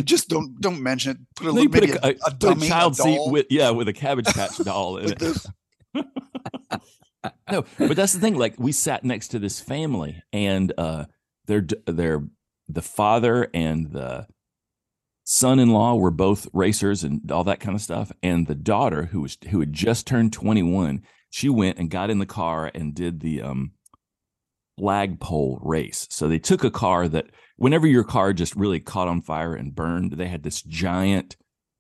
just 0.06 0.30
don't 0.30 0.60
don't 0.62 0.82
mention 0.82 1.12
it. 1.12 1.18
Put 1.36 1.46
a 1.46 1.48
No, 1.48 1.54
little 1.54 1.64
you 1.64 1.70
put 1.70 1.90
a, 1.90 2.06
a, 2.06 2.10
a- 2.10 2.12
a 2.12 2.16
put 2.16 2.34
a 2.34 2.36
dummy, 2.38 2.68
a 2.68 2.70
child 2.70 2.96
seat 2.98 3.20
with 3.26 3.48
yeah 3.50 3.72
with 3.72 3.88
a 3.88 3.94
cabbage 3.94 4.28
patch 4.28 4.58
doll 4.60 4.98
in 4.98 5.14
it. 5.20 6.06
No, 7.52 7.66
but 7.78 7.96
that's 7.96 8.14
the 8.14 8.20
thing. 8.20 8.36
Like 8.36 8.56
we 8.58 8.72
sat 8.72 9.04
next 9.04 9.30
to 9.30 9.40
this 9.40 9.60
family, 9.60 10.22
and 10.34 10.74
uh, 10.78 11.06
they're 11.46 11.68
they're 11.86 12.24
the 12.68 12.82
father 12.82 13.50
and 13.54 13.92
the 13.92 14.28
son-in-law 15.24 15.96
were 15.96 16.12
both 16.12 16.48
racers 16.54 17.04
and 17.04 17.32
all 17.32 17.44
that 17.44 17.60
kind 17.60 17.76
of 17.76 17.82
stuff. 17.82 18.12
And 18.24 18.48
the 18.48 18.56
daughter, 18.56 19.04
who 19.06 19.22
was 19.22 19.38
who 19.50 19.60
had 19.60 19.74
just 19.74 20.08
turned 20.08 20.34
twenty-one, 20.34 21.04
she 21.30 21.50
went 21.50 21.78
and 21.78 21.90
got 21.90 22.10
in 22.10 22.20
the 22.20 22.26
car 22.26 22.72
and 22.74 22.96
did 22.96 23.20
the 23.20 23.42
um 23.42 23.72
flagpole 24.80 25.60
race. 25.62 26.08
So 26.10 26.28
they 26.28 26.40
took 26.40 26.64
a 26.64 26.72
car 26.72 27.08
that 27.08 27.28
whenever 27.58 27.86
your 27.86 28.04
car 28.04 28.34
just 28.34 28.56
really 28.56 28.80
caught 28.80 29.08
on 29.08 29.22
fire 29.22 29.54
and 29.54 29.76
burned, 29.76 30.14
they 30.14 30.28
had 30.28 30.42
this 30.44 30.62
giant 30.64 31.36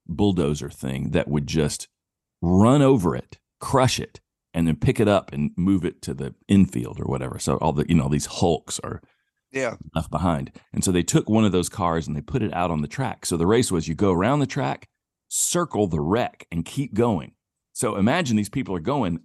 bulldozer 0.07 0.69
thing 0.69 1.11
that 1.11 1.27
would 1.27 1.47
just 1.47 1.87
run 2.41 2.81
over 2.81 3.15
it, 3.15 3.39
crush 3.59 3.99
it, 3.99 4.19
and 4.53 4.67
then 4.67 4.75
pick 4.75 4.99
it 4.99 5.07
up 5.07 5.31
and 5.33 5.51
move 5.55 5.85
it 5.85 6.01
to 6.03 6.13
the 6.13 6.33
infield 6.47 6.99
or 6.99 7.05
whatever. 7.05 7.39
So 7.39 7.57
all 7.57 7.73
the 7.73 7.85
you 7.87 7.95
know 7.95 8.09
these 8.09 8.25
hulks 8.27 8.79
are 8.79 9.01
Yeah, 9.51 9.75
left 9.95 10.11
behind. 10.11 10.51
And 10.73 10.83
so 10.83 10.91
they 10.91 11.03
took 11.03 11.29
one 11.29 11.45
of 11.45 11.51
those 11.51 11.69
cars 11.69 12.07
and 12.07 12.15
they 12.15 12.21
put 12.21 12.41
it 12.41 12.53
out 12.53 12.71
on 12.71 12.81
the 12.81 12.87
track. 12.87 13.25
So 13.25 13.37
the 13.37 13.47
race 13.47 13.71
was 13.71 13.87
you 13.87 13.95
go 13.95 14.11
around 14.11 14.39
the 14.39 14.47
track, 14.47 14.87
circle 15.27 15.87
the 15.87 15.99
wreck, 15.99 16.47
and 16.51 16.65
keep 16.65 16.93
going. 16.93 17.33
So 17.73 17.95
imagine 17.95 18.37
these 18.37 18.49
people 18.49 18.75
are 18.75 18.79
going 18.81 19.19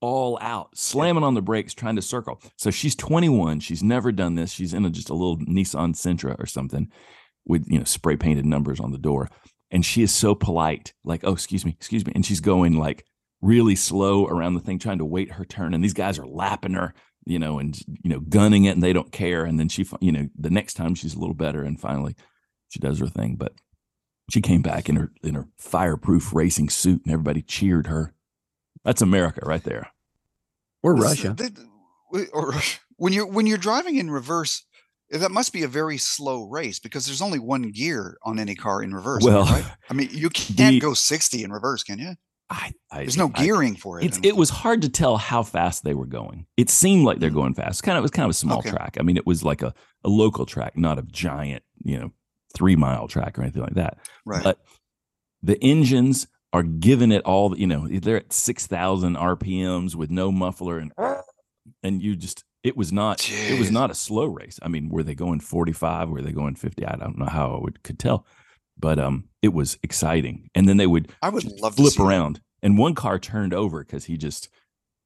all 0.00 0.36
out, 0.40 0.76
slamming 0.76 1.22
on 1.22 1.34
the 1.34 1.42
brakes, 1.42 1.74
trying 1.74 1.96
to 1.96 2.02
circle. 2.02 2.40
So 2.56 2.70
she's 2.70 2.96
21. 2.96 3.60
She's 3.60 3.82
never 3.82 4.10
done 4.12 4.34
this. 4.34 4.50
She's 4.52 4.74
in 4.74 4.84
a, 4.84 4.90
just 4.90 5.10
a 5.10 5.14
little 5.14 5.38
Nissan 5.38 5.94
Sentra 5.94 6.38
or 6.40 6.46
something 6.46 6.90
with, 7.46 7.64
you 7.68 7.78
know, 7.78 7.84
spray 7.84 8.16
painted 8.16 8.44
numbers 8.44 8.80
on 8.80 8.90
the 8.92 8.98
door. 8.98 9.30
And 9.70 9.84
she 9.86 10.02
is 10.02 10.12
so 10.12 10.34
polite, 10.34 10.92
like, 11.04 11.22
oh, 11.24 11.32
excuse 11.32 11.64
me, 11.64 11.72
excuse 11.72 12.04
me. 12.04 12.12
And 12.14 12.26
she's 12.26 12.40
going 12.40 12.76
like 12.76 13.06
really 13.42 13.74
slow 13.76 14.26
around 14.26 14.54
the 14.54 14.60
thing, 14.60 14.78
trying 14.78 14.98
to 14.98 15.04
wait 15.04 15.32
her 15.32 15.44
turn. 15.44 15.74
And 15.74 15.82
these 15.84 15.92
guys 15.92 16.18
are 16.18 16.26
lapping 16.26 16.74
her, 16.74 16.94
you 17.26 17.38
know, 17.38 17.58
and, 17.58 17.76
you 18.02 18.08
know, 18.10 18.20
gunning 18.20 18.64
it 18.64 18.70
and 18.70 18.82
they 18.82 18.92
don't 18.92 19.12
care. 19.12 19.44
And 19.44 19.58
then 19.58 19.68
she, 19.68 19.84
you 20.00 20.12
know, 20.12 20.28
the 20.38 20.50
next 20.50 20.74
time 20.74 20.94
she's 20.94 21.14
a 21.14 21.18
little 21.18 21.34
better 21.34 21.62
and 21.62 21.78
finally 21.80 22.14
she 22.68 22.78
does 22.78 22.98
her 23.00 23.08
thing. 23.08 23.34
But 23.36 23.52
she 24.30 24.40
came 24.40 24.62
back 24.62 24.88
in 24.88 24.96
her 24.96 25.10
in 25.22 25.34
her 25.34 25.48
fireproof 25.58 26.32
racing 26.32 26.68
suit 26.70 27.02
and 27.04 27.12
everybody 27.12 27.42
cheered 27.42 27.88
her. 27.88 28.14
That's 28.84 29.02
America 29.02 29.40
right 29.44 29.62
there. 29.64 29.88
Or 30.82 30.94
This- 30.94 31.04
Russia. 31.04 31.34
th- 31.36 31.54
th- 31.54 32.28
or 32.32 32.54
when 32.96 33.12
you're 33.12 33.26
when 33.26 33.46
you're 33.46 33.58
driving 33.58 33.96
in 33.96 34.10
reverse, 34.10 34.64
that 35.10 35.30
must 35.30 35.52
be 35.52 35.62
a 35.64 35.68
very 35.68 35.98
slow 35.98 36.44
race 36.44 36.78
because 36.78 37.06
there's 37.06 37.22
only 37.22 37.38
one 37.38 37.70
gear 37.72 38.16
on 38.22 38.38
any 38.38 38.54
car 38.54 38.82
in 38.82 38.94
reverse. 38.94 39.22
Well, 39.24 39.44
right? 39.44 39.64
I 39.90 39.94
mean, 39.94 40.08
you 40.12 40.30
can't 40.30 40.74
the- 40.74 40.80
go 40.80 40.94
60 40.94 41.42
in 41.42 41.50
reverse, 41.52 41.82
can 41.82 41.98
you? 41.98 42.14
I, 42.50 42.72
I 42.90 42.98
There's 42.98 43.16
no 43.16 43.30
I- 43.34 43.44
gearing 43.44 43.76
for 43.76 43.98
it. 44.00 44.04
It's, 44.06 44.20
it 44.22 44.36
was 44.36 44.50
hard 44.50 44.82
to 44.82 44.88
tell 44.88 45.16
how 45.16 45.42
fast 45.42 45.84
they 45.84 45.94
were 45.94 46.06
going. 46.06 46.46
It 46.56 46.68
seemed 46.68 47.04
like 47.04 47.18
they're 47.18 47.30
Mm. 47.30 47.34
going 47.34 47.54
fast. 47.54 47.82
Kind 47.82 47.96
of 47.96 48.02
it 48.02 48.02
was 48.02 48.10
kind 48.10 48.24
of 48.24 48.30
a 48.30 48.34
small 48.34 48.58
Okay. 48.58 48.70
track. 48.70 48.96
I 49.00 49.02
mean, 49.02 49.16
it 49.16 49.26
was 49.26 49.42
like 49.42 49.62
a, 49.62 49.72
a 50.04 50.08
local 50.08 50.44
track, 50.44 50.76
not 50.76 50.98
a 50.98 51.02
giant, 51.02 51.62
you 51.84 51.98
know, 51.98 52.12
three 52.54 52.76
mile 52.76 53.08
track 53.08 53.38
or 53.38 53.42
anything 53.42 53.62
like 53.62 53.74
that. 53.74 53.98
right. 54.26 54.44
But 54.44 54.58
the 55.42 55.56
engines 55.62 56.26
are 56.52 56.62
giving 56.62 57.10
it 57.12 57.22
all. 57.24 57.48
the- 57.50 57.58
You 57.58 57.66
know, 57.66 57.88
they're 57.88 58.18
at 58.18 58.32
six 58.32 58.66
thousand 58.66 59.16
RPMs 59.16 59.94
with 59.94 60.10
no 60.10 60.30
muffler, 60.30 60.78
and 60.78 60.92
and 61.82 62.02
you 62.02 62.14
just 62.16 62.44
it 62.62 62.76
was 62.76 62.92
not 62.92 63.26
it 63.30 63.58
was 63.58 63.70
not 63.70 63.90
a 63.90 63.94
slow 63.94 64.26
race. 64.26 64.58
I 64.62 64.68
mean, 64.68 64.90
were 64.90 65.02
they 65.02 65.14
going 65.14 65.40
forty 65.40 65.72
five? 65.72 66.10
Were 66.10 66.20
they 66.22 66.32
going 66.32 66.54
fifty? 66.56 66.84
I 66.84 66.96
don't 66.96 67.18
know 67.18 67.24
how 67.26 67.54
I 67.56 67.58
would 67.60 67.82
could 67.82 67.98
tell, 67.98 68.26
but 68.82 68.98
um, 68.98 69.24
it 69.40 69.54
was 69.54 69.78
exciting. 69.82 70.50
And 70.54 70.68
then 70.68 70.76
they 70.76 70.86
would 70.86 71.10
I 71.22 71.30
would 71.30 71.44
love 71.60 71.76
to 71.76 71.82
flip 71.82 71.94
see 71.94 71.98
that. 72.02 72.04
around. 72.04 72.42
And 72.62 72.76
one 72.76 72.94
car 72.94 73.18
turned 73.18 73.54
over 73.54 73.82
because 73.82 74.04
he 74.04 74.18
just 74.18 74.50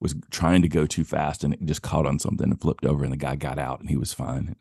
was 0.00 0.16
trying 0.30 0.62
to 0.62 0.68
go 0.68 0.86
too 0.86 1.04
fast 1.04 1.44
and 1.44 1.54
it 1.54 1.64
just 1.64 1.82
caught 1.82 2.06
on 2.06 2.18
something 2.18 2.50
and 2.50 2.60
flipped 2.60 2.84
over 2.84 3.04
and 3.04 3.12
the 3.12 3.16
guy 3.16 3.36
got 3.36 3.58
out 3.58 3.80
and 3.80 3.88
he 3.88 3.96
was 3.96 4.12
fine. 4.12 4.56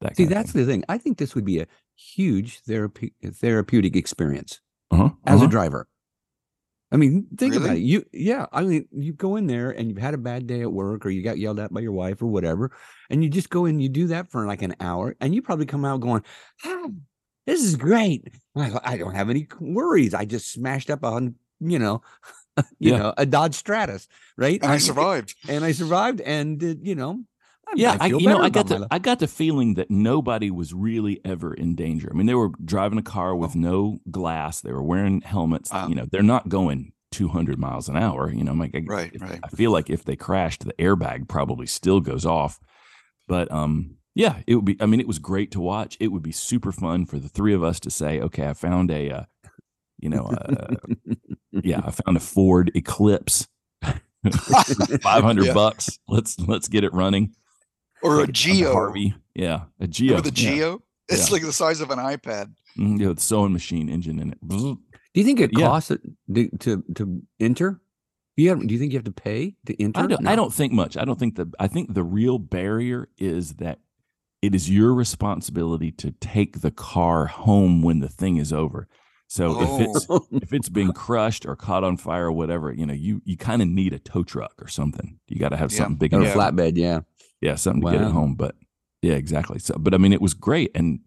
That 0.00 0.16
See, 0.16 0.24
that's 0.24 0.52
thing. 0.52 0.64
the 0.64 0.72
thing. 0.72 0.84
I 0.88 0.96
think 0.96 1.18
this 1.18 1.34
would 1.34 1.44
be 1.44 1.60
a 1.60 1.66
huge 1.94 2.60
therapy, 2.60 3.12
therapeutic 3.22 3.96
experience 3.96 4.60
uh-huh, 4.90 5.10
as 5.26 5.36
uh-huh. 5.36 5.44
a 5.44 5.48
driver. 5.48 5.88
I 6.92 6.96
mean, 6.96 7.28
think 7.36 7.54
about 7.54 7.76
it. 7.76 7.82
You, 7.82 8.04
yeah. 8.12 8.46
I 8.52 8.62
mean, 8.62 8.88
you 8.90 9.12
go 9.12 9.36
in 9.36 9.46
there 9.46 9.70
and 9.70 9.88
you've 9.88 9.98
had 9.98 10.14
a 10.14 10.18
bad 10.18 10.48
day 10.48 10.62
at 10.62 10.72
work, 10.72 11.06
or 11.06 11.10
you 11.10 11.22
got 11.22 11.38
yelled 11.38 11.60
at 11.60 11.72
by 11.72 11.80
your 11.80 11.92
wife, 11.92 12.20
or 12.20 12.26
whatever, 12.26 12.72
and 13.10 13.22
you 13.22 13.30
just 13.30 13.48
go 13.48 13.66
in. 13.66 13.78
You 13.78 13.88
do 13.88 14.08
that 14.08 14.28
for 14.28 14.44
like 14.44 14.62
an 14.62 14.74
hour, 14.80 15.14
and 15.20 15.32
you 15.32 15.40
probably 15.40 15.66
come 15.66 15.84
out 15.84 16.00
going, 16.00 16.24
ah, 16.64 16.88
"This 17.46 17.62
is 17.64 17.76
great. 17.76 18.28
I, 18.56 18.78
I 18.84 18.96
don't 18.96 19.14
have 19.14 19.30
any 19.30 19.46
worries. 19.60 20.14
I 20.14 20.24
just 20.24 20.52
smashed 20.52 20.90
up 20.90 21.04
on, 21.04 21.34
you 21.60 21.78
know, 21.78 22.02
you 22.78 22.92
Yeah. 22.92 22.98
know, 22.98 23.14
a 23.16 23.26
Dodge 23.26 23.54
Stratus, 23.54 24.08
right? 24.36 24.60
And 24.62 24.70
I 24.70 24.74
I- 24.74 24.78
survived. 24.78 25.34
and 25.48 25.64
I 25.64 25.72
survived, 25.72 26.20
and 26.20 26.62
uh, 26.62 26.74
you 26.82 26.94
know, 26.94 27.24
I- 27.68 27.72
yeah, 27.76 27.96
I, 28.00 28.08
feel 28.08 28.20
you 28.20 28.28
know, 28.28 28.40
I 28.40 28.50
got 28.50 28.66
the 28.68 28.80
life. 28.80 28.88
I 28.90 28.98
got 28.98 29.18
the 29.20 29.28
feeling 29.28 29.74
that 29.74 29.90
nobody 29.90 30.50
was 30.50 30.74
really 30.74 31.20
ever 31.24 31.54
in 31.54 31.74
danger. 31.76 32.08
I 32.12 32.16
mean, 32.16 32.26
they 32.26 32.34
were 32.34 32.50
driving 32.64 32.98
a 32.98 33.02
car 33.02 33.34
with 33.36 33.54
no 33.54 34.00
glass. 34.10 34.60
They 34.60 34.72
were 34.72 34.82
wearing 34.82 35.20
helmets. 35.22 35.70
Wow. 35.72 35.88
You 35.88 35.94
know, 35.94 36.06
they're 36.10 36.22
not 36.22 36.48
going 36.48 36.92
200 37.12 37.58
miles 37.58 37.88
an 37.88 37.96
hour. 37.96 38.32
You 38.32 38.42
know, 38.44 38.50
I'm 38.52 38.58
like, 38.58 38.74
I- 38.74 38.82
Right, 38.86 39.10
if- 39.14 39.22
right. 39.22 39.38
I 39.42 39.48
feel 39.48 39.70
like 39.70 39.88
if 39.88 40.04
they 40.04 40.16
crashed, 40.16 40.64
the 40.64 40.72
airbag 40.74 41.28
probably 41.28 41.66
still 41.66 42.00
goes 42.00 42.26
off. 42.26 42.58
But 43.28 43.50
um, 43.52 43.96
yeah, 44.20 44.42
it 44.46 44.54
would 44.54 44.64
be. 44.66 44.76
I 44.80 44.86
mean, 44.86 45.00
it 45.00 45.06
was 45.06 45.18
great 45.18 45.50
to 45.52 45.60
watch. 45.60 45.96
It 45.98 46.08
would 46.08 46.22
be 46.22 46.32
super 46.32 46.72
fun 46.72 47.06
for 47.06 47.18
the 47.18 47.28
three 47.28 47.54
of 47.54 47.62
us 47.64 47.80
to 47.80 47.90
say, 47.90 48.20
okay, 48.20 48.46
I 48.48 48.52
found 48.52 48.90
a, 48.90 49.10
uh, 49.10 49.22
you 49.98 50.10
know, 50.10 50.24
uh, 50.26 50.74
yeah, 51.52 51.80
I 51.84 51.90
found 51.90 52.16
a 52.16 52.20
Ford 52.20 52.70
Eclipse. 52.74 53.48
500 55.02 55.46
Yeah. 55.46 55.54
bucks. 55.54 55.98
Let's 56.06 56.38
let's 56.40 56.68
get 56.68 56.84
it 56.84 56.92
running. 56.92 57.34
Or 58.02 58.12
a 58.12 58.16
Like 58.16 58.20
on 58.20 58.26
the 58.26 58.32
Geo. 58.32 58.72
Harvey. 58.72 59.14
Yeah, 59.34 59.62
a 59.80 59.86
Geo. 59.86 60.16
Remember 60.16 60.30
the 60.30 60.42
yeah. 60.42 60.50
Geo? 60.50 60.82
It's 61.08 61.28
Yeah. 61.28 61.32
like 61.32 61.42
the 61.42 61.52
size 61.52 61.80
of 61.80 61.90
an 61.90 61.98
iPad. 61.98 62.52
Mhm, 62.78 63.00
yeah, 63.00 63.08
with 63.08 63.20
sewing 63.20 63.52
machine 63.52 63.88
engine 63.88 64.18
in 64.20 64.32
it. 64.32 64.38
Do 64.48 64.78
you 65.14 65.24
think 65.24 65.40
it 65.40 65.50
Yeah. 65.58 65.66
costs 65.66 65.90
it 65.90 66.02
to 66.34 66.48
to, 66.58 66.84
to 66.96 67.22
enter? 67.40 67.80
Do 68.36 68.42
you 68.44 68.50
have, 68.50 68.66
do 68.66 68.72
you 68.72 68.78
think 68.78 68.92
you 68.92 68.98
have 68.98 69.04
to 69.04 69.12
pay 69.12 69.56
to 69.66 69.82
enter? 69.82 70.00
I 70.00 70.06
don't, 70.06 70.22
No. 70.22 70.30
I 70.30 70.36
don't 70.36 70.52
think 70.54 70.72
much. 70.72 70.96
I 70.96 71.04
don't 71.04 71.18
think 71.18 71.36
the 71.36 71.50
I 71.58 71.66
think 71.68 71.94
the 71.94 72.04
real 72.04 72.38
barrier 72.38 73.08
is 73.18 73.54
that 73.54 73.80
it 74.42 74.54
is 74.54 74.70
your 74.70 74.94
responsibility 74.94 75.90
to 75.92 76.12
take 76.12 76.60
the 76.60 76.70
car 76.70 77.26
home 77.26 77.82
when 77.82 78.00
the 78.00 78.08
thing 78.08 78.36
is 78.36 78.52
over. 78.52 78.88
So 79.26 79.60
if 79.60 79.68
oh. 79.68 80.26
it's 80.28 80.42
if 80.42 80.52
it's 80.52 80.68
been 80.68 80.92
crushed 80.92 81.46
or 81.46 81.54
caught 81.54 81.84
on 81.84 81.96
fire 81.96 82.26
or 82.26 82.32
whatever, 82.32 82.72
you 82.72 82.84
know, 82.84 82.94
you 82.94 83.22
you 83.24 83.36
kind 83.36 83.62
of 83.62 83.68
need 83.68 83.92
a 83.92 83.98
tow 83.98 84.24
truck 84.24 84.54
or 84.60 84.66
something. 84.66 85.20
You 85.28 85.38
got 85.38 85.50
to 85.50 85.56
have 85.56 85.70
Yeah. 85.70 85.78
something 85.78 85.96
big 85.98 86.12
or 86.12 86.18
a 86.18 86.20
enough. 86.22 86.34
Yeah. 86.34 86.50
flatbed, 86.50 86.72
yeah. 86.76 87.00
yeah, 87.40 87.54
something 87.54 87.82
to 87.82 87.92
get 87.92 88.02
it 88.02 88.10
home. 88.10 88.34
But 88.34 88.56
yeah, 89.02 89.14
exactly. 89.14 89.60
So, 89.60 89.76
but 89.78 89.94
I 89.94 89.98
mean, 89.98 90.12
it 90.12 90.20
was 90.20 90.34
great, 90.34 90.72
and 90.74 91.00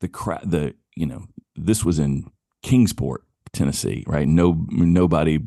the 0.00 0.08
cra- 0.08 0.42
the 0.44 0.74
you 0.96 1.06
know, 1.06 1.26
this 1.56 1.84
was 1.84 1.98
in 1.98 2.30
Kingsport, 2.62 3.24
Tennessee, 3.52 4.04
right? 4.06 4.28
No, 4.28 4.66
nobody, 4.68 5.38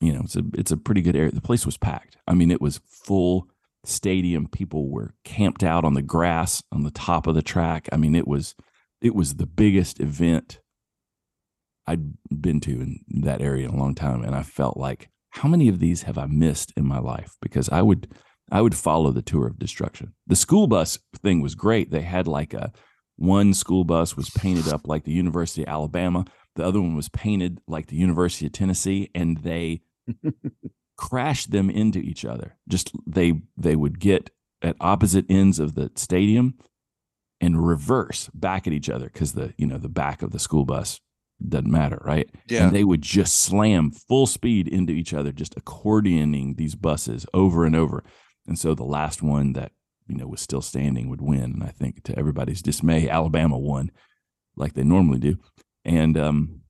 you 0.00 0.12
know, 0.12 0.22
it's 0.24 0.34
a 0.34 0.42
it's 0.54 0.72
a 0.72 0.76
pretty 0.76 1.02
good 1.02 1.14
area. 1.14 1.30
The 1.30 1.40
place 1.40 1.64
was 1.64 1.76
packed. 1.76 2.16
I 2.26 2.34
mean, 2.34 2.50
it 2.50 2.60
was 2.60 2.80
full 2.88 3.48
stadium. 3.88 4.48
People 4.48 4.90
were 4.90 5.14
camped 5.24 5.62
out 5.62 5.84
on 5.84 5.94
the 5.94 6.02
grass 6.02 6.62
on 6.72 6.82
the 6.82 6.90
top 6.90 7.26
of 7.26 7.34
the 7.34 7.42
track. 7.42 7.88
I 7.92 7.96
mean, 7.96 8.14
it 8.14 8.26
was 8.26 8.54
it 9.00 9.14
was 9.14 9.34
the 9.34 9.46
biggest 9.46 10.00
event 10.00 10.60
I'd 11.86 12.14
been 12.28 12.60
to 12.60 12.72
in 12.72 13.00
that 13.22 13.40
area 13.40 13.68
in 13.68 13.74
a 13.74 13.78
long 13.78 13.94
time, 13.94 14.22
and 14.22 14.34
I 14.34 14.42
felt 14.42 14.76
like 14.76 15.08
how 15.30 15.48
many 15.48 15.68
of 15.68 15.78
these 15.78 16.02
have 16.02 16.18
I 16.18 16.26
missed 16.26 16.72
in 16.76 16.86
my 16.86 16.98
life? 16.98 17.36
Because 17.40 17.68
I 17.68 17.82
would 17.82 18.12
I 18.50 18.62
would 18.62 18.74
follow 18.74 19.10
the 19.10 19.22
tour 19.22 19.46
of 19.46 19.58
destruction. 19.58 20.14
The 20.26 20.36
school 20.36 20.66
bus 20.66 20.98
thing 21.22 21.42
was 21.42 21.54
great. 21.54 21.90
They 21.90 22.02
had 22.02 22.26
like 22.26 22.54
a 22.54 22.72
one 23.16 23.54
school 23.54 23.84
bus 23.84 24.16
was 24.16 24.30
painted 24.30 24.68
up 24.68 24.86
like 24.86 25.04
the 25.04 25.12
University 25.12 25.62
of 25.62 25.68
Alabama. 25.68 26.24
The 26.54 26.64
other 26.64 26.80
one 26.80 26.96
was 26.96 27.08
painted 27.08 27.60
like 27.66 27.86
the 27.86 27.96
University 27.96 28.46
of 28.46 28.52
Tennessee, 28.52 29.10
and 29.14 29.38
they 29.38 29.82
crashed 30.96 31.50
them 31.50 31.70
into 31.70 31.98
each 31.98 32.24
other. 32.24 32.56
Just 32.68 32.92
they 33.06 33.40
they 33.56 33.76
would 33.76 34.00
get 34.00 34.30
at 34.62 34.76
opposite 34.80 35.26
ends 35.28 35.58
of 35.58 35.74
the 35.74 35.90
stadium 35.94 36.54
and 37.40 37.66
reverse 37.66 38.30
back 38.32 38.66
at 38.66 38.72
each 38.72 38.88
other 38.88 39.06
because 39.06 39.32
the 39.32 39.52
you 39.58 39.66
know 39.66 39.78
the 39.78 39.88
back 39.88 40.22
of 40.22 40.32
the 40.32 40.38
school 40.38 40.64
bus 40.64 41.00
doesn't 41.46 41.70
matter, 41.70 42.00
right? 42.02 42.30
Yeah. 42.48 42.64
And 42.64 42.74
they 42.74 42.84
would 42.84 43.02
just 43.02 43.36
slam 43.36 43.90
full 43.90 44.26
speed 44.26 44.68
into 44.68 44.92
each 44.94 45.12
other, 45.12 45.32
just 45.32 45.54
accordioning 45.56 46.56
these 46.56 46.74
buses 46.74 47.26
over 47.34 47.66
and 47.66 47.76
over. 47.76 48.02
And 48.46 48.58
so 48.58 48.74
the 48.74 48.84
last 48.84 49.22
one 49.22 49.52
that, 49.52 49.72
you 50.08 50.16
know, 50.16 50.26
was 50.26 50.40
still 50.40 50.62
standing 50.62 51.10
would 51.10 51.20
win. 51.20 51.42
And 51.42 51.62
I 51.62 51.68
think 51.68 52.04
to 52.04 52.18
everybody's 52.18 52.62
dismay, 52.62 53.08
Alabama 53.08 53.58
won 53.58 53.90
like 54.56 54.72
they 54.72 54.84
normally 54.84 55.18
do. 55.18 55.36
And 55.84 56.16
um 56.16 56.60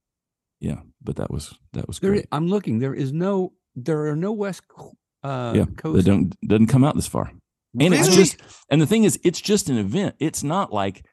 yeah, 0.59 0.81
but 1.03 1.17
that 1.17 1.31
was 1.31 1.55
that 1.73 1.87
was 1.87 1.99
There, 2.01 2.11
great. 2.11 2.27
I'm 2.33 2.49
looking. 2.49 2.79
There 2.79 2.95
is 2.95 3.13
no. 3.13 3.53
There 3.77 4.07
are 4.09 4.17
no 4.17 4.33
West 4.33 4.67
Co- 4.69 4.97
uh, 5.23 5.53
yeah, 5.55 5.65
they 5.65 5.73
Coast. 5.75 6.07
don't 6.07 6.35
doesn't 6.49 6.67
come 6.69 6.83
out 6.85 6.95
this 6.97 7.07
far. 7.07 7.31
And 7.79 7.93
it's 7.93 8.15
just 8.15 8.39
and 8.71 8.81
the 8.81 8.87
thing 8.87 9.05
is 9.05 9.19
it's 9.23 9.41
just 9.41 9.69
an 9.69 9.77
event. 9.77 10.15
It's 10.19 10.43
not 10.43 10.73
like 10.73 11.05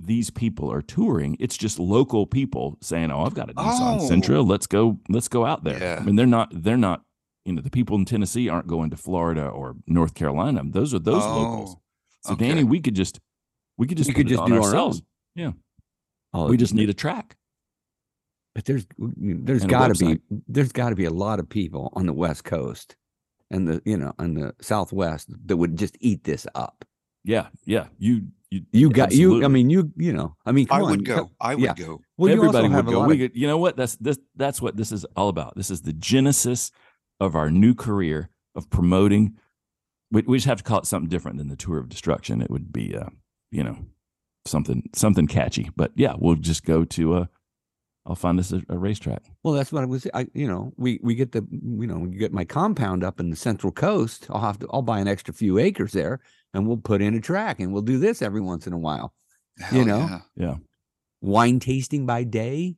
these 0.00 0.28
people 0.28 0.72
are 0.72 0.82
touring. 0.82 1.36
It's 1.38 1.56
just 1.56 1.78
local 1.78 2.26
people 2.26 2.78
saying, 2.82 3.12
"Oh, 3.12 3.22
I've 3.24 3.34
got 3.34 3.48
a 3.50 3.54
Nissan 3.54 4.00
Oh. 4.00 4.08
Sentra. 4.10 4.46
Let's 4.46 4.66
go. 4.66 4.98
Let's 5.08 5.28
go 5.28 5.46
out 5.46 5.62
there." 5.62 5.78
Yeah. 5.78 5.98
I 6.00 6.04
mean, 6.04 6.16
they're 6.16 6.26
not. 6.26 6.50
They're 6.52 6.76
not. 6.76 7.02
You 7.44 7.52
know, 7.52 7.62
the 7.62 7.70
people 7.70 7.96
in 7.96 8.04
Tennessee 8.06 8.48
aren't 8.48 8.66
going 8.66 8.90
to 8.90 8.96
Florida 8.96 9.46
or 9.46 9.76
North 9.86 10.14
Carolina. 10.14 10.62
Those 10.64 10.94
are 10.94 10.98
those 10.98 11.22
locals. 11.22 11.76
Oh, 11.76 11.80
So, 12.26 12.32
okay. 12.32 12.48
Danny, 12.48 12.64
we 12.64 12.80
could 12.80 12.94
just 12.96 13.20
we 13.78 13.86
could 13.86 13.98
just 13.98 14.08
We 14.08 14.14
could 14.14 14.26
just 14.28 14.40
on 14.40 14.48
do 14.50 14.56
our 14.56 14.62
ourselves. 14.62 15.02
own. 15.38 15.54
Oh, 16.32 16.48
We 16.48 16.56
just 16.56 16.74
need 16.74 16.90
a 16.90 16.94
track. 16.94 17.36
But 18.54 18.66
there's 18.66 18.86
there's 18.98 19.62
and 19.62 19.70
a 19.70 19.74
got 19.74 19.94
to 19.94 20.04
be 20.04 20.20
there's 20.46 20.72
got 20.72 20.90
to 20.90 20.94
be 20.94 21.06
a 21.06 21.10
lot 21.10 21.40
of 21.40 21.48
people 21.48 21.92
on 21.94 22.06
the 22.06 22.12
West 22.12 22.44
Coast 22.44 22.96
and 23.50 23.66
the 23.66 23.82
you 23.84 23.96
know 23.96 24.12
on 24.18 24.34
the 24.34 24.54
Southwest 24.60 25.28
that 25.46 25.56
would 25.56 25.76
just 25.76 25.96
eat 26.00 26.24
this 26.24 26.46
up. 26.54 26.84
Yeah, 27.24 27.48
yeah. 27.64 27.86
You 27.98 28.28
you 28.50 28.64
You 28.70 28.90
got 28.90 29.12
you. 29.12 29.44
I 29.44 29.48
mean 29.48 29.70
you 29.70 29.90
you 29.96 30.12
know. 30.12 30.36
I 30.46 30.52
mean, 30.52 30.68
I 30.70 30.76
come 30.76 30.84
on, 30.84 30.90
would 30.90 31.04
go. 31.04 31.30
I 31.40 31.54
would 31.54 31.64
yeah. 31.64 31.74
go. 31.74 32.00
Well, 32.16 32.32
everybody 32.32 32.68
would 32.68 32.86
go. 32.86 33.04
We 33.06 33.14
of- 33.14 33.20
could, 33.32 33.40
you 33.40 33.48
know 33.48 33.58
what? 33.58 33.76
That's 33.76 33.96
this. 33.96 34.18
That's 34.36 34.62
what 34.62 34.76
this 34.76 34.92
is 34.92 35.04
all 35.16 35.28
about. 35.28 35.56
This 35.56 35.70
is 35.70 35.82
the 35.82 35.92
genesis 35.92 36.70
of 37.18 37.34
our 37.34 37.50
new 37.50 37.74
career 37.74 38.30
of 38.54 38.70
promoting. 38.70 39.34
We, 40.12 40.22
we 40.22 40.36
just 40.36 40.46
have 40.46 40.58
to 40.58 40.64
call 40.64 40.78
it 40.78 40.86
something 40.86 41.08
different 41.08 41.38
than 41.38 41.48
the 41.48 41.56
tour 41.56 41.78
of 41.78 41.88
destruction. 41.88 42.40
It 42.40 42.50
would 42.50 42.72
be, 42.72 42.96
uh, 42.96 43.08
you 43.50 43.64
know, 43.64 43.78
something 44.46 44.88
something 44.94 45.26
catchy. 45.26 45.70
But 45.74 45.92
yeah, 45.96 46.14
we'll 46.16 46.36
just 46.36 46.64
go 46.64 46.84
to 46.84 47.14
uh, 47.14 47.26
I'll 48.06 48.14
find 48.14 48.38
us 48.38 48.52
a, 48.52 48.62
a 48.68 48.76
racetrack. 48.76 49.22
Well, 49.42 49.54
that's 49.54 49.72
what 49.72 49.82
I 49.82 49.86
was. 49.86 50.06
I 50.12 50.26
you 50.34 50.46
know 50.46 50.72
we 50.76 51.00
we 51.02 51.14
get 51.14 51.32
the 51.32 51.46
you 51.50 51.86
know 51.86 51.98
we 51.98 52.16
get 52.16 52.32
my 52.32 52.44
compound 52.44 53.02
up 53.02 53.18
in 53.18 53.30
the 53.30 53.36
Central 53.36 53.72
Coast. 53.72 54.26
I'll 54.30 54.40
have 54.40 54.58
to 54.58 54.68
I'll 54.70 54.82
buy 54.82 55.00
an 55.00 55.08
extra 55.08 55.32
few 55.32 55.58
acres 55.58 55.92
there, 55.92 56.20
and 56.52 56.66
we'll 56.66 56.76
put 56.76 57.00
in 57.00 57.14
a 57.14 57.20
track, 57.20 57.60
and 57.60 57.72
we'll 57.72 57.82
do 57.82 57.98
this 57.98 58.20
every 58.20 58.40
once 58.40 58.66
in 58.66 58.72
a 58.72 58.78
while. 58.78 59.14
Hell 59.58 59.84
know? 59.84 60.20
yeah. 60.36 60.56
Wine 61.20 61.60
tasting 61.60 62.04
by 62.04 62.24
day. 62.24 62.76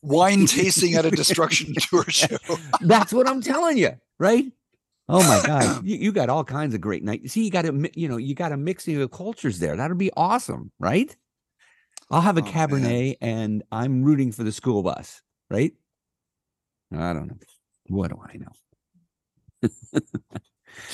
wine 0.00 0.46
tasting 0.46 0.94
at 0.94 1.04
a 1.04 1.10
destruction 1.10 1.74
tour 1.78 2.04
show. 2.08 2.36
That's 2.80 3.12
what 3.12 3.28
I'm 3.28 3.42
telling 3.42 3.76
you, 3.76 3.90
right? 4.18 4.46
Oh 5.08 5.22
my 5.22 5.42
God, 5.46 5.84
you, 5.84 5.96
you 5.96 6.12
got 6.12 6.30
all 6.30 6.44
kinds 6.44 6.74
of 6.74 6.80
great 6.80 7.02
night. 7.02 7.28
See, 7.30 7.44
you 7.44 7.50
got 7.50 7.62
to 7.62 7.90
you 7.94 8.08
know 8.08 8.16
you 8.16 8.34
got 8.34 8.52
a 8.52 8.56
mixing 8.56 9.00
of 9.02 9.10
cultures 9.10 9.58
there. 9.58 9.76
That'd 9.76 9.98
be 9.98 10.12
awesome, 10.16 10.72
right? 10.78 11.14
I'll 12.12 12.20
have 12.20 12.36
a 12.38 12.40
Oh, 12.40 12.44
man. 12.44 12.52
Cabernet, 12.52 13.16
and 13.20 13.62
I'm 13.72 14.02
rooting 14.04 14.30
for 14.32 14.44
the 14.44 14.52
school 14.52 14.82
bus, 14.82 15.22
right? 15.50 15.72
I 16.94 17.12
don't 17.12 17.26
know. 17.28 17.36
What 17.88 18.10
do 18.10 18.20
I 18.22 18.36
know? 18.36 18.52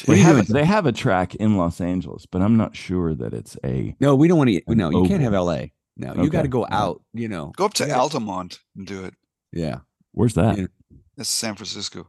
They 0.07 0.19
have, 0.19 0.39
a, 0.39 0.53
they 0.53 0.65
have 0.65 0.87
a 0.87 0.93
track 0.93 1.37
in 1.37 1.57
Los 1.57 1.81
Angeles, 1.81 2.27
but 2.27 2.43
I'm 2.43 2.57
not 2.57 2.75
sure 2.75 3.15
that 3.15 3.33
it's 3.33 3.57
a. 3.65 3.95
No, 4.01 4.17
we 4.17 4.27
don't 4.27 4.37
want 4.39 4.51
to. 4.51 4.61
An 4.67 4.77
No, 4.77 4.91
you 4.91 5.07
can't 5.09 5.23
have. 5.23 5.35
L.A. 5.35 5.73
No, 5.97 6.15
you 6.21 6.31
got 6.31 6.43
to 6.43 6.49
go 6.49 6.67
out. 6.69 7.01
You 7.15 7.29
know, 7.29 7.53
Go 7.57 7.65
up 7.67 7.75
to 7.75 7.87
gotta- 7.87 8.01
Altamont 8.01 8.59
and 8.77 8.87
do 8.89 9.05
it. 9.05 9.15
yeah. 9.53 9.79
Where's 10.13 10.35
that? 10.35 10.59
Yeah. 10.59 10.67
That's 11.17 11.29
San 11.29 11.55
Francisco. 11.55 12.09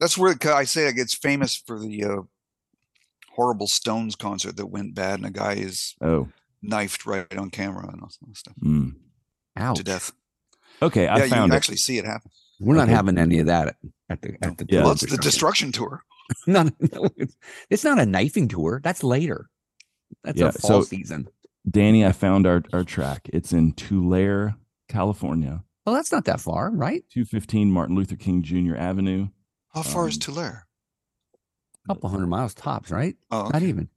That's 0.00 0.18
where 0.18 0.34
I 0.46 0.64
say 0.64 0.86
like, 0.86 0.98
it's 0.98 1.14
famous 1.14 1.54
for 1.56 1.78
the 1.78 2.04
uh, 2.04 2.16
horrible 3.36 3.68
Stones 3.68 4.16
concert 4.16 4.56
that 4.56 4.66
went 4.66 4.96
bad, 4.96 5.20
and 5.20 5.26
a 5.26 5.30
guy 5.30 5.52
is 5.54 5.94
Oh, 6.00 6.28
knifed 6.62 7.06
right 7.06 7.36
on 7.36 7.50
camera 7.50 7.88
and 7.88 8.00
all 8.02 8.10
that 8.26 8.36
stuff 8.36 8.54
mm. 8.62 8.92
Ouch. 9.56 9.76
to 9.78 9.84
death. 9.84 10.12
okay. 10.82 11.04
yeah, 11.04 11.14
I 11.14 11.28
found 11.28 11.50
you 11.50 11.54
it. 11.54 11.56
actually 11.56 11.76
see 11.76 11.98
it 11.98 12.04
happen. 12.04 12.30
We're 12.60 12.76
not 12.76 12.88
having 12.88 13.18
any 13.18 13.38
of 13.38 13.46
that 13.46 13.68
at, 13.68 13.76
at 14.10 14.22
the 14.22 14.36
at 14.42 14.58
the 14.58 14.66
Yeah. 14.68 14.82
Well, 14.82 14.92
it's 14.92 15.02
the 15.02 15.16
destruction. 15.16 15.70
destruction 15.70 15.72
tour. 15.72 16.02
No, 16.46 16.64
no, 16.64 17.08
it's, 17.16 17.36
it's 17.70 17.84
not 17.84 17.98
a 17.98 18.04
knifing 18.04 18.48
tour. 18.48 18.80
That's 18.84 19.02
later. 19.02 19.48
That's 20.24 20.38
Yeah, 20.38 20.48
a 20.48 20.52
fall 20.52 20.82
so- 20.82 20.82
season. 20.82 21.28
Danny, 21.68 22.04
I 22.04 22.12
found 22.12 22.46
our, 22.46 22.62
our 22.72 22.84
track. 22.84 23.28
It's 23.32 23.52
in 23.52 23.72
Tulare, 23.72 24.54
California, 24.88 25.64
Well, 25.86 25.94
that's 25.94 26.12
not 26.12 26.24
that 26.26 26.40
far, 26.40 26.70
right? 26.70 27.02
215 27.12 27.70
Martin 27.70 27.94
Luther 27.96 28.16
King 28.16 28.42
Jr. 28.42 28.74
Avenue. 28.76 29.28
How 29.74 29.82
far 29.82 30.08
is 30.08 30.14
Um, 30.16 30.20
Tulare? 30.20 30.66
A 31.84 31.88
couple 31.94 32.08
hundred 32.10 32.26
miles 32.28 32.54
tops, 32.54 32.90
right? 32.90 33.16
Oh, 33.30 33.48
Not 33.52 33.62
even. 33.62 33.88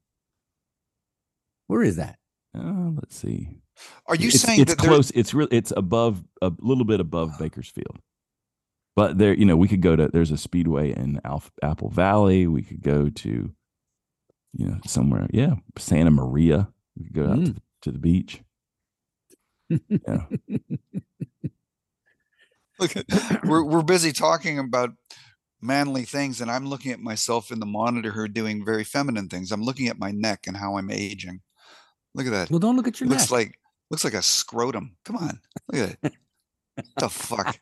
Where 1.68 1.84
is 1.84 1.96
that? 1.98 2.18
Uh, 2.58 2.92
let's 2.96 3.16
see. 3.16 3.62
Are 4.08 4.16
you 4.16 4.28
it's, 4.28 4.42
saying 4.42 4.62
it's 4.62 4.76
close? 4.76 5.12
It's 5.12 5.34
really 5.34 5.56
It's 5.56 5.72
above 5.76 6.24
a 6.42 6.52
little 6.60 6.86
bit 6.86 7.00
above 7.00 7.38
Bakersfield, 7.40 8.00
but 8.96 9.18
there, 9.18 9.34
you 9.34 9.46
know, 9.46 9.56
we 9.58 9.68
could 9.68 9.82
go 9.82 9.96
to. 9.96 10.08
There's 10.10 10.32
a 10.32 10.38
speedway 10.38 10.92
in 10.94 11.22
Alf, 11.24 11.52
Apple 11.64 11.90
Valley. 11.90 12.48
We 12.48 12.62
could 12.62 12.82
go 12.82 13.10
to, 13.10 13.30
you 14.54 14.66
know, 14.68 14.80
somewhere. 14.86 15.28
Yeah, 15.32 15.56
Santa 15.78 16.12
Maria. 16.12 16.70
We 16.98 17.06
could 17.06 17.14
go 17.14 17.26
out 17.32 17.46
to, 17.46 17.52
Mm. 17.52 17.58
to 17.84 17.92
the 17.92 18.00
beach. 18.00 18.42
Yeah. 19.70 20.26
Look, 22.80 22.94
we're 23.46 23.64
we're 23.64 23.84
busy 23.84 24.12
talking 24.12 24.60
about 24.60 24.92
manly 25.62 26.04
things, 26.04 26.42
and 26.42 26.52
I'm 26.52 26.68
looking 26.68 26.92
at 26.92 27.00
myself 27.00 27.52
in 27.52 27.60
the 27.60 27.66
monitor 27.66 28.12
here 28.12 28.28
doing 28.28 28.66
very 28.66 28.84
feminine 28.84 29.30
things. 29.30 29.52
I'm 29.52 29.64
looking 29.64 29.88
at 29.88 30.00
my 30.00 30.12
neck 30.12 30.48
and 30.48 30.58
how 30.58 30.78
I'm 30.78 30.92
aging. 30.92 31.42
Look 32.16 32.26
at 32.28 32.32
that. 32.32 32.50
Well, 32.50 32.60
don't 32.60 32.76
look 32.76 32.88
at 32.88 33.00
your 33.00 33.10
looks 33.10 33.24
neck. 33.24 33.32
like 33.32 33.60
looks 33.90 34.04
like 34.04 34.14
a 34.14 34.22
scrotum. 34.22 34.96
Come 35.06 35.18
on, 35.18 35.40
look 35.72 35.90
at 35.90 35.98
it. 36.04 36.14
the 36.98 37.10
fuck? 37.10 37.60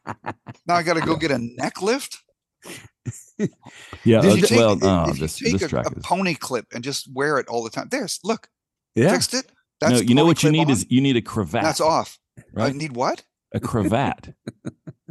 Now 0.65 0.75
I 0.75 0.83
got 0.83 0.95
to 0.95 1.01
go 1.01 1.15
get 1.15 1.31
a 1.31 1.37
neck 1.39 1.81
lift. 1.81 2.17
Yeah. 4.03 4.19
If 4.19 4.25
uh, 4.25 4.27
you 4.35 4.41
take, 4.41 4.57
well, 4.59 4.73
if- 4.73 4.83
oh, 4.83 5.05
if 5.09 5.41
you 5.41 5.51
take 5.51 5.53
this 5.53 5.63
a, 5.63 5.67
track 5.69 5.85
a 5.91 5.97
is. 5.97 6.03
pony 6.03 6.35
clip 6.35 6.65
and 6.73 6.83
just 6.83 7.11
wear 7.13 7.37
it 7.39 7.47
all 7.47 7.63
the 7.63 7.69
time. 7.69 7.87
There's 7.89 8.19
look, 8.23 8.47
yeah. 8.95 9.11
fixed 9.11 9.33
it. 9.33 9.45
No, 9.81 9.89
That's 9.89 10.03
you 10.09 10.15
know 10.15 10.25
what 10.25 10.43
you 10.43 10.51
need 10.51 10.65
on, 10.65 10.71
is 10.71 10.85
you 10.89 10.99
need 11.01 11.15
a 11.15 11.21
cravat. 11.21 11.63
that's 11.63 11.79
off. 11.81 12.19
I 12.37 12.43
right. 12.53 12.75
need 12.75 12.95
what? 12.95 13.23
a 13.53 13.59
cravat. 13.59 14.33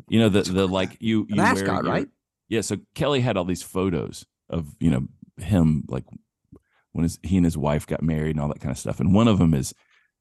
you 0.09 0.20
know 0.20 0.28
the 0.28 0.43
the 0.43 0.66
like 0.80 0.97
you 1.01 1.26
you 1.28 1.34
An 1.34 1.39
wear 1.39 1.47
ascot, 1.47 1.84
your- 1.84 1.93
right? 1.93 2.09
Yeah. 2.49 2.61
So 2.61 2.76
Kelly 2.95 3.20
had 3.20 3.36
all 3.36 3.45
these 3.45 3.62
photos 3.62 4.26
of 4.51 4.66
you 4.78 4.91
know 4.91 5.07
him 5.39 5.84
like 5.89 6.05
when 6.99 7.05
his 7.05 7.18
he 7.22 7.36
and 7.36 7.46
his 7.46 7.57
wife 7.57 7.86
got 7.86 8.03
married 8.03 8.32
and 8.32 8.40
all 8.40 8.49
that 8.49 8.61
kind 8.61 8.72
of 8.72 8.78
stuff. 8.78 8.99
And 8.99 9.14
one 9.14 9.28
of 9.28 9.38
them 9.38 9.55
is 9.55 9.72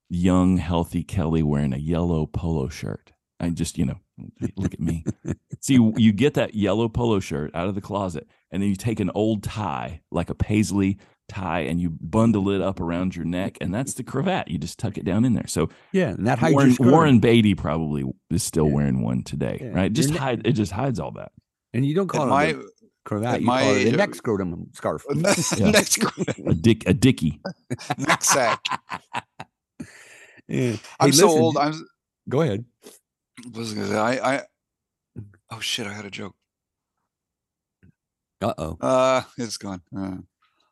young, 0.10 0.58
healthy 0.58 1.04
Kelly 1.04 1.42
wearing 1.44 1.74
a 1.74 1.78
yellow 1.78 2.28
polo 2.28 2.70
shirt. 2.70 3.12
I 3.40 3.50
just 3.50 3.78
you 3.78 3.86
know 3.86 4.00
look 4.56 4.74
at 4.74 4.80
me. 4.80 5.04
See, 5.62 5.74
you, 5.74 5.94
you 5.98 6.12
get 6.14 6.36
that 6.36 6.54
yellow 6.56 6.88
polo 6.88 7.20
shirt 7.20 7.52
out 7.56 7.68
of 7.68 7.76
the 7.76 7.82
closet, 7.82 8.28
and 8.52 8.62
then 8.62 8.70
you 8.70 8.76
take 8.76 9.00
an 9.00 9.10
old 9.16 9.44
tie 9.44 10.02
like 10.12 10.30
a 10.30 10.36
paisley 10.36 10.98
tie 11.30 11.60
and 11.62 11.82
you 11.82 11.90
bundle 11.90 12.50
it 12.52 12.62
up 12.62 12.80
around 12.80 13.16
your 13.16 13.26
neck, 13.26 13.58
and 13.60 13.74
that's 13.74 13.96
the 13.96 14.04
cravat. 14.04 14.48
You 14.48 14.58
just 14.60 14.80
tuck 14.80 14.98
it 14.98 15.04
down 15.06 15.26
in 15.26 15.34
there. 15.34 15.48
So 15.48 15.70
Yeah. 15.92 16.10
And 16.10 16.26
that 16.28 16.40
hides 16.40 16.54
Warren, 16.54 16.74
scrotum. 16.74 16.92
Warren 16.94 17.20
Beatty 17.20 17.54
probably 17.56 18.06
is 18.30 18.44
still 18.44 18.68
Yeah. 18.68 18.74
wearing 18.74 19.02
one 19.02 19.24
today, 19.24 19.58
Yeah. 19.62 19.70
right? 19.70 19.92
Just 19.92 20.12
ne- 20.12 20.18
hide 20.18 20.46
it. 20.48 20.54
Just 20.54 20.72
hides 20.72 21.00
all 21.02 21.12
that. 21.14 21.32
And 21.74 21.86
you 21.86 21.94
don't 21.94 22.08
call 22.08 22.28
my 22.28 22.46
it 22.46 22.56
a 22.56 22.64
cravat. 23.08 23.36
at 23.36 23.42
You 23.42 23.48
call 23.48 23.58
it 23.58 23.62
my, 23.64 23.90
a 23.90 23.94
uh, 23.94 23.96
neck 23.96 24.14
scrotum 24.16 24.70
scarf. 24.74 25.04
Yeah. 25.58 25.72
neck 25.72 25.88
scrotum, 25.96 26.48
A 26.48 26.54
dick, 26.54 26.88
a 26.88 26.94
dicky. 26.94 27.42
neck 27.98 28.24
sack. 28.24 28.64
Yeah. 30.48 30.76
I'm 31.00 31.10
Hey, 31.10 31.12
so 31.12 31.30
old. 31.30 31.58
I'm. 31.58 31.74
Go 32.30 32.42
ahead. 32.42 32.66
what 33.52 33.58
was 33.58 33.92
I? 33.92 34.16
I, 34.18 34.36
I. 34.36 34.42
Oh 35.50 35.60
shit! 35.60 35.88
I 35.88 35.94
had 35.94 36.06
a 36.06 36.12
joke. 36.12 36.36
Uh 38.42 38.54
oh. 38.58 38.78
Uh, 38.82 39.22
it's 39.38 39.58
gone. 39.58 39.82
Uh, 39.98 40.18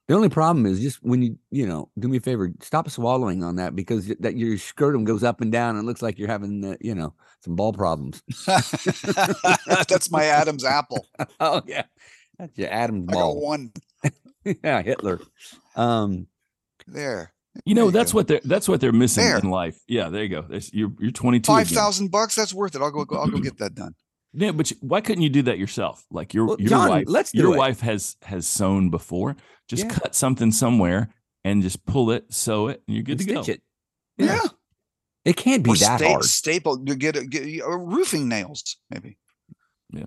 The 0.07 0.13
only 0.15 0.29
problem 0.29 0.65
is 0.67 0.79
just 0.81 1.01
when 1.01 1.21
you, 1.23 1.39
you 1.49 1.65
know, 1.65 1.89
do 1.97 2.07
me 2.07 2.17
a 2.17 2.21
favor, 2.21 2.51
stop 2.61 2.89
swallowing 2.89 3.43
on 3.43 3.55
that 3.55 3.75
because 3.75 4.07
that 4.19 4.37
your 4.37 4.57
scrotum 4.57 5.03
goes 5.03 5.23
up 5.23 5.41
and 5.41 5.51
down 5.51 5.75
and 5.75 5.83
it 5.83 5.87
looks 5.87 6.01
like 6.03 6.19
you're 6.19 6.27
having, 6.27 6.63
uh, 6.63 6.75
you 6.79 6.93
know, 6.93 7.13
some 7.43 7.55
ball 7.55 7.73
problems. 7.73 8.21
That's 8.45 10.11
my 10.11 10.25
Adam's 10.25 10.63
apple. 10.63 11.07
oh 11.39 11.61
yeah, 11.65 11.85
that's 12.37 12.57
your 12.57 12.69
Adam's 12.71 13.05
got 13.07 13.13
ball. 13.13 13.39
one 13.41 13.71
yeah, 14.63 14.81
Hitler. 14.81 15.19
Um, 15.75 16.27
there. 16.87 17.31
You 17.65 17.73
know, 17.73 17.81
There 17.83 17.85
you 17.85 17.91
that's 17.91 18.11
go. 18.11 18.17
what 18.17 18.27
they're 18.27 18.41
that's 18.43 18.67
what 18.67 18.81
they're 18.81 18.91
missing 18.91 19.23
There. 19.23 19.37
in 19.37 19.49
life. 19.49 19.77
Yeah, 19.87 20.09
there 20.09 20.23
you 20.23 20.29
go. 20.29 20.41
There's, 20.41 20.73
you're 20.73 20.91
you're 20.99 21.11
22. 21.11 21.45
Five 21.51 21.67
again. 21.67 21.75
thousand 21.75 22.11
bucks. 22.11 22.35
That's 22.35 22.53
worth 22.53 22.75
it. 22.75 22.81
I'll 22.81 22.91
go. 22.91 23.05
I'll 23.17 23.27
go 23.29 23.39
get 23.39 23.57
that 23.59 23.73
done. 23.75 23.95
Yeah, 24.33 24.51
but 24.51 24.69
you- 24.71 24.77
why 24.81 24.99
couldn't 25.01 25.23
you 25.23 25.29
do 25.29 25.43
that 25.43 25.57
yourself? 25.57 26.05
Like 26.11 26.33
your 26.33 26.47
Well, 26.47 26.57
your 26.59 26.69
John, 26.69 26.89
wife, 26.89 27.05
let's 27.07 27.31
do 27.31 27.39
your 27.39 27.55
it. 27.55 27.57
wife 27.57 27.79
has 27.79 28.17
has 28.23 28.45
sewn 28.47 28.89
before. 28.89 29.37
Just 29.69 29.85
Yeah. 29.85 29.91
cut 29.93 30.13
something 30.13 30.51
somewhere 30.51 31.09
and 31.45 31.61
just 31.61 31.85
pull 31.85 32.11
it, 32.11 32.25
sew 32.33 32.67
it, 32.67 32.83
and 32.87 32.95
you're 32.95 33.03
good 33.03 33.19
and 33.21 33.27
to 33.29 33.33
go. 33.35 33.41
it. 33.47 33.61
Yeah. 34.17 34.39
It 35.23 35.37
can't 35.37 35.63
be 35.63 35.71
Or 35.71 35.75
that 35.77 35.99
sta- 35.99 36.09
hard. 36.09 36.23
staple. 36.25 36.83
You 36.85 36.95
get, 36.95 37.15
a, 37.15 37.25
get 37.25 37.65
roofing 37.65 38.27
nails, 38.29 38.77
maybe. 38.91 39.17
Yeah. 39.91 40.05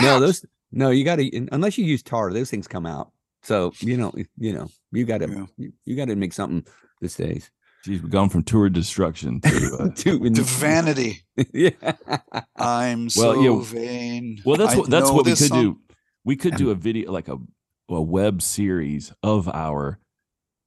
No, 0.00 0.20
those 0.20 0.44
no, 0.72 0.90
you 0.90 1.04
got 1.04 1.16
to 1.16 1.48
unless 1.52 1.76
you 1.78 1.84
use 1.84 2.02
tar, 2.02 2.32
those 2.32 2.50
things 2.50 2.68
come 2.68 2.86
out. 2.86 3.10
So 3.42 3.72
you 3.80 3.96
know, 3.96 4.12
you 4.38 4.52
know, 4.52 4.68
you 4.92 5.04
got 5.04 5.18
to 5.18 5.28
Yeah. 5.30 5.46
you, 5.56 5.72
you 5.86 5.96
got 5.96 6.06
to 6.08 6.16
make 6.16 6.32
something 6.32 6.64
these 7.00 7.16
days. 7.16 7.50
She's 7.84 8.00
gone 8.02 8.28
from 8.28 8.42
tour 8.42 8.66
of 8.66 8.74
destruction 8.74 9.40
to 9.40 9.76
uh, 9.80 9.88
to, 9.96 10.18
to 10.30 10.42
vanity. 10.42 11.22
yeah. 11.54 11.70
I'm 12.56 13.04
Well, 13.16 13.34
so 13.34 13.40
yeah. 13.42 13.62
vain. 13.64 14.42
Well, 14.44 14.56
that's 14.56 14.74
I 14.74 14.78
what 14.78 14.90
that's 14.90 15.10
what 15.10 15.24
we 15.24 15.32
could 15.32 15.38
song. 15.48 15.62
do. 15.62 15.78
We 16.24 16.36
could 16.36 16.56
do 16.56 16.70
a 16.70 16.74
video 16.74 17.10
like 17.10 17.28
a 17.28 17.38
a 17.88 18.02
web 18.02 18.42
series 18.42 19.12
of 19.22 19.48
our 19.48 19.98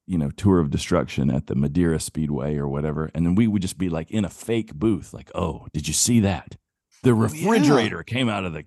you 0.07 0.17
know 0.17 0.31
tour 0.31 0.59
of 0.59 0.71
destruction 0.71 1.29
at 1.29 1.47
the 1.47 1.55
Madera 1.55 1.99
Speedway 1.99 2.57
or 2.57 2.67
whatever, 2.67 3.11
and 3.13 3.25
then 3.25 3.35
we 3.35 3.47
would 3.47 3.61
just 3.61 3.77
be 3.77 3.89
like 3.89 4.09
in 4.11 4.25
a 4.25 4.29
fake 4.29 4.73
booth, 4.73 5.13
like, 5.13 5.29
"Oh, 5.35 5.67
did 5.73 5.87
you 5.87 5.93
see 5.93 6.19
that? 6.21 6.57
The 7.03 7.11
Oh, 7.11 7.15
yeah. 7.15 7.21
refrigerator 7.23 8.01
came 8.03 8.27
out 8.29 8.43
of 8.45 8.53
the 8.53 8.65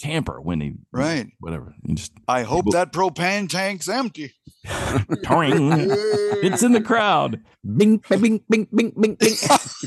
camper 0.00 0.40
when 0.40 0.60
he 0.60 0.74
Right. 0.92 1.28
whatever." 1.40 1.74
You 1.82 1.94
just 1.94 2.12
I 2.28 2.42
hope 2.42 2.60
People- 2.66 2.72
that 2.72 2.92
propane 2.92 3.48
tank's 3.48 3.88
empty. 3.88 4.32
It's 5.08 6.62
in 6.62 6.72
the 6.72 6.80
crowd. 6.80 7.40
Bing, 7.76 8.02
bing, 8.08 8.20
bing, 8.20 8.40
bing, 8.48 8.68
bing, 8.74 8.92
bing, 9.00 9.14
bing. 9.14 9.36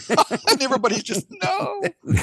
and 0.50 0.62
everybody's 0.62 1.04
just 1.04 1.28
no. 1.44 1.82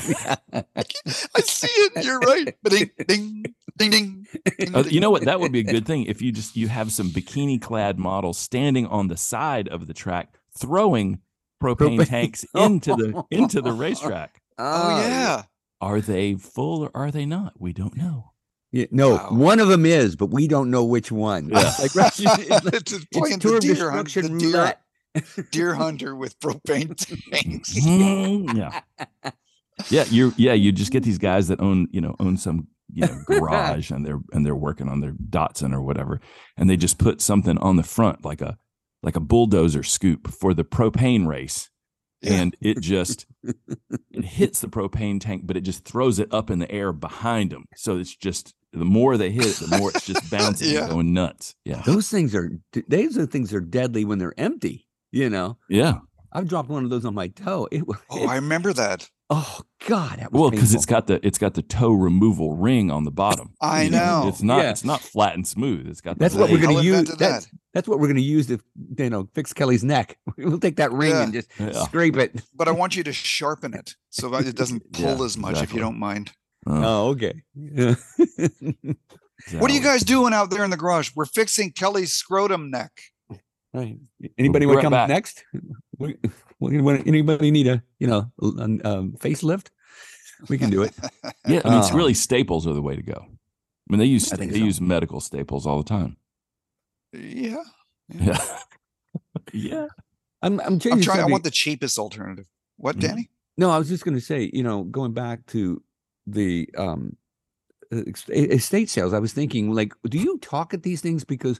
I 0.53 1.41
see 1.43 1.68
it. 1.68 2.05
You're 2.05 2.18
right. 2.20 2.55
Ding, 2.64 2.91
ding, 3.07 3.45
ding, 3.78 3.91
ding. 3.91 4.26
ding, 4.59 4.74
Uh, 4.74 4.82
ding. 4.82 4.93
you 4.93 5.01
know 5.01 5.11
what? 5.11 5.24
That 5.24 5.41
would 5.41 5.53
be 5.53 5.61
a 5.61 5.64
good 5.64 5.87
thing 5.87 6.05
if 6.05 6.20
you 6.22 6.32
just 6.32 6.57
you 6.57 6.68
have 6.68 6.93
some 6.93 7.11
bikini 7.11 7.61
clad 7.61 7.99
models 7.99 8.39
standing 8.39 8.87
on 8.87 9.09
the 9.09 9.16
side 9.16 9.68
of 9.68 9.87
the 9.87 9.95
track 9.95 10.34
throwing 10.59 11.20
propane 11.62 11.99
Propane. 11.99 12.09
tanks 12.09 12.45
into 12.55 12.95
the 12.97 13.24
into 13.30 13.61
the 13.62 13.72
racetrack. 13.72 14.41
Oh 14.59 14.99
yeah. 15.01 15.43
Are 15.81 16.01
they 16.01 16.35
full 16.35 16.83
or 16.85 16.91
are 16.95 17.11
they 17.11 17.27
not? 17.27 17.55
We 17.61 17.72
don't 17.72 17.97
know. 17.97 18.33
Yeah, 18.72 18.87
no, 18.91 19.11
Wow. 19.14 19.29
one 19.31 19.61
of 19.61 19.68
them 19.68 19.87
is, 19.87 20.16
but 20.16 20.27
we 20.27 20.49
don't 20.49 20.70
know 20.70 20.85
which 20.85 21.11
one. 21.12 21.49
Yeah. 21.49 21.72
Like, 21.79 21.95
right, 21.95 22.12
it's, 22.18 22.20
like- 22.64 22.74
it's 22.74 22.93
it's 22.93 23.05
playing 23.07 23.39
the 23.39 23.59
deer, 23.61 23.91
hunt, 23.91 24.12
the 24.12 24.29
deer, 24.39 25.45
deer 25.51 25.74
hunter 25.74 26.14
with 26.16 26.39
propane 26.41 26.95
tanks. 27.31 27.74
Mm, 27.74 28.57
yeah. 28.57 28.81
Yeah, 29.91 30.05
you're 30.11 30.33
yeah, 30.37 30.55
you 30.55 30.72
just 30.72 30.91
get 30.91 31.03
these 31.05 31.18
guys 31.18 31.49
that 31.49 31.61
own, 31.61 31.89
you 31.91 32.01
know, 32.01 32.16
own 32.18 32.37
some 32.39 32.68
you 32.93 33.07
know 33.07 33.22
garage 33.27 33.91
and 33.91 34.05
they're 34.07 34.20
and 34.33 34.45
they're 34.45 34.55
working 34.57 34.89
on 34.89 35.01
their 35.01 35.12
Datsun 35.12 35.72
or 35.74 35.83
whatever, 35.83 36.20
and 36.57 36.68
they 36.68 36.77
just 36.77 36.99
put 36.99 37.20
something 37.20 37.59
on 37.59 37.77
the 37.77 37.83
front 37.83 38.24
like 38.24 38.41
a 38.41 38.57
like 39.03 39.16
a 39.16 39.20
bulldozer 39.20 39.83
scoop 39.83 40.29
for 40.33 40.55
the 40.55 40.64
propane 40.64 41.27
race. 41.27 41.70
Yeah. 42.22 42.33
And 42.33 42.57
it 42.62 42.81
just 42.81 43.27
it 43.45 43.57
hits 44.27 44.61
the 44.61 44.68
propane 44.68 45.20
tank, 45.20 45.43
but 45.45 45.57
it 45.57 45.62
just 45.62 45.85
throws 45.85 46.18
it 46.18 46.33
up 46.33 46.51
in 46.51 46.59
the 46.59 46.70
air 46.70 46.93
behind 46.93 47.51
them. 47.51 47.64
So 47.77 47.97
it's 47.99 48.14
just 48.14 48.53
the 48.72 48.85
more 48.85 49.16
they 49.16 49.31
hit 49.31 49.47
it, 49.47 49.57
the 49.57 49.79
more 49.79 49.91
it's 49.91 50.07
just 50.07 50.31
bouncing 50.31 50.70
Yeah. 50.72 50.83
and 50.85 50.91
going 50.91 51.12
nuts. 51.14 51.55
Yeah. 51.64 51.83
Those 51.87 52.09
things 52.11 52.35
are 52.35 52.51
those 52.89 53.16
are 53.18 53.27
things 53.27 53.53
are 53.55 53.61
deadly 53.61 54.05
when 54.05 54.18
they're 54.18 54.35
empty. 54.39 54.87
You 55.12 55.31
know, 55.31 55.59
Yeah. 55.68 55.99
I've 56.33 56.49
dropped 56.49 56.68
one 56.68 56.85
of 56.85 56.91
those 56.91 57.05
on 57.07 57.14
my 57.14 57.29
toe. 57.29 57.66
It 57.72 57.87
was. 57.87 57.97
Oh, 58.11 58.27
I 58.27 58.35
remember 58.35 58.72
that. 58.74 59.09
oh 59.31 59.61
God, 59.87 60.18
that 60.18 60.31
was 60.33 60.41
Well, 60.41 60.51
because 60.51 60.74
it's 60.74 60.85
got 60.87 61.07
the 61.07 61.24
it's 61.27 61.39
got 61.39 61.55
the 61.55 61.62
toe 61.62 61.93
removal 61.93 62.55
ring 62.57 62.91
on 62.91 63.05
the 63.05 63.11
bottom. 63.11 63.55
I 63.61 63.83
You 63.85 63.91
know. 63.91 64.24
It's 64.29 64.43
not 64.43 64.59
Yeah. 64.62 64.70
it's 64.70 64.85
not 64.85 65.01
flat 65.01 65.35
and 65.35 65.47
smooth. 65.47 65.89
It's 65.89 66.01
got 66.03 66.18
the 66.18 66.24
That's 66.24 66.35
what 66.35 66.51
we're 66.51 66.61
going 66.61 66.77
to 66.77 66.83
use. 66.85 66.99
invented 66.99 67.18
That's, 67.18 67.47
that. 67.47 67.53
That's 67.77 67.87
what 67.89 67.99
we're 68.01 68.07
going 68.07 68.16
to 68.16 68.22
use 68.37 68.47
to 68.47 68.59
you 68.99 69.11
know 69.11 69.29
fix 69.35 69.53
Kelly's 69.53 69.85
neck. 69.85 70.16
We'll 70.39 70.59
take 70.59 70.77
that 70.77 70.93
ring 70.93 71.11
Yeah. 71.12 71.22
and 71.24 71.33
just 71.33 71.49
Yeah. 71.61 71.85
scrape 71.85 72.16
it. 72.16 72.31
But 72.59 72.68
I 72.68 72.72
want 72.72 72.97
you 72.97 73.05
to 73.05 73.12
sharpen 73.12 73.74
it 73.74 73.95
so 74.11 74.29
that 74.31 74.47
it 74.47 74.57
doesn't 74.57 74.83
pull 74.99 75.18
Yeah, 75.18 75.24
as 75.24 75.37
much 75.37 75.62
if 75.62 75.72
you 75.74 75.81
don't 75.81 75.99
mind. 75.99 76.33
Uh, 76.66 76.83
Oh, 76.89 77.09
okay. 77.14 77.35
What 79.61 79.70
are 79.70 79.74
you 79.74 79.83
guys 79.83 80.03
doing 80.03 80.33
out 80.33 80.49
there 80.51 80.64
in 80.64 80.70
the 80.70 80.77
garage? 80.77 81.11
We're 81.14 81.27
fixing 81.27 81.70
Kelly's 81.72 82.12
scrotum 82.14 82.70
neck. 82.70 82.93
right. 83.74 83.99
Anybody 84.39 84.64
We'll 84.66 84.77
want 84.77 84.81
to 84.85 84.87
come 84.87 84.93
back. 84.93 85.09
next? 85.09 85.45
Anybody 86.61 87.51
need 87.51 87.66
a 87.68 87.83
you 88.01 88.07
know 88.07 88.33
a- 88.43 88.62
an, 88.64 88.81
um, 88.87 89.12
facelift? 89.18 89.68
We 90.49 90.59
can 90.59 90.70
do 90.70 90.83
it. 90.83 90.93
Yeah, 91.47 91.61
I 91.64 91.70
mean, 91.70 91.79
it's 91.79 91.91
Oh. 91.93 91.97
really 91.97 92.14
staples 92.14 92.66
are 92.66 92.74
the 92.74 92.83
way 92.83 92.97
to 92.97 93.03
go. 93.03 93.18
I 93.24 93.87
mean, 93.89 93.99
they 93.99 94.07
use 94.16 94.33
I 94.33 94.37
they 94.37 94.51
so. 94.51 94.57
use 94.57 94.81
medical 94.81 95.20
staples 95.20 95.66
all 95.66 95.79
the 95.83 95.89
time. 95.89 96.16
Yeah. 97.17 97.62
Yeah, 98.09 98.39
yeah. 99.53 99.87
I'm 100.43 100.61
I'm 100.61 100.75
I'm 100.75 100.79
changing. 100.81 101.03
trying. 101.03 101.21
I 101.21 101.27
want 101.27 101.45
the 101.45 101.51
cheapest 101.51 101.99
alternative. 101.99 102.47
What, 102.77 102.97
Mhm. 102.97 103.01
Danny? 103.01 103.31
No, 103.57 103.71
I 103.71 103.79
was 103.79 103.89
just 103.89 104.05
going 104.05 104.14
to 104.14 104.21
say, 104.21 104.51
you 104.53 104.62
know, 104.62 104.85
going 104.85 105.12
back 105.12 105.45
to 105.47 105.83
the 106.27 106.69
um 106.77 107.17
ex- 107.93 108.29
estate 108.29 108.91
sales, 108.91 109.12
I 109.12 109.19
was 109.19 109.33
thinking, 109.33 109.73
like, 109.73 109.93
do 110.09 110.19
you 110.19 110.39
talk 110.39 110.75
at 110.75 110.83
these 110.83 111.01
things 111.01 111.25
because 111.25 111.59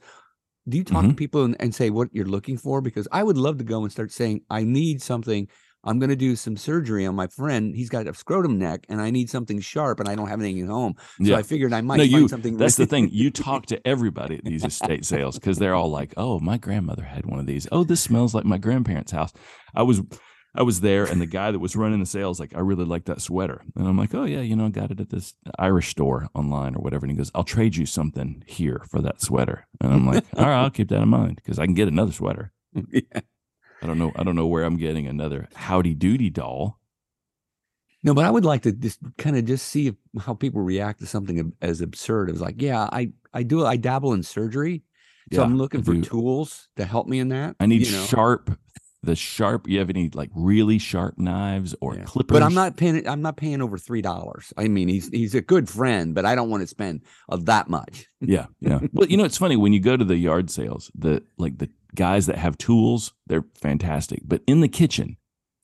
do 0.69 0.77
you 0.77 0.83
talk 0.83 1.03
to 1.03 1.09
Mhm. 1.09 1.17
people 1.17 1.43
and, 1.45 1.55
and 1.59 1.73
say 1.73 1.89
what 1.89 2.09
you're 2.13 2.25
looking 2.25 2.57
for? 2.57 2.81
Because 2.81 3.07
I 3.11 3.23
would 3.23 3.37
love 3.37 3.57
to 3.57 3.63
go 3.63 3.83
and 3.83 3.91
start 3.91 4.11
saying, 4.11 4.41
I 4.49 4.63
need 4.63 5.01
something. 5.01 5.47
I'm 5.83 5.99
going 5.99 6.09
to 6.09 6.15
do 6.15 6.35
some 6.35 6.57
surgery 6.57 7.05
on 7.05 7.15
my 7.15 7.27
friend. 7.27 7.75
He's 7.75 7.89
got 7.89 8.07
a 8.07 8.13
scrotum 8.13 8.57
neck, 8.57 8.85
and 8.89 9.01
I 9.01 9.09
need 9.11 9.29
something 9.29 9.59
sharp, 9.59 9.99
and 9.99 10.09
I 10.09 10.15
don't 10.15 10.27
have 10.27 10.41
anything 10.41 10.63
at 10.63 10.69
home. 10.69 10.95
So 10.97 11.07
yeah. 11.19 11.37
I 11.37 11.43
figured 11.43 11.71
I 11.71 11.81
might 11.81 11.97
No, 11.97 12.03
find 12.03 12.11
you. 12.11 12.27
something. 12.27 12.57
That's 12.57 12.75
the 12.75 12.85
thing. 12.87 13.09
You 13.11 13.31
talk 13.31 13.67
to 13.67 13.87
everybody 13.87 14.35
at 14.35 14.43
these 14.43 14.63
estate 14.71 15.05
sales 15.05 15.35
because 15.39 15.57
they're 15.59 15.75
all 15.75 15.89
like, 15.89 16.13
"Oh, 16.17 16.39
my 16.39 16.57
grandmother 16.57 17.03
had 17.03 17.25
one 17.25 17.39
of 17.39 17.45
these. 17.45 17.67
Oh, 17.71 17.83
this 17.83 18.01
smells 18.01 18.33
like 18.33 18.43
my 18.45 18.57
grandparents' 18.57 19.11
house." 19.11 19.31
I 19.75 19.83
was, 19.83 20.01
I 20.55 20.63
was 20.63 20.81
there, 20.81 21.05
and 21.05 21.21
the 21.21 21.25
guy 21.27 21.51
that 21.51 21.59
was 21.59 21.75
running 21.75 21.99
the 21.99 22.05
sales 22.05 22.39
like, 22.39 22.55
"I 22.55 22.59
really 22.59 22.85
like 22.85 23.05
that 23.05 23.21
sweater," 23.21 23.61
and 23.75 23.87
I'm 23.87 23.97
like, 23.97 24.13
"Oh 24.15 24.25
yeah, 24.25 24.41
you 24.41 24.55
know, 24.55 24.65
I 24.65 24.69
got 24.69 24.91
it 24.91 24.99
at 24.99 25.09
this 25.09 25.35
Irish 25.59 25.89
store 25.89 26.27
online 26.33 26.75
or 26.75 26.79
whatever." 26.81 27.05
And 27.05 27.11
he 27.11 27.17
goes, 27.17 27.31
"I'll 27.35 27.43
trade 27.43 27.75
you 27.77 27.85
something 27.85 28.43
here 28.47 28.83
for 28.89 28.99
that 29.01 29.21
sweater," 29.21 29.67
and 29.79 29.93
I'm 29.93 30.05
like, 30.07 30.25
"All 30.35 30.45
right, 30.45 30.63
I'll 30.63 30.69
keep 30.71 30.89
that 30.89 31.01
in 31.03 31.09
mind 31.09 31.35
because 31.37 31.59
I 31.59 31.65
can 31.65 31.75
get 31.75 31.87
another 31.87 32.11
sweater." 32.11 32.51
Yeah. 32.91 33.21
I 33.81 33.87
don't 33.87 33.99
know. 33.99 34.11
I 34.15 34.23
don't 34.23 34.35
know 34.35 34.47
where 34.47 34.63
I'm 34.63 34.77
getting 34.77 35.07
another 35.07 35.47
Howdy 35.55 35.93
Doody 35.93 36.29
doll. 36.29 36.79
No, 38.03 38.13
but 38.13 38.25
I 38.25 38.31
would 38.31 38.45
like 38.45 38.61
to 38.63 38.71
just 38.71 38.99
kind 39.17 39.35
of 39.37 39.45
just 39.45 39.67
see 39.67 39.87
if, 39.87 39.95
how 40.19 40.33
people 40.33 40.61
react 40.61 40.99
to 40.99 41.05
something 41.07 41.51
as 41.61 41.81
absurd 41.81 42.29
as 42.29 42.39
like, 42.39 42.61
yeah, 42.61 42.87
I 42.91 43.11
I 43.33 43.43
do 43.43 43.65
I 43.65 43.75
dabble 43.75 44.13
in 44.13 44.23
surgery, 44.23 44.83
so 45.33 45.39
Yeah, 45.41 45.45
I'm 45.45 45.57
looking 45.57 45.83
for 45.83 45.99
tools 46.01 46.69
to 46.77 46.85
help 46.85 47.07
me 47.07 47.19
in 47.19 47.29
that. 47.29 47.55
I 47.59 47.65
need 47.65 47.85
you 47.85 47.91
know? 47.91 48.05
sharp. 48.05 48.57
The 49.03 49.15
sharp. 49.15 49.67
You 49.69 49.79
have 49.79 49.89
any 49.89 50.09
like 50.09 50.31
really 50.35 50.79
sharp 50.79 51.17
knives 51.17 51.75
or 51.81 51.95
Yeah. 51.95 52.03
clippers? 52.03 52.33
But 52.33 52.43
I'm 52.43 52.53
not 52.55 52.77
paying. 52.77 53.07
I'm 53.07 53.21
not 53.21 53.37
paying 53.37 53.61
over 53.61 53.77
three 53.77 54.01
dollars. 54.01 54.51
I 54.57 54.67
mean, 54.67 54.87
he's 54.87 55.07
he's 55.09 55.35
a 55.35 55.41
good 55.41 55.69
friend, 55.69 56.15
but 56.15 56.25
I 56.25 56.33
don't 56.35 56.49
want 56.49 56.61
to 56.61 56.67
spend 56.67 57.03
uh, 57.29 57.37
that 57.43 57.69
much. 57.69 58.07
Yeah, 58.21 58.47
yeah. 58.59 58.79
well, 58.93 59.07
you 59.07 59.15
know, 59.17 59.23
it's 59.23 59.37
funny 59.37 59.55
when 59.55 59.71
you 59.71 59.79
go 59.79 59.95
to 59.97 60.03
the 60.03 60.17
yard 60.17 60.49
sales. 60.49 60.91
The 60.95 61.23
like 61.37 61.57
the 61.57 61.69
guys 61.95 62.25
that 62.27 62.37
have 62.37 62.57
tools, 62.57 63.13
they're 63.27 63.45
fantastic. 63.55 64.21
But 64.25 64.41
in 64.47 64.61
the 64.61 64.67
kitchen, 64.67 65.17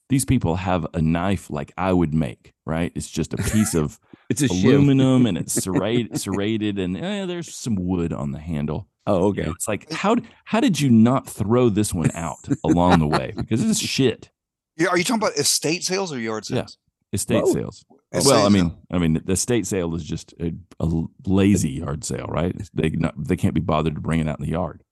these 0.09 0.25
people 0.25 0.57
have 0.57 0.85
a 0.93 1.01
knife 1.01 1.49
like 1.49 1.71
I 1.77 1.93
would 1.93 2.13
make. 2.13 2.53
Right? 2.65 2.91
It's 2.95 3.09
just 3.09 3.33
a 3.33 3.37
piece 3.37 3.73
of 3.73 3.99
It's 4.29 4.41
a 4.41 4.45
aluminum 4.47 5.25
and 5.25 5.37
it's 5.37 5.53
serrated, 5.63 6.19
serrated, 6.19 6.79
and 6.79 6.95
eh, 6.97 7.25
there's 7.25 7.53
some 7.53 7.75
wood 7.75 8.13
on 8.13 8.31
the 8.31 8.39
handle. 8.39 8.87
Oh, 9.05 9.15
You 9.15 9.19
know, 9.19 9.27
okay. 9.41 9.51
It's 9.51 9.67
like 9.67 9.91
how 9.91 10.15
how 10.45 10.59
did 10.61 10.79
you 10.79 10.89
not 10.89 11.27
throw 11.27 11.69
this 11.69 11.93
one 11.93 12.11
out 12.13 12.47
along 12.63 12.99
the 12.99 13.07
way? 13.07 13.33
Because 13.35 13.61
it's 13.63 13.79
shit. 13.79 14.29
Yeah, 14.77 14.87
Are 14.87 14.97
you 14.97 15.03
talking 15.03 15.21
about 15.21 15.37
estate 15.37 15.83
sales 15.83 16.11
or 16.13 16.19
yard 16.19 16.49
Yeah. 16.49 16.61
sales? 16.61 16.77
Estate 17.11 17.43
Whoa. 17.43 17.53
sales. 17.53 17.85
Estate 18.13 18.31
well, 18.31 18.45
I 18.45 18.49
mean, 18.49 18.69
sale. 18.69 18.79
I 18.91 18.97
mean, 18.97 19.21
the 19.25 19.33
estate 19.33 19.67
sale 19.67 19.93
is 19.93 20.03
just 20.03 20.33
a, 20.39 20.53
a 20.79 20.89
lazy 21.27 21.71
yard 21.71 22.03
sale, 22.03 22.25
right? 22.27 22.55
They 22.73 22.89
not, 22.91 23.13
they 23.17 23.35
can't 23.35 23.53
be 23.53 23.61
bothered 23.61 23.95
to 23.95 24.01
bring 24.01 24.19
it 24.19 24.27
out 24.27 24.39
in 24.39 24.45
the 24.45 24.51
yard. 24.51 24.83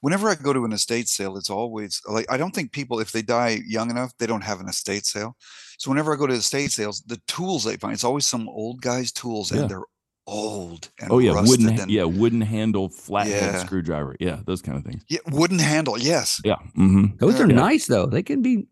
Whenever 0.00 0.28
I 0.28 0.34
go 0.34 0.52
to 0.52 0.64
an 0.64 0.72
estate 0.72 1.08
sale, 1.08 1.36
it's 1.36 1.50
always 1.50 2.00
like 2.06 2.30
I 2.30 2.36
don't 2.36 2.54
think 2.54 2.72
people, 2.72 3.00
if 3.00 3.12
they 3.12 3.22
die 3.22 3.60
young 3.66 3.90
enough, 3.90 4.12
they 4.18 4.26
don't 4.26 4.44
have 4.44 4.60
an 4.60 4.68
estate 4.68 5.06
sale. 5.06 5.36
So 5.78 5.90
whenever 5.90 6.12
I 6.14 6.16
go 6.16 6.26
to 6.26 6.34
estate 6.34 6.72
sales, 6.72 7.02
the 7.06 7.20
tools 7.26 7.64
they 7.64 7.76
find, 7.76 7.92
it's 7.94 8.04
always 8.04 8.26
some 8.26 8.48
old 8.48 8.80
guy's 8.82 9.12
tools, 9.12 9.50
Yeah. 9.50 9.62
and 9.62 9.70
they're 9.70 9.82
old 10.26 10.88
and 11.00 11.10
Oh 11.12 11.18
yeah, 11.18 11.32
rusted 11.32 11.64
wooden, 11.66 11.80
and 11.80 11.90
yeah, 11.90 12.04
wooden 12.04 12.40
handle, 12.40 12.88
flathead 12.88 13.34
Yeah. 13.34 13.56
screwdriver, 13.64 14.16
yeah, 14.20 14.40
those 14.46 14.62
kind 14.62 14.78
of 14.78 14.84
things. 14.84 15.04
yeah, 15.08 15.18
wooden 15.30 15.58
handle. 15.58 15.98
Yes, 15.98 16.40
Yeah, 16.44 16.56
hmm 16.74 17.06
Those 17.18 17.40
are 17.40 17.46
Yeah. 17.48 17.56
nice 17.56 17.86
though. 17.86 18.06
They 18.06 18.22
can 18.22 18.40
be. 18.42 18.66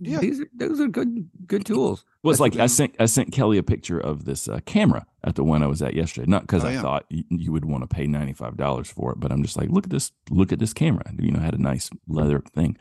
Yeah. 0.00 0.20
These 0.20 0.40
are, 0.40 0.46
those 0.54 0.80
are 0.80 0.88
good 0.88 1.28
good 1.46 1.64
tools. 1.66 2.04
Well, 2.22 2.30
it's 2.32 2.40
That's 2.40 2.54
like 2.56 2.62
I 2.62 2.66
sent 2.66 2.94
I 2.98 3.06
sent 3.06 3.32
Kelly 3.32 3.58
a 3.58 3.62
picture 3.62 3.98
of 3.98 4.24
this 4.24 4.48
uh, 4.48 4.60
camera 4.66 5.06
at 5.24 5.34
the 5.34 5.44
one 5.44 5.62
I 5.62 5.66
was 5.66 5.82
at 5.82 5.94
yesterday. 5.94 6.26
Not 6.30 6.42
because 6.42 6.64
Oh, 6.64 6.68
I 6.68 6.72
yeah. 6.72 6.82
thought 6.82 7.04
you, 7.10 7.24
you 7.30 7.52
would 7.52 7.64
want 7.64 7.82
to 7.88 7.94
pay 7.94 8.06
ninety 8.06 8.32
five 8.32 8.56
dollars 8.56 8.90
for 8.90 9.12
it, 9.12 9.20
but 9.20 9.30
I'm 9.32 9.42
just 9.42 9.56
like, 9.56 9.70
look 9.70 9.84
at 9.84 9.90
this, 9.90 10.12
look 10.30 10.52
at 10.52 10.58
this 10.58 10.72
camera. 10.72 11.04
You 11.18 11.30
know, 11.32 11.40
had 11.40 11.54
a 11.54 11.62
nice 11.62 11.90
leather 12.08 12.40
thing, 12.54 12.76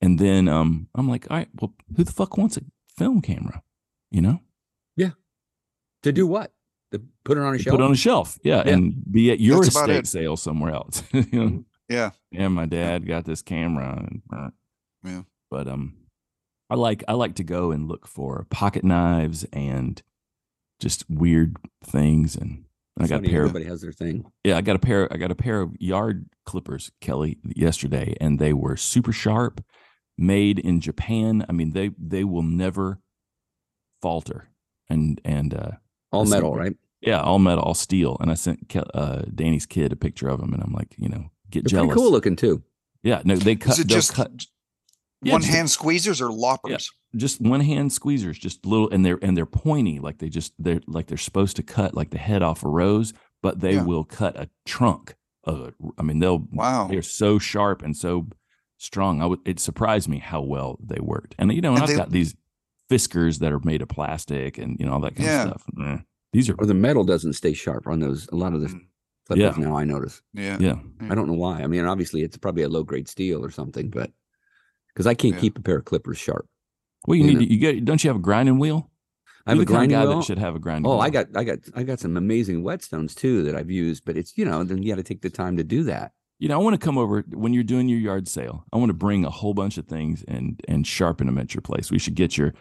and 0.00 0.18
then 0.18 0.48
um, 0.48 0.88
I'm 0.94 1.08
like, 1.08 1.26
all 1.30 1.36
right, 1.38 1.48
well, 1.60 1.72
who 1.96 2.04
the 2.04 2.12
fuck 2.12 2.36
wants 2.36 2.56
a 2.56 2.62
film 2.96 3.20
camera? 3.22 3.62
You 4.10 4.22
know, 4.22 4.40
Yeah. 4.96 5.10
To 6.02 6.12
do 6.12 6.26
what? 6.26 6.52
To 6.92 7.00
put 7.24 7.38
it 7.38 7.42
on 7.42 7.54
a 7.54 7.58
To 7.58 7.62
shelf. 7.62 7.76
put 7.76 7.84
on 7.84 7.92
a 7.92 7.96
shelf, 7.96 8.38
yeah, 8.42 8.62
Yeah. 8.66 8.72
and 8.72 9.04
be 9.12 9.30
at 9.30 9.38
your 9.40 9.60
That's 9.62 9.76
estate 9.76 10.06
sale 10.08 10.36
somewhere 10.36 10.72
else. 10.74 11.02
you 11.12 11.24
know? 11.32 11.64
yeah, 11.88 12.10
and 12.32 12.52
my 12.54 12.66
dad 12.66 13.06
got 13.06 13.24
this 13.24 13.42
camera 13.42 13.98
and 13.98 14.22
uh, 14.34 14.50
Yeah. 15.04 15.22
but 15.50 15.68
um 15.68 15.94
i 16.70 16.74
like 16.74 17.02
i 17.08 17.12
like 17.12 17.34
to 17.34 17.44
go 17.44 17.70
and 17.70 17.88
look 17.88 18.06
for 18.06 18.46
pocket 18.50 18.84
knives 18.84 19.44
and 19.52 20.02
just 20.80 21.04
weird 21.10 21.56
things 21.84 22.36
and 22.36 22.64
i 22.98 23.06
got 23.06 23.16
a 23.16 23.18
Funny, 23.18 23.28
pair 23.28 23.42
of, 23.42 23.48
everybody 23.50 23.64
has 23.70 23.80
their 23.82 23.92
thing. 23.92 24.30
yeah 24.44 24.56
i 24.56 24.60
got 24.60 24.76
a 24.76 24.78
pair 24.78 25.12
i 25.12 25.16
got 25.16 25.30
a 25.30 25.34
pair 25.34 25.60
of 25.60 25.74
yard 25.80 26.26
clippers 26.46 26.90
kelly 27.00 27.38
yesterday 27.44 28.14
and 28.20 28.38
they 28.38 28.52
were 28.52 28.76
super 28.76 29.12
sharp 29.12 29.62
made 30.18 30.58
in 30.58 30.80
japan 30.80 31.44
i 31.48 31.52
mean 31.52 31.72
they 31.72 31.90
they 31.98 32.24
will 32.24 32.42
never 32.42 33.00
falter 34.02 34.48
and 34.88 35.20
and 35.24 35.54
uh 35.54 35.70
All 36.12 36.24
That's 36.24 36.30
metal, 36.30 36.52
super- 36.52 36.60
right? 36.62 36.76
yeah 37.00 37.20
all 37.22 37.38
metal 37.38 37.64
all 37.64 37.74
steel 37.74 38.16
and 38.20 38.30
i 38.30 38.34
sent 38.34 38.68
Ke- 38.68 38.88
uh 38.94 39.22
danny's 39.34 39.66
kid 39.66 39.92
a 39.92 39.96
picture 39.96 40.28
of 40.28 40.40
them 40.40 40.52
and 40.52 40.62
i'm 40.62 40.72
like 40.72 40.94
you 40.98 41.08
know 41.08 41.30
get 41.50 41.64
They're 41.64 41.70
jealous 41.70 41.88
pretty 41.88 42.00
cool 42.00 42.10
looking 42.10 42.36
too. 42.36 42.62
yeah 43.02 43.22
no 43.24 43.36
they 43.36 43.56
cut 43.56 43.74
is 43.74 43.80
it 43.80 43.88
they'll 43.88 43.98
just 43.98 44.14
cut 44.14 44.46
Yeah, 45.22 45.32
one 45.32 45.42
just- 45.42 45.52
hand 45.54 45.68
squeezers 45.68 46.20
or 46.20 46.30
loppers? 46.32 46.90
just 47.16 47.40
one 47.40 47.60
hand 47.60 47.90
squeezers, 47.90 48.38
just 48.38 48.64
little, 48.64 48.88
and 48.90 49.04
they're 49.04 49.18
and 49.22 49.36
they're 49.36 49.46
pointy, 49.46 49.98
like 49.98 50.18
they 50.18 50.28
just 50.28 50.52
they're 50.58 50.80
like 50.86 51.06
they're 51.08 51.18
supposed 51.18 51.56
to 51.56 51.62
cut 51.62 51.94
like 51.94 52.10
the 52.10 52.18
head 52.18 52.42
off 52.42 52.62
a 52.64 52.68
rose, 52.68 53.12
but 53.42 53.60
they 53.60 53.74
Yeah. 53.74 53.82
will 53.84 54.04
cut 54.04 54.36
a 54.36 54.48
trunk. 54.66 55.14
Of 55.44 55.60
a, 55.60 55.72
I 55.98 56.02
mean, 56.02 56.18
they'll 56.20 56.46
Wow. 56.52 56.86
they're 56.88 57.00
so 57.02 57.38
sharp 57.38 57.82
and 57.82 57.96
so 57.96 58.28
strong. 58.78 59.20
I 59.22 59.26
would 59.26 59.40
it 59.46 59.58
surprised 59.58 60.08
me 60.08 60.18
how 60.18 60.42
well 60.42 60.78
they 60.82 61.00
worked. 61.00 61.34
And 61.38 61.52
you 61.52 61.60
know, 61.60 61.70
and 61.70 61.78
And 61.78 61.82
I've 61.84 61.88
they- 61.90 61.96
got 61.96 62.10
these 62.10 62.34
Fiskars 62.90 63.38
that 63.38 63.52
are 63.52 63.60
made 63.64 63.82
of 63.82 63.88
plastic 63.88 64.58
and 64.58 64.76
you 64.80 64.86
know 64.86 64.92
all 64.94 65.00
that 65.00 65.14
kind 65.16 65.26
Yeah. 65.28 65.42
of 65.44 65.48
stuff. 65.62 65.64
Eh, 65.82 65.98
These 66.32 66.48
are 66.50 66.54
Or 66.58 66.66
the 66.66 66.74
metal 66.74 67.04
doesn't 67.04 67.32
stay 67.34 67.52
sharp 67.54 67.86
on 67.86 68.00
those. 68.00 68.28
A 68.32 68.36
lot 68.36 68.52
of 68.52 68.60
the 68.60 68.68
Mm, 68.68 68.80
clippers 69.26 69.56
Yeah. 69.58 69.64
now 69.64 69.76
I 69.76 69.84
notice. 69.84 70.22
Yeah. 70.34 70.58
yeah. 70.60 70.76
I 71.08 71.14
don't 71.14 71.26
know 71.26 71.32
why. 71.34 71.62
I 71.62 71.66
mean, 71.66 71.84
obviously 71.86 72.22
it's 72.22 72.36
probably 72.36 72.62
a 72.62 72.68
low 72.68 72.82
grade 72.84 73.08
steel 73.08 73.44
or 73.44 73.50
something, 73.50 73.90
but 73.90 74.12
because 74.94 75.06
I 75.06 75.14
can't 75.14 75.34
Yeah. 75.34 75.40
keep 75.40 75.58
a 75.58 75.62
pair 75.62 75.76
of 75.78 75.84
clippers 75.84 76.18
sharp. 76.18 76.46
Well, 77.06 77.16
you 77.16 77.24
You 77.24 77.28
need 77.30 77.34
know- 77.34 77.40
to, 77.46 77.52
you 77.52 77.58
get 77.58 77.84
don't 77.84 78.02
you 78.04 78.08
have 78.10 78.16
a 78.16 78.20
grinding 78.22 78.58
wheel? 78.58 78.90
I 79.46 79.50
have 79.52 79.56
You're 79.56 79.62
a 79.62 79.66
the 79.66 79.72
kind 79.72 79.84
of 79.84 79.88
grinding 79.88 79.96
guy 79.98 80.04
wheel. 80.06 80.18
that 80.20 80.24
should 80.26 80.38
have 80.38 80.54
a 80.54 80.58
grinding 80.58 80.86
Oh, 80.90 80.96
wheel. 80.96 81.00
I 81.00 81.08
got, 81.10 81.26
I 81.34 81.44
got, 81.44 81.58
I 81.74 81.82
got 81.82 81.98
some 81.98 82.16
amazing 82.18 82.62
whetstones 82.62 83.14
too 83.14 83.42
that 83.44 83.56
I've 83.56 83.70
used, 83.70 84.04
but 84.04 84.16
it's 84.18 84.36
you 84.36 84.44
know, 84.44 84.62
then 84.64 84.82
you 84.82 84.90
got 84.92 84.96
to 84.96 85.02
take 85.02 85.22
the 85.22 85.30
time 85.30 85.56
to 85.56 85.64
do 85.64 85.82
that. 85.84 86.12
you 86.38 86.48
know, 86.48 86.54
I 86.60 86.62
want 86.62 86.78
to 86.78 86.84
come 86.84 86.96
over 86.98 87.22
when 87.32 87.52
you're 87.54 87.62
doing 87.64 87.88
your 87.88 87.98
yard 87.98 88.28
sale. 88.28 88.64
I 88.72 88.76
want 88.76 88.90
to 88.90 88.94
bring 88.94 89.24
a 89.24 89.30
whole 89.30 89.54
bunch 89.54 89.76
of 89.78 89.86
things 89.86 90.24
and 90.28 90.60
and 90.68 90.86
sharpen 90.86 91.26
them 91.26 91.38
at 91.38 91.54
your 91.54 91.62
place. 91.62 91.90
We 91.90 91.98
should 91.98 92.14
get 92.14 92.36
your 92.38 92.52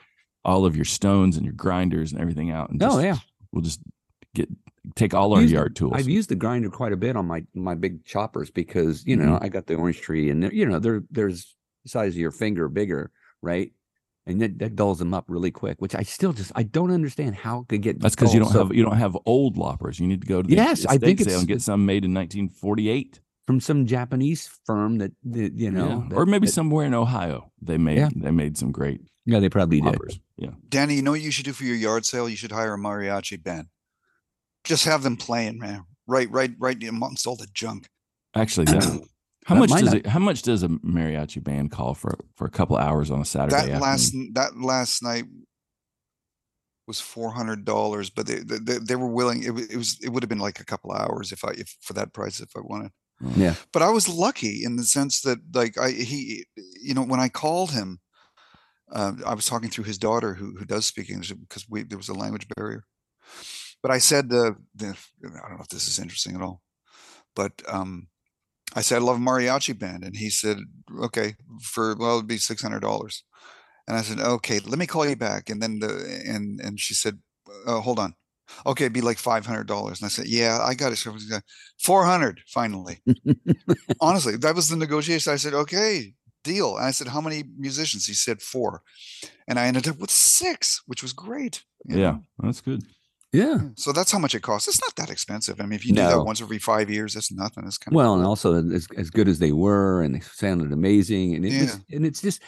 all 0.45 0.65
of 0.65 0.75
your 0.75 0.85
stones 0.85 1.35
and 1.35 1.45
your 1.45 1.53
grinders 1.53 2.11
and 2.13 2.21
everything 2.21 2.49
out. 2.49 2.69
And 2.69 2.81
Oh 2.81 2.99
yeah, 2.99 3.17
we'll 3.51 3.61
just 3.63 3.81
get 4.35 4.49
take 4.95 5.13
all 5.13 5.33
our 5.33 5.41
Used- 5.41 5.53
yard 5.53 5.75
tools. 5.75 5.93
I've 5.95 6.07
used 6.07 6.29
the 6.29 6.35
grinder 6.35 6.69
quite 6.69 6.93
a 6.93 6.97
bit 6.97 7.15
on 7.17 7.25
my 7.27 7.43
my 7.53 7.75
big 7.75 8.05
choppers 8.05 8.49
because 8.49 9.05
you 9.05 9.17
know 9.17 9.33
mm-hmm. 9.33 9.43
I 9.43 9.49
got 9.49 9.67
the 9.67 9.75
orange 9.75 9.99
tree 9.99 10.29
and 10.29 10.41
they're- 10.43 10.53
you 10.53 10.65
know 10.65 10.79
they're 10.79 11.03
there's 11.11 11.55
the 11.83 11.89
size 11.89 12.13
of 12.13 12.17
your 12.19 12.31
finger 12.31 12.67
bigger, 12.67 13.11
right? 13.41 13.71
And 14.25 14.41
that, 14.41 14.59
that 14.59 14.75
dulls 14.75 14.99
them 14.99 15.13
up 15.13 15.25
really 15.27 15.49
quick, 15.49 15.81
which 15.81 15.95
I 15.95 16.03
still 16.03 16.33
just 16.33 16.51
I 16.55 16.63
don't 16.63 16.91
understand 16.91 17.35
how 17.35 17.61
it 17.61 17.67
could 17.69 17.81
get. 17.81 17.99
That's 17.99 18.15
because 18.15 18.33
you 18.33 18.39
don't 18.39 18.51
so- 18.51 18.65
have 18.67 18.75
you 18.75 18.83
don't 18.83 18.97
have 18.97 19.17
old 19.25 19.57
loppers. 19.57 19.99
You 19.99 20.07
need 20.07 20.21
to 20.21 20.27
go 20.27 20.41
to 20.41 20.47
the 20.47 20.55
Yes, 20.55 20.85
I 20.85 20.97
think 20.97 21.19
sale 21.19 21.27
it's- 21.27 21.39
and 21.39 21.47
get 21.47 21.61
some 21.61 21.85
made 21.85 22.05
in 22.05 22.13
1948. 22.13 23.19
from 23.47 23.59
some 23.59 23.87
Japanese 23.87 24.47
firm 24.65 24.99
that, 24.99 25.11
that 25.23 25.53
you 25.55 25.71
know, 25.71 25.87
Yeah. 26.03 26.07
that- 26.09 26.15
or 26.15 26.25
maybe 26.27 26.45
that- 26.45 26.53
somewhere 26.53 26.85
in 26.85 26.93
Ohio. 26.93 27.51
They 27.61 27.79
made 27.79 27.97
Yeah. 27.97 28.09
they 28.15 28.29
made 28.31 28.57
some 28.57 28.71
great 28.71 29.01
yeah, 29.25 29.39
they 29.39 29.49
probably 29.49 29.81
did. 29.81 29.97
Yeah. 30.37 30.51
Danny, 30.69 30.95
you 30.95 31.01
know 31.03 31.11
what 31.11 31.21
you 31.21 31.29
should 31.31 31.45
do 31.45 31.53
for 31.53 31.63
your 31.63 31.75
yard 31.75 32.05
sale? 32.05 32.27
You 32.29 32.35
should 32.35 32.51
hire 32.51 32.73
a 32.75 32.77
mariachi 32.77 33.41
band. 33.43 33.67
Just 34.63 34.85
have 34.85 35.01
them 35.03 35.17
playing, 35.17 35.57
man. 35.59 35.85
Right, 36.07 36.29
right, 36.31 36.51
right 36.59 36.83
amongst 36.83 37.25
all 37.27 37.35
the 37.35 37.47
junk. 37.53 37.87
Actually, 38.35 38.65
that, 38.65 39.07
how 39.49 39.55
That 39.55 39.61
much 39.61 39.69
does 39.71 39.83
not- 39.83 39.95
it? 39.95 40.05
How 40.05 40.19
much 40.19 40.41
does 40.43 40.61
a 40.63 40.67
mariachi 40.69 41.43
band 41.43 41.71
call 41.71 41.95
for 41.95 42.19
for 42.35 42.45
a 42.45 42.51
couple 42.51 42.77
hours 42.77 43.09
on 43.09 43.19
a 43.19 43.25
Saturday 43.25 43.55
That 43.55 43.61
afternoon? 43.69 43.81
last 43.81 44.13
that 44.35 44.57
last 44.61 45.01
night 45.03 45.25
was 46.87 46.99
four 46.99 47.31
hundred 47.31 47.65
dollars, 47.65 48.09
but 48.11 48.27
they, 48.27 48.39
they 48.39 48.77
they 48.77 48.95
were 48.95 49.07
willing. 49.07 49.41
It, 49.43 49.71
it 49.71 49.77
was 49.77 49.97
it 50.03 50.09
would 50.09 50.21
have 50.23 50.29
been 50.29 50.37
like 50.47 50.59
a 50.59 50.65
couple 50.65 50.91
hours 50.91 51.31
if 51.31 51.43
I 51.43 51.51
if 51.57 51.75
for 51.81 51.93
that 51.93 52.13
price 52.13 52.39
if 52.39 52.49
I 52.55 52.59
wanted. 52.61 52.91
Yeah. 53.35 53.55
But 53.73 53.81
I 53.81 53.89
was 53.89 54.07
lucky 54.07 54.63
in 54.63 54.75
the 54.77 54.83
sense 54.83 55.21
that 55.21 55.39
like 55.53 55.77
I 55.79 55.89
he 55.91 56.45
you 56.81 56.93
know 56.93 57.03
when 57.03 57.19
I 57.19 57.29
called 57.29 57.71
him, 57.71 57.99
uh, 58.91 59.13
I 59.25 59.33
was 59.33 59.45
talking 59.47 59.69
through 59.71 59.85
his 59.85 59.97
daughter 59.97 60.35
who 60.35 60.55
who 60.57 60.65
does 60.65 60.85
speak 60.85 61.09
English 61.09 61.31
because 61.33 61.65
we 61.67 61.83
there 61.83 61.97
was 61.97 62.09
a 62.09 62.13
language 62.23 62.47
barrier. 62.55 62.83
But 63.81 63.91
I 63.91 63.99
said 63.99 64.25
uh, 64.31 64.53
the 64.75 64.89
I 65.25 65.47
don't 65.47 65.57
know 65.57 65.63
if 65.63 65.69
this 65.69 65.87
is 65.87 65.97
interesting 65.99 66.35
at 66.35 66.41
all, 66.41 66.61
but 67.35 67.53
um, 67.67 68.07
I 68.75 68.81
said 68.81 68.97
I 68.97 68.99
love 68.99 69.17
a 69.17 69.19
mariachi 69.19 69.77
band, 69.77 70.03
and 70.03 70.15
he 70.15 70.29
said 70.29 70.57
okay 71.01 71.35
for 71.61 71.95
well 71.95 72.17
it'd 72.17 72.27
be 72.27 72.37
six 72.37 72.61
hundred 72.61 72.81
dollars. 72.81 73.23
And 73.89 73.97
I 73.97 74.01
said, 74.01 74.19
okay, 74.19 74.59
let 74.59 74.77
me 74.77 74.85
call 74.85 75.09
you 75.09 75.15
back. 75.15 75.49
And 75.49 75.59
then 75.61 75.79
the 75.79 76.21
and 76.27 76.59
and 76.59 76.79
she 76.79 76.93
said, 76.93 77.17
uh, 77.65 77.81
hold 77.81 77.97
on. 77.97 78.13
Okay, 78.67 78.85
it'd 78.85 78.93
be 78.93 79.01
like 79.01 79.17
five 79.17 79.47
hundred 79.47 79.65
dollars. 79.65 79.99
And 79.99 80.05
I 80.05 80.09
said, 80.09 80.27
yeah, 80.27 80.59
I 80.61 80.75
got 80.75 80.91
it. 80.91 80.97
So 80.97 81.15
four 81.79 82.05
hundred 82.05 82.41
finally. 82.47 82.99
Honestly, 84.01 84.37
that 84.37 84.55
was 84.55 84.69
the 84.69 84.75
negotiation. 84.75 85.33
I 85.33 85.37
said, 85.37 85.55
okay, 85.55 86.13
deal. 86.43 86.77
And 86.77 86.85
I 86.85 86.91
said, 86.91 87.07
how 87.07 87.19
many 87.19 87.43
musicians? 87.57 88.05
He 88.05 88.13
said 88.13 88.43
four. 88.43 88.83
And 89.47 89.57
I 89.57 89.65
ended 89.65 89.87
up 89.87 89.97
with 89.97 90.11
six, 90.11 90.83
which 90.85 91.01
was 91.01 91.11
great. 91.11 91.63
Yeah, 91.85 92.11
know? 92.11 92.23
that's 92.37 92.61
good. 92.61 92.83
Yeah. 93.31 93.43
Yeah. 93.45 93.59
So 93.75 93.91
that's 93.91 94.11
how 94.11 94.19
much 94.19 94.33
it 94.35 94.41
costs. 94.41 94.67
It's 94.67 94.81
not 94.81 94.95
that 94.95 95.09
expensive. 95.11 95.61
I 95.61 95.63
mean, 95.65 95.73
if 95.73 95.85
you 95.85 95.93
do 95.93 96.01
No. 96.01 96.09
that 96.09 96.23
once 96.23 96.41
every 96.41 96.57
five 96.59 96.89
years, 96.89 97.13
that's 97.13 97.31
nothing. 97.31 97.63
It's 97.67 97.77
kind 97.77 97.93
of 97.93 97.95
Well, 97.95 98.15
and 98.15 98.25
also 98.25 98.55
as 98.73 98.87
as 98.97 99.09
good 99.09 99.27
as 99.27 99.39
they 99.39 99.51
were, 99.51 100.01
and 100.01 100.15
they 100.15 100.19
sounded 100.21 100.71
amazing, 100.73 101.35
and 101.35 101.45
it 101.45 101.61
was, 101.61 101.79
and 101.91 102.05
it's 102.05 102.21
just, 102.21 102.41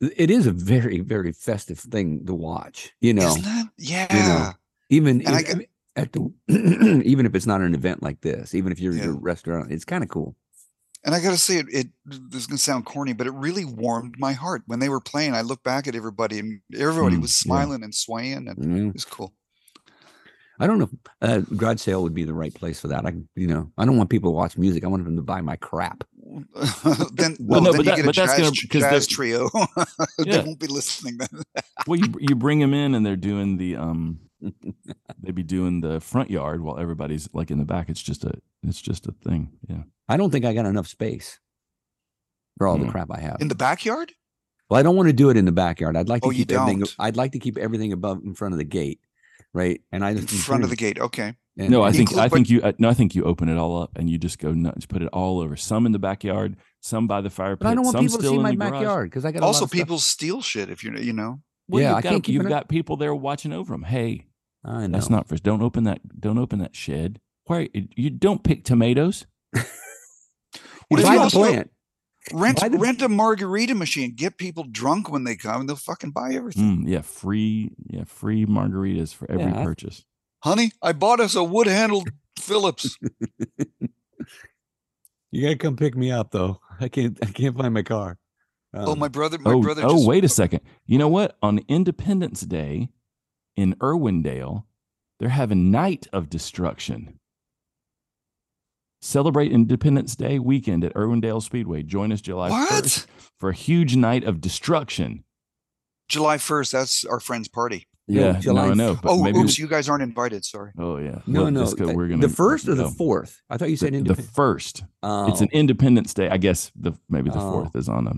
it 0.00 0.30
is 0.30 0.46
a 0.46 0.52
very 0.52 1.00
very 1.00 1.32
festive 1.32 1.78
thing 1.78 2.24
to 2.26 2.34
watch. 2.34 2.92
You 3.00 3.14
know? 3.14 3.36
Yeah. 3.78 4.52
even 4.90 5.20
and 5.26 5.36
I 5.36 5.40
if- 5.40 5.66
at 5.96 6.12
the 6.12 6.28
even 7.04 7.24
if 7.26 7.34
it's 7.36 7.46
not 7.46 7.60
an 7.60 7.74
event 7.74 8.02
like 8.02 8.20
this, 8.20 8.54
even 8.54 8.72
if 8.72 8.80
you're 8.80 8.94
at 8.94 9.04
Yeah. 9.04 9.10
a 9.10 9.12
restaurant, 9.12 9.70
it's 9.70 9.84
kind 9.84 10.02
of 10.02 10.10
cool. 10.10 10.34
And 11.04 11.14
I 11.14 11.20
got 11.20 11.30
to 11.32 11.38
say, 11.38 11.58
it, 11.58 11.66
it 11.70 11.86
this 12.06 12.40
is 12.40 12.46
going 12.48 12.56
to 12.56 12.62
sound 12.62 12.86
corny, 12.86 13.12
but 13.12 13.26
it 13.28 13.34
really 13.34 13.64
warmed 13.64 14.16
my 14.18 14.32
heart 14.32 14.62
when 14.66 14.80
they 14.80 14.88
were 14.88 15.00
playing. 15.02 15.34
I 15.34 15.42
looked 15.42 15.62
back 15.62 15.86
at 15.86 15.94
everybody, 15.94 16.38
and 16.40 16.60
everybody 16.76 17.16
Mm, 17.16 17.20
was 17.22 17.30
yeah. 17.32 17.44
smiling 17.46 17.84
and 17.84 17.94
swaying, 17.94 18.48
and 18.48 18.56
you 18.58 18.70
know? 18.70 18.88
it 18.88 18.94
was 18.94 19.04
cool. 19.04 19.32
I 20.60 20.66
don't 20.66 20.78
know. 20.78 20.88
if 20.90 20.90
Uh, 21.20 21.40
garage 21.56 21.80
sale 21.80 22.02
would 22.02 22.14
be 22.14 22.24
the 22.24 22.34
right 22.34 22.54
place 22.54 22.80
for 22.80 22.88
that. 22.88 23.04
I, 23.06 23.12
you 23.34 23.46
know, 23.46 23.70
I 23.76 23.84
don't 23.84 23.96
want 23.96 24.10
people 24.10 24.30
to 24.30 24.36
watch 24.36 24.56
music. 24.56 24.84
I 24.84 24.88
want 24.88 25.04
them 25.04 25.16
to 25.16 25.22
buy 25.22 25.40
my 25.40 25.56
crap. 25.56 26.04
then, 27.12 27.36
Well, 27.40 27.60
well, 27.60 27.60
no, 27.60 27.72
then 27.72 27.76
but 27.76 27.76
you 27.78 27.82
that- 27.84 27.96
get 27.96 28.00
a 28.00 28.02
that's 28.06 28.16
jazz, 28.16 28.38
gonna- 28.38 28.50
tr- 28.52 28.66
'cause 28.68 28.82
jazz 28.82 29.06
trio. 29.06 29.48
they 30.18 30.30
Yeah. 30.30 30.44
won't 30.44 30.58
be 30.60 30.66
listening 30.66 31.18
then. 31.18 31.42
Well, 31.86 31.98
you 32.00 32.14
you 32.20 32.34
bring 32.34 32.58
them 32.60 32.72
in 32.74 32.94
and 32.94 33.04
they're 33.04 33.16
doing 33.16 33.56
the 33.56 33.76
um, 33.76 34.20
they 35.20 35.32
be 35.32 35.42
doing 35.42 35.80
the 35.80 36.00
front 36.00 36.30
yard 36.30 36.60
while 36.62 36.78
everybody's 36.78 37.28
like 37.32 37.50
in 37.50 37.58
the 37.58 37.64
back. 37.64 37.88
It's 37.88 38.02
just 38.02 38.24
a 38.24 38.32
it's 38.62 38.80
just 38.80 39.06
a 39.06 39.12
thing. 39.12 39.52
Yeah. 39.68 39.82
I 40.08 40.16
don't 40.16 40.30
think 40.30 40.44
I 40.44 40.52
got 40.54 40.66
enough 40.66 40.86
space 40.88 41.38
for 42.58 42.66
all 42.66 42.78
the 42.78 42.86
Mm. 42.86 42.90
crap 42.92 43.10
I 43.10 43.20
have. 43.20 43.38
In 43.40 43.48
the 43.48 43.54
backyard? 43.54 44.12
Well, 44.70 44.80
I 44.80 44.82
don't 44.82 44.96
want 44.96 45.08
to 45.08 45.12
do 45.12 45.28
it 45.30 45.36
in 45.36 45.44
the 45.44 45.52
backyard. 45.52 45.96
I'd 45.96 46.08
like 46.08 46.22
to 46.22 46.28
Oh, 46.28 46.30
you 46.30 46.46
keep 46.46 46.52
everything. 46.52 46.78
don't? 46.80 46.94
I'd 46.98 47.16
like 47.16 47.32
to 47.32 47.38
keep 47.38 47.58
everything 47.58 47.92
above 47.92 48.22
in 48.24 48.34
front 48.34 48.54
of 48.54 48.58
the 48.58 48.64
gate, 48.64 49.00
right? 49.54 49.80
And 49.92 50.04
I 50.04 50.10
In 50.10 50.26
front 50.26 50.64
of 50.64 50.70
the 50.70 50.76
gate. 50.76 50.98
Okay. 50.98 51.34
and- 51.56 51.70
No, 51.70 51.82
I 51.82 51.90
think 51.92 52.10
Include- 52.10 52.20
I 52.24 52.28
think 52.28 52.50
you 52.50 52.60
uh, 52.62 52.72
no, 52.78 52.88
I 52.90 52.94
think 52.94 53.14
you 53.14 53.24
open 53.24 53.48
it 53.48 53.56
all 53.56 53.80
up 53.80 53.96
and 53.96 54.10
you 54.10 54.18
just 54.18 54.38
go 54.38 54.52
nuts. 54.52 54.84
Put 54.86 55.00
it 55.02 55.08
all 55.12 55.40
over. 55.40 55.56
Some 55.56 55.86
in 55.86 55.92
the 55.92 55.98
backyard, 55.98 56.56
some 56.80 57.06
by 57.06 57.20
the 57.22 57.30
fire 57.30 57.56
pit. 57.56 57.60
But 57.60 57.68
I 57.68 57.74
don't 57.74 57.84
want 57.84 57.96
some 57.96 58.04
people 58.04 58.18
to 58.18 58.28
see 58.28 58.38
my 58.38 58.54
backyard 58.56 59.08
because 59.10 59.24
I 59.24 59.32
got 59.32 59.42
Also, 59.42 59.64
of 59.64 59.70
stuff- 59.70 59.78
people 59.78 59.98
steal 59.98 60.42
shit 60.42 60.68
if 60.68 60.84
you're, 60.84 60.96
you 60.98 61.12
know. 61.14 61.40
Well, 61.68 61.80
Yeah, 61.82 61.88
you've 61.90 61.98
I 61.98 62.00
got, 62.02 62.08
can't 62.10 62.24
keep 62.24 62.34
you've 62.34 62.48
got 62.48 62.68
people 62.68 62.96
there 62.98 63.14
watching 63.14 63.52
over 63.52 63.72
them. 63.72 63.84
Hey, 63.84 64.26
I 64.64 64.86
know. 64.86 64.98
that's 64.98 65.08
not 65.08 65.28
for. 65.28 65.36
Don't 65.36 65.62
open 65.62 65.84
that. 65.84 66.00
Don't 66.20 66.36
open 66.38 66.58
that 66.58 66.76
shed. 66.76 67.20
Why 67.46 67.68
you 67.72 68.10
don't 68.10 68.42
pick 68.42 68.64
tomatoes? 68.64 69.26
What 70.88 71.00
You 71.00 71.06
if 71.06 71.12
you 71.12 71.16
the 71.18 71.22
also 71.24 71.38
plant. 71.38 71.70
Rent 72.32 72.60
the- 72.60 72.78
rent 72.78 73.02
a 73.02 73.08
margarita 73.08 73.74
machine? 73.74 74.14
Get 74.14 74.38
people 74.38 74.64
drunk 74.64 75.10
when 75.10 75.24
they 75.24 75.36
come, 75.36 75.60
and 75.60 75.68
they'll 75.68 75.76
fucking 75.76 76.10
buy 76.12 76.34
everything. 76.34 76.84
Mm, 76.84 76.88
yeah, 76.88 77.02
free. 77.02 77.70
Yeah, 77.86 78.04
free 78.04 78.46
margaritas 78.46 79.14
for 79.14 79.30
every 79.30 79.44
Yeah, 79.52 79.62
purchase. 79.64 80.04
Honey, 80.42 80.72
I 80.82 80.92
bought 80.92 81.20
us 81.20 81.34
a 81.34 81.42
wood 81.44 81.66
handled 81.66 82.08
Phillips. 82.38 82.98
You 85.30 85.42
gotta 85.42 85.56
come 85.56 85.74
pick 85.76 85.96
me 85.96 86.12
up 86.12 86.30
though. 86.30 86.60
I 86.80 86.88
can't. 86.88 87.18
I 87.20 87.26
can't 87.26 87.56
find 87.56 87.74
my 87.74 87.82
car. 87.82 88.18
oh, 88.72 88.92
Um, 88.92 88.98
my 89.00 89.08
brother, 89.08 89.36
my 89.38 89.50
oh, 89.52 89.60
brother. 89.60 89.82
oh, 89.84 89.94
just, 89.96 90.06
wait 90.06 90.24
a 90.24 90.28
second. 90.28 90.60
You 90.86 90.96
know 90.96 91.08
what? 91.08 91.36
On 91.42 91.58
Independence 91.66 92.42
Day 92.42 92.90
in 93.56 93.74
Irwindale, 93.80 94.62
they're 95.18 95.30
having 95.30 95.72
Night 95.72 96.06
of 96.12 96.30
Destruction. 96.30 97.18
Celebrate 99.04 99.52
Independence 99.52 100.16
Day 100.16 100.38
weekend 100.38 100.82
at 100.82 100.94
Irwindale 100.94 101.42
Speedway. 101.42 101.82
Join 101.82 102.10
us 102.10 102.22
July 102.22 102.48
What? 102.48 102.84
1st 102.84 103.06
for 103.38 103.50
a 103.50 103.54
huge 103.54 103.96
night 103.96 104.24
of 104.24 104.40
destruction. 104.40 105.24
July 106.08 106.38
first. 106.38 106.72
That's 106.72 107.04
our 107.04 107.20
friend's 107.20 107.46
party. 107.48 107.86
Yeah, 108.06 108.38
July 108.40 108.64
no, 108.66 108.70
I 108.70 108.74
know. 108.74 108.94
But 109.02 109.10
oh, 109.12 109.22
maybe, 109.22 109.38
oops, 109.40 109.58
you 109.58 109.66
guys 109.66 109.90
aren't 109.90 110.02
invited. 110.02 110.42
Sorry. 110.46 110.72
oh 110.78 110.96
yeah. 110.96 111.20
no, 111.26 111.42
Well, 111.42 111.50
no. 111.50 111.60
just 111.64 111.76
'cause 111.76 111.92
we're 111.92 112.08
gonna 112.08 112.26
the 112.26 112.32
first 112.34 112.66
or 112.66 112.74
the 112.74 112.84
go. 112.84 112.90
fourth? 112.90 113.42
I 113.50 113.58
thought 113.58 113.68
you 113.68 113.76
said 113.76 113.92
The, 113.92 114.14
the 114.14 114.22
first. 114.22 114.84
oh, 115.02 115.28
It's 115.30 115.42
an 115.42 115.48
oh. 115.52 115.58
Independence 115.58 116.14
Day. 116.14 116.30
I 116.30 116.38
guess 116.38 116.72
the 116.74 116.92
maybe 117.10 117.28
the 117.28 117.40
Oh. 117.40 117.52
fourth 117.52 117.76
is 117.76 117.90
on 117.90 118.06
a 118.06 118.12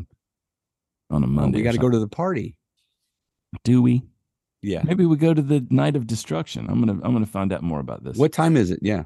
on 1.15 1.25
a 1.25 1.27
oh, 1.27 1.31
Monday. 1.31 1.59
we 1.59 1.65
got 1.65 1.73
to 1.73 1.79
go 1.79 1.91
to 1.91 1.99
the 1.99 2.09
party. 2.09 2.59
Do 3.65 3.83
we? 3.83 4.03
Yeah. 4.63 4.83
Maybe 4.85 5.05
we 5.05 5.17
go 5.17 5.35
to 5.35 5.43
the 5.43 5.67
night 5.71 5.97
of 5.97 6.07
destruction. 6.07 6.67
I'm 6.69 6.79
gonna 6.79 7.01
I'm 7.03 7.13
gonna 7.13 7.27
find 7.27 7.53
out 7.53 7.63
more 7.65 7.81
about 7.81 8.05
this. 8.05 8.17
What 8.17 8.33
time 8.33 8.57
is 8.57 8.71
it? 8.71 8.79
Yeah. 8.83 9.05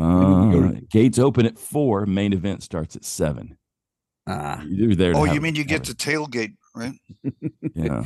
Uh, 0.00 0.72
gates 0.90 1.18
open 1.18 1.46
at 1.46 1.58
four. 1.58 2.06
Main 2.06 2.32
event 2.32 2.62
starts 2.62 2.96
at 2.96 3.04
seven. 3.04 3.56
Ah, 4.26 4.62
You're 4.68 4.94
there. 4.94 5.16
Oh, 5.16 5.24
you 5.24 5.40
mean 5.40 5.54
you 5.54 5.62
have 5.62 5.68
get 5.84 5.84
to 5.84 5.94
tailgate, 5.94 6.54
right? 6.74 6.94
yeah. 7.74 8.04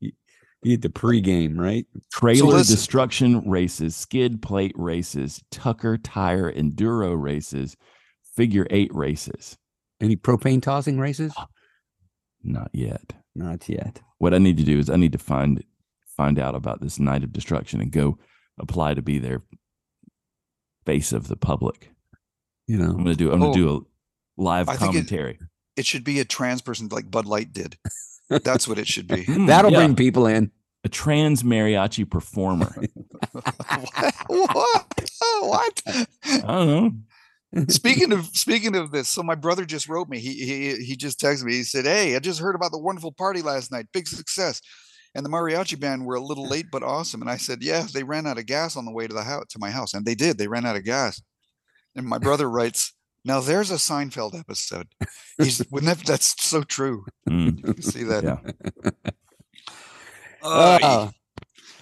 you 0.00 0.12
get 0.64 0.82
the 0.82 0.88
pregame, 0.88 1.58
right? 1.58 1.86
trailer 2.12 2.58
listen- 2.58 2.74
destruction 2.76 3.48
races, 3.48 3.96
skid 3.96 4.40
plate 4.42 4.74
races, 4.76 5.42
Tucker 5.50 5.98
tire 5.98 6.52
enduro 6.52 7.20
races, 7.20 7.76
figure 8.36 8.66
eight 8.70 8.94
races. 8.94 9.56
Any 10.00 10.16
propane 10.16 10.62
tossing 10.62 10.98
races? 10.98 11.34
Not 12.42 12.70
yet. 12.72 13.14
Not 13.34 13.68
yet. 13.68 14.00
What 14.18 14.34
I 14.34 14.38
need 14.38 14.56
to 14.58 14.64
do 14.64 14.78
is 14.78 14.90
I 14.90 14.96
need 14.96 15.12
to 15.12 15.18
find 15.18 15.62
find 16.16 16.38
out 16.38 16.54
about 16.54 16.80
this 16.80 17.00
night 17.00 17.24
of 17.24 17.32
destruction 17.32 17.80
and 17.80 17.90
go 17.90 18.16
apply 18.60 18.94
to 18.94 19.02
be 19.02 19.18
their 19.18 19.42
face 20.84 21.12
of 21.12 21.28
the 21.28 21.36
public. 21.36 21.90
You 22.66 22.78
know. 22.78 22.90
I'm 22.90 22.98
gonna 22.98 23.14
do. 23.14 23.30
I'm 23.32 23.40
gonna 23.40 23.50
Oh, 23.50 23.54
do 23.54 23.76
a 23.76 23.80
live 24.42 24.68
I 24.68 24.76
think 24.76 24.90
it- 24.94 25.06
commentary. 25.06 25.38
It 25.76 25.86
should 25.86 26.04
be 26.04 26.20
a 26.20 26.24
trans 26.24 26.62
person 26.62 26.88
like 26.90 27.10
Bud 27.10 27.26
Light 27.26 27.52
did. 27.52 27.76
That's 28.30 28.68
what 28.68 28.78
it 28.78 28.86
should 28.86 29.06
be. 29.08 29.24
Hmm, 29.26 29.46
That'll 29.46 29.72
yeah, 29.72 29.78
bring 29.78 29.96
people 29.96 30.26
in. 30.26 30.50
a 30.84 30.88
trans 30.88 31.42
mariachi 31.42 32.08
performer. 32.08 32.74
what? 34.28 35.00
What? 35.40 35.82
I 35.86 36.38
don't 36.40 36.68
know. 37.54 37.64
speaking 37.68 38.12
of 38.12 38.26
speaking 38.26 38.76
of 38.76 38.90
this, 38.92 39.08
so 39.08 39.22
my 39.22 39.34
brother 39.34 39.64
just 39.64 39.88
wrote 39.88 40.08
me. 40.08 40.18
He 40.18 40.34
he 40.44 40.76
he 40.84 40.96
just 40.96 41.20
texted 41.20 41.44
me. 41.44 41.54
He 41.54 41.64
said, 41.64 41.84
"Hey, 41.86 42.14
I 42.16 42.18
just 42.18 42.40
heard 42.40 42.54
about 42.54 42.72
the 42.72 42.78
wonderful 42.78 43.12
party 43.12 43.42
last 43.42 43.70
night. 43.72 43.86
Big 43.92 44.06
success." 44.08 44.60
And 45.14 45.24
the 45.24 45.30
mariachi 45.30 45.78
band 45.78 46.04
were 46.06 46.16
a 46.16 46.20
little 46.20 46.46
late 46.54 46.66
but 46.72 46.82
awesome. 46.82 47.20
And 47.22 47.30
I 47.30 47.36
said, 47.36 47.62
"Yeah, 47.62 47.86
they 47.92 48.02
ran 48.02 48.26
out 48.26 48.38
of 48.38 48.46
gas 48.46 48.76
on 48.76 48.84
the 48.84 48.92
way 48.92 49.06
to 49.06 49.14
the 49.14 49.22
house 49.24 49.44
to 49.50 49.58
my 49.58 49.70
house, 49.70 49.94
and 49.94 50.04
they 50.04 50.14
did. 50.14 50.38
They 50.38 50.48
ran 50.48 50.66
out 50.66 50.76
of 50.76 50.84
gas." 50.84 51.22
And 51.94 52.06
my 52.06 52.18
brother 52.18 52.50
writes, 52.50 52.92
"Now 53.24 53.40
there's 53.40 53.70
a 53.70 53.74
Seinfeld 53.74 54.38
episode. 54.38 54.88
He's 55.38 55.62
wouldn't 55.70 55.98
that, 55.98 56.06
that's 56.06 56.42
so 56.42 56.62
true. 56.62 57.04
Mm, 57.28 57.76
You 57.76 57.82
see 57.82 58.02
that? 58.04 58.24
yeah. 58.24 59.10
Uh, 60.42 60.78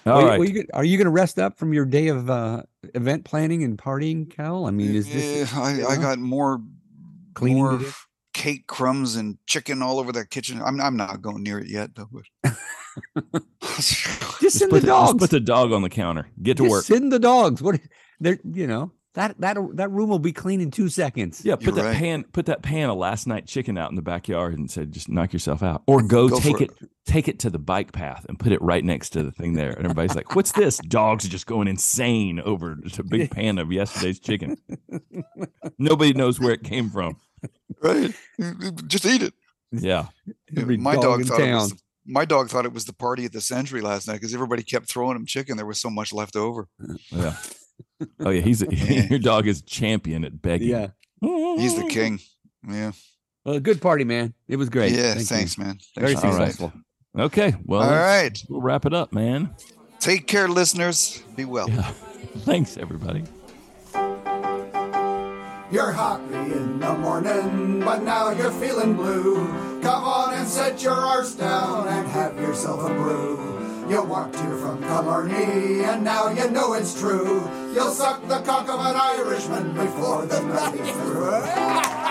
Uh, 0.05 0.11
All 0.11 0.19
are, 0.21 0.25
right. 0.27 0.35
you, 0.35 0.41
are, 0.41 0.45
you, 0.45 0.53
gonna- 0.53 0.67
are 0.73 0.83
you 0.85 0.97
going 0.97 1.05
to 1.05 1.11
rest 1.11 1.39
up 1.39 1.57
from 1.57 1.73
your 1.73 1.85
day 1.85 2.09
of 2.09 2.29
uh, 2.29 2.63
event 2.93 3.23
planning 3.25 3.63
and 3.63 3.77
partying, 3.77 4.29
Cal? 4.29 4.65
I 4.67 4.71
mean, 4.71 4.93
is 4.95 5.07
this 5.11 5.51
yeah, 5.53 5.59
I, 5.59 5.85
I 5.93 5.95
got 5.95 6.19
more 6.19 6.61
cleaning 7.33 7.63
more 7.63 7.81
cake 8.33 8.67
crumbs 8.67 9.15
and 9.15 9.37
chicken 9.47 9.81
all 9.81 9.99
over 9.99 10.11
that 10.11 10.29
kitchen. 10.29 10.61
I'm 10.61 10.79
I'm 10.81 10.97
not 10.97 11.21
going 11.21 11.41
near 11.43 11.59
it 11.59 11.67
yet 11.67 11.91
though. 11.95 12.09
But 13.31 13.43
Just 13.61 14.41
Just 14.41 14.59
send 14.59 14.71
put, 14.71 14.81
the 14.81 14.87
the, 14.87 14.93
just 15.05 15.17
put 15.17 15.29
the 15.29 15.39
dog 15.39 15.71
on 15.71 15.81
the 15.81 15.89
counter. 15.89 16.27
Get 16.41 16.57
to 16.57 16.63
Just 16.63 16.71
work. 16.71 16.83
Send 16.85 17.11
the 17.11 17.19
dogs. 17.19 17.61
What 17.61 17.79
they're 18.19 18.39
you 18.43 18.67
know 18.67 18.91
that 19.15 19.39
that 19.41 19.57
that 19.75 19.91
room 19.91 20.09
will 20.09 20.19
be 20.19 20.31
clean 20.33 20.59
in 20.61 20.71
two 20.71 20.89
seconds. 20.89 21.41
Yeah, 21.45 21.51
You're 21.59 21.71
put 21.71 21.75
that 21.75 21.85
right. 21.85 21.95
pan, 21.97 22.23
put 22.23 22.45
that 22.47 22.61
pan 22.63 22.89
of 22.89 22.97
last 22.97 23.27
night 23.27 23.45
chicken 23.47 23.77
out 23.77 23.89
in 23.91 23.95
the 23.95 24.01
backyard 24.01 24.57
and 24.57 24.69
said, 24.71 24.91
just 24.91 25.07
knock 25.07 25.33
yourself 25.33 25.61
out, 25.61 25.83
or 25.85 26.01
go, 26.01 26.29
Go 26.29 26.39
take 26.39 26.57
for 26.57 26.63
it, 26.63 26.71
take 27.05 27.27
it 27.27 27.37
to 27.39 27.49
the 27.51 27.59
bike 27.59 27.91
path 27.91 28.25
and 28.27 28.39
put 28.39 28.51
it 28.51 28.61
right 28.61 28.83
next 28.83 29.11
to 29.11 29.23
the 29.23 29.31
thing 29.31 29.53
there. 29.53 29.69
And 29.71 29.85
everybody's 29.85 30.15
like, 30.15 30.35
"What's 30.35 30.51
this?" 30.53 30.77
Dogs 30.87 31.25
are 31.25 31.29
just 31.29 31.45
going 31.45 31.67
insane 31.67 32.39
over 32.39 32.75
just 32.75 32.97
a 32.99 33.03
big 33.03 33.29
pan 33.31 33.59
of 33.59 33.71
yesterday's 33.71 34.19
chicken. 34.19 34.57
Nobody 35.77 36.13
knows 36.13 36.39
where 36.39 36.51
it 36.53 36.63
came 36.63 36.89
from. 36.89 37.17
right, 37.81 38.13
just 38.87 39.05
eat 39.05 39.21
it. 39.23 39.33
Yeah, 39.71 40.07
Every 40.57 40.77
my 40.77 40.93
dog 40.95 41.03
dog 41.03 41.21
in 41.21 41.27
thought 41.27 41.39
it 41.41 41.53
was 41.53 41.69
town. 41.69 41.77
the- 41.77 41.83
my 42.05 42.25
dog 42.25 42.49
thought 42.49 42.65
it 42.65 42.73
was 42.73 42.85
the 42.85 42.93
party 42.93 43.25
at 43.25 43.31
the 43.31 43.41
Century 43.41 43.81
last 43.81 44.07
night 44.07 44.15
because 44.15 44.33
everybody 44.33 44.63
kept 44.63 44.87
throwing 44.87 45.15
him 45.15 45.25
chicken. 45.25 45.57
There 45.57 45.65
was 45.65 45.79
so 45.81 45.89
much 45.89 46.13
left 46.13 46.35
over. 46.35 46.67
Uh, 46.81 46.93
yeah. 47.11 47.35
Oh 48.19 48.29
yeah, 48.29 48.41
he's 48.41 48.63
oh, 48.63 48.67
a, 48.69 48.75
Yeah. 48.75 49.03
your 49.09 49.19
dog 49.19 49.47
is 49.47 49.61
champion 49.61 50.23
at 50.25 50.41
begging. 50.41 50.69
Yeah. 50.69 50.87
He's 51.21 51.75
the 51.75 51.87
king. 51.89 52.19
Yeah. 52.67 52.91
Well, 53.45 53.59
good 53.59 53.81
party, 53.81 54.03
man. 54.03 54.33
It 54.47 54.57
was 54.57 54.69
great. 54.69 54.91
Yeah. 54.93 55.13
Thank 55.13 55.19
you. 55.19 55.25
thanks, 55.25 55.57
man. 55.57 55.77
Very 55.95 56.15
Thanks 56.15 56.21
for 56.21 56.27
the 56.27 56.33
successful. 56.33 56.65
invite. 56.67 56.83
Okay, 57.15 57.55
well, 57.65 57.81
all 57.81 57.91
right. 57.91 58.43
we'll 58.49 58.61
wrap 58.61 58.85
it 58.85 58.93
up, 58.93 59.13
man. 59.13 59.55
Take 59.99 60.25
care, 60.27 60.47
listeners. 60.47 61.21
Be 61.35 61.45
well. 61.45 61.69
Yeah. 61.69 61.81
Thanks, 62.39 62.75
everybody. 62.77 63.23
You're 65.73 65.91
happy 65.91 66.35
in 66.35 66.77
the 66.77 66.93
morning, 66.93 67.79
but 67.79 68.03
now 68.03 68.29
you're 68.29 68.51
feeling 68.51 68.93
blue. 68.93 69.47
Come 69.81 70.03
on 70.03 70.35
and 70.35 70.47
set 70.47 70.83
your 70.83 70.93
arse 70.93 71.33
down 71.33 71.87
and 71.87 72.07
have 72.09 72.37
yourself 72.37 72.87
a 72.87 72.93
brew. 72.93 73.87
You 73.89 74.03
walked 74.03 74.35
here 74.35 74.55
from 74.57 74.83
Killarney, 74.83 75.83
and 75.83 76.03
now 76.03 76.29
you 76.29 76.47
know 76.51 76.73
it's 76.73 76.93
true. 76.99 77.49
You'll 77.73 77.89
suck 77.89 78.21
the 78.27 78.41
cock 78.41 78.69
of 78.69 78.81
an 78.81 78.95
Irishman 78.95 79.73
before 79.73 80.27
the 80.27 80.43
night 80.43 80.75
is 80.75 80.91
through. 80.91 81.93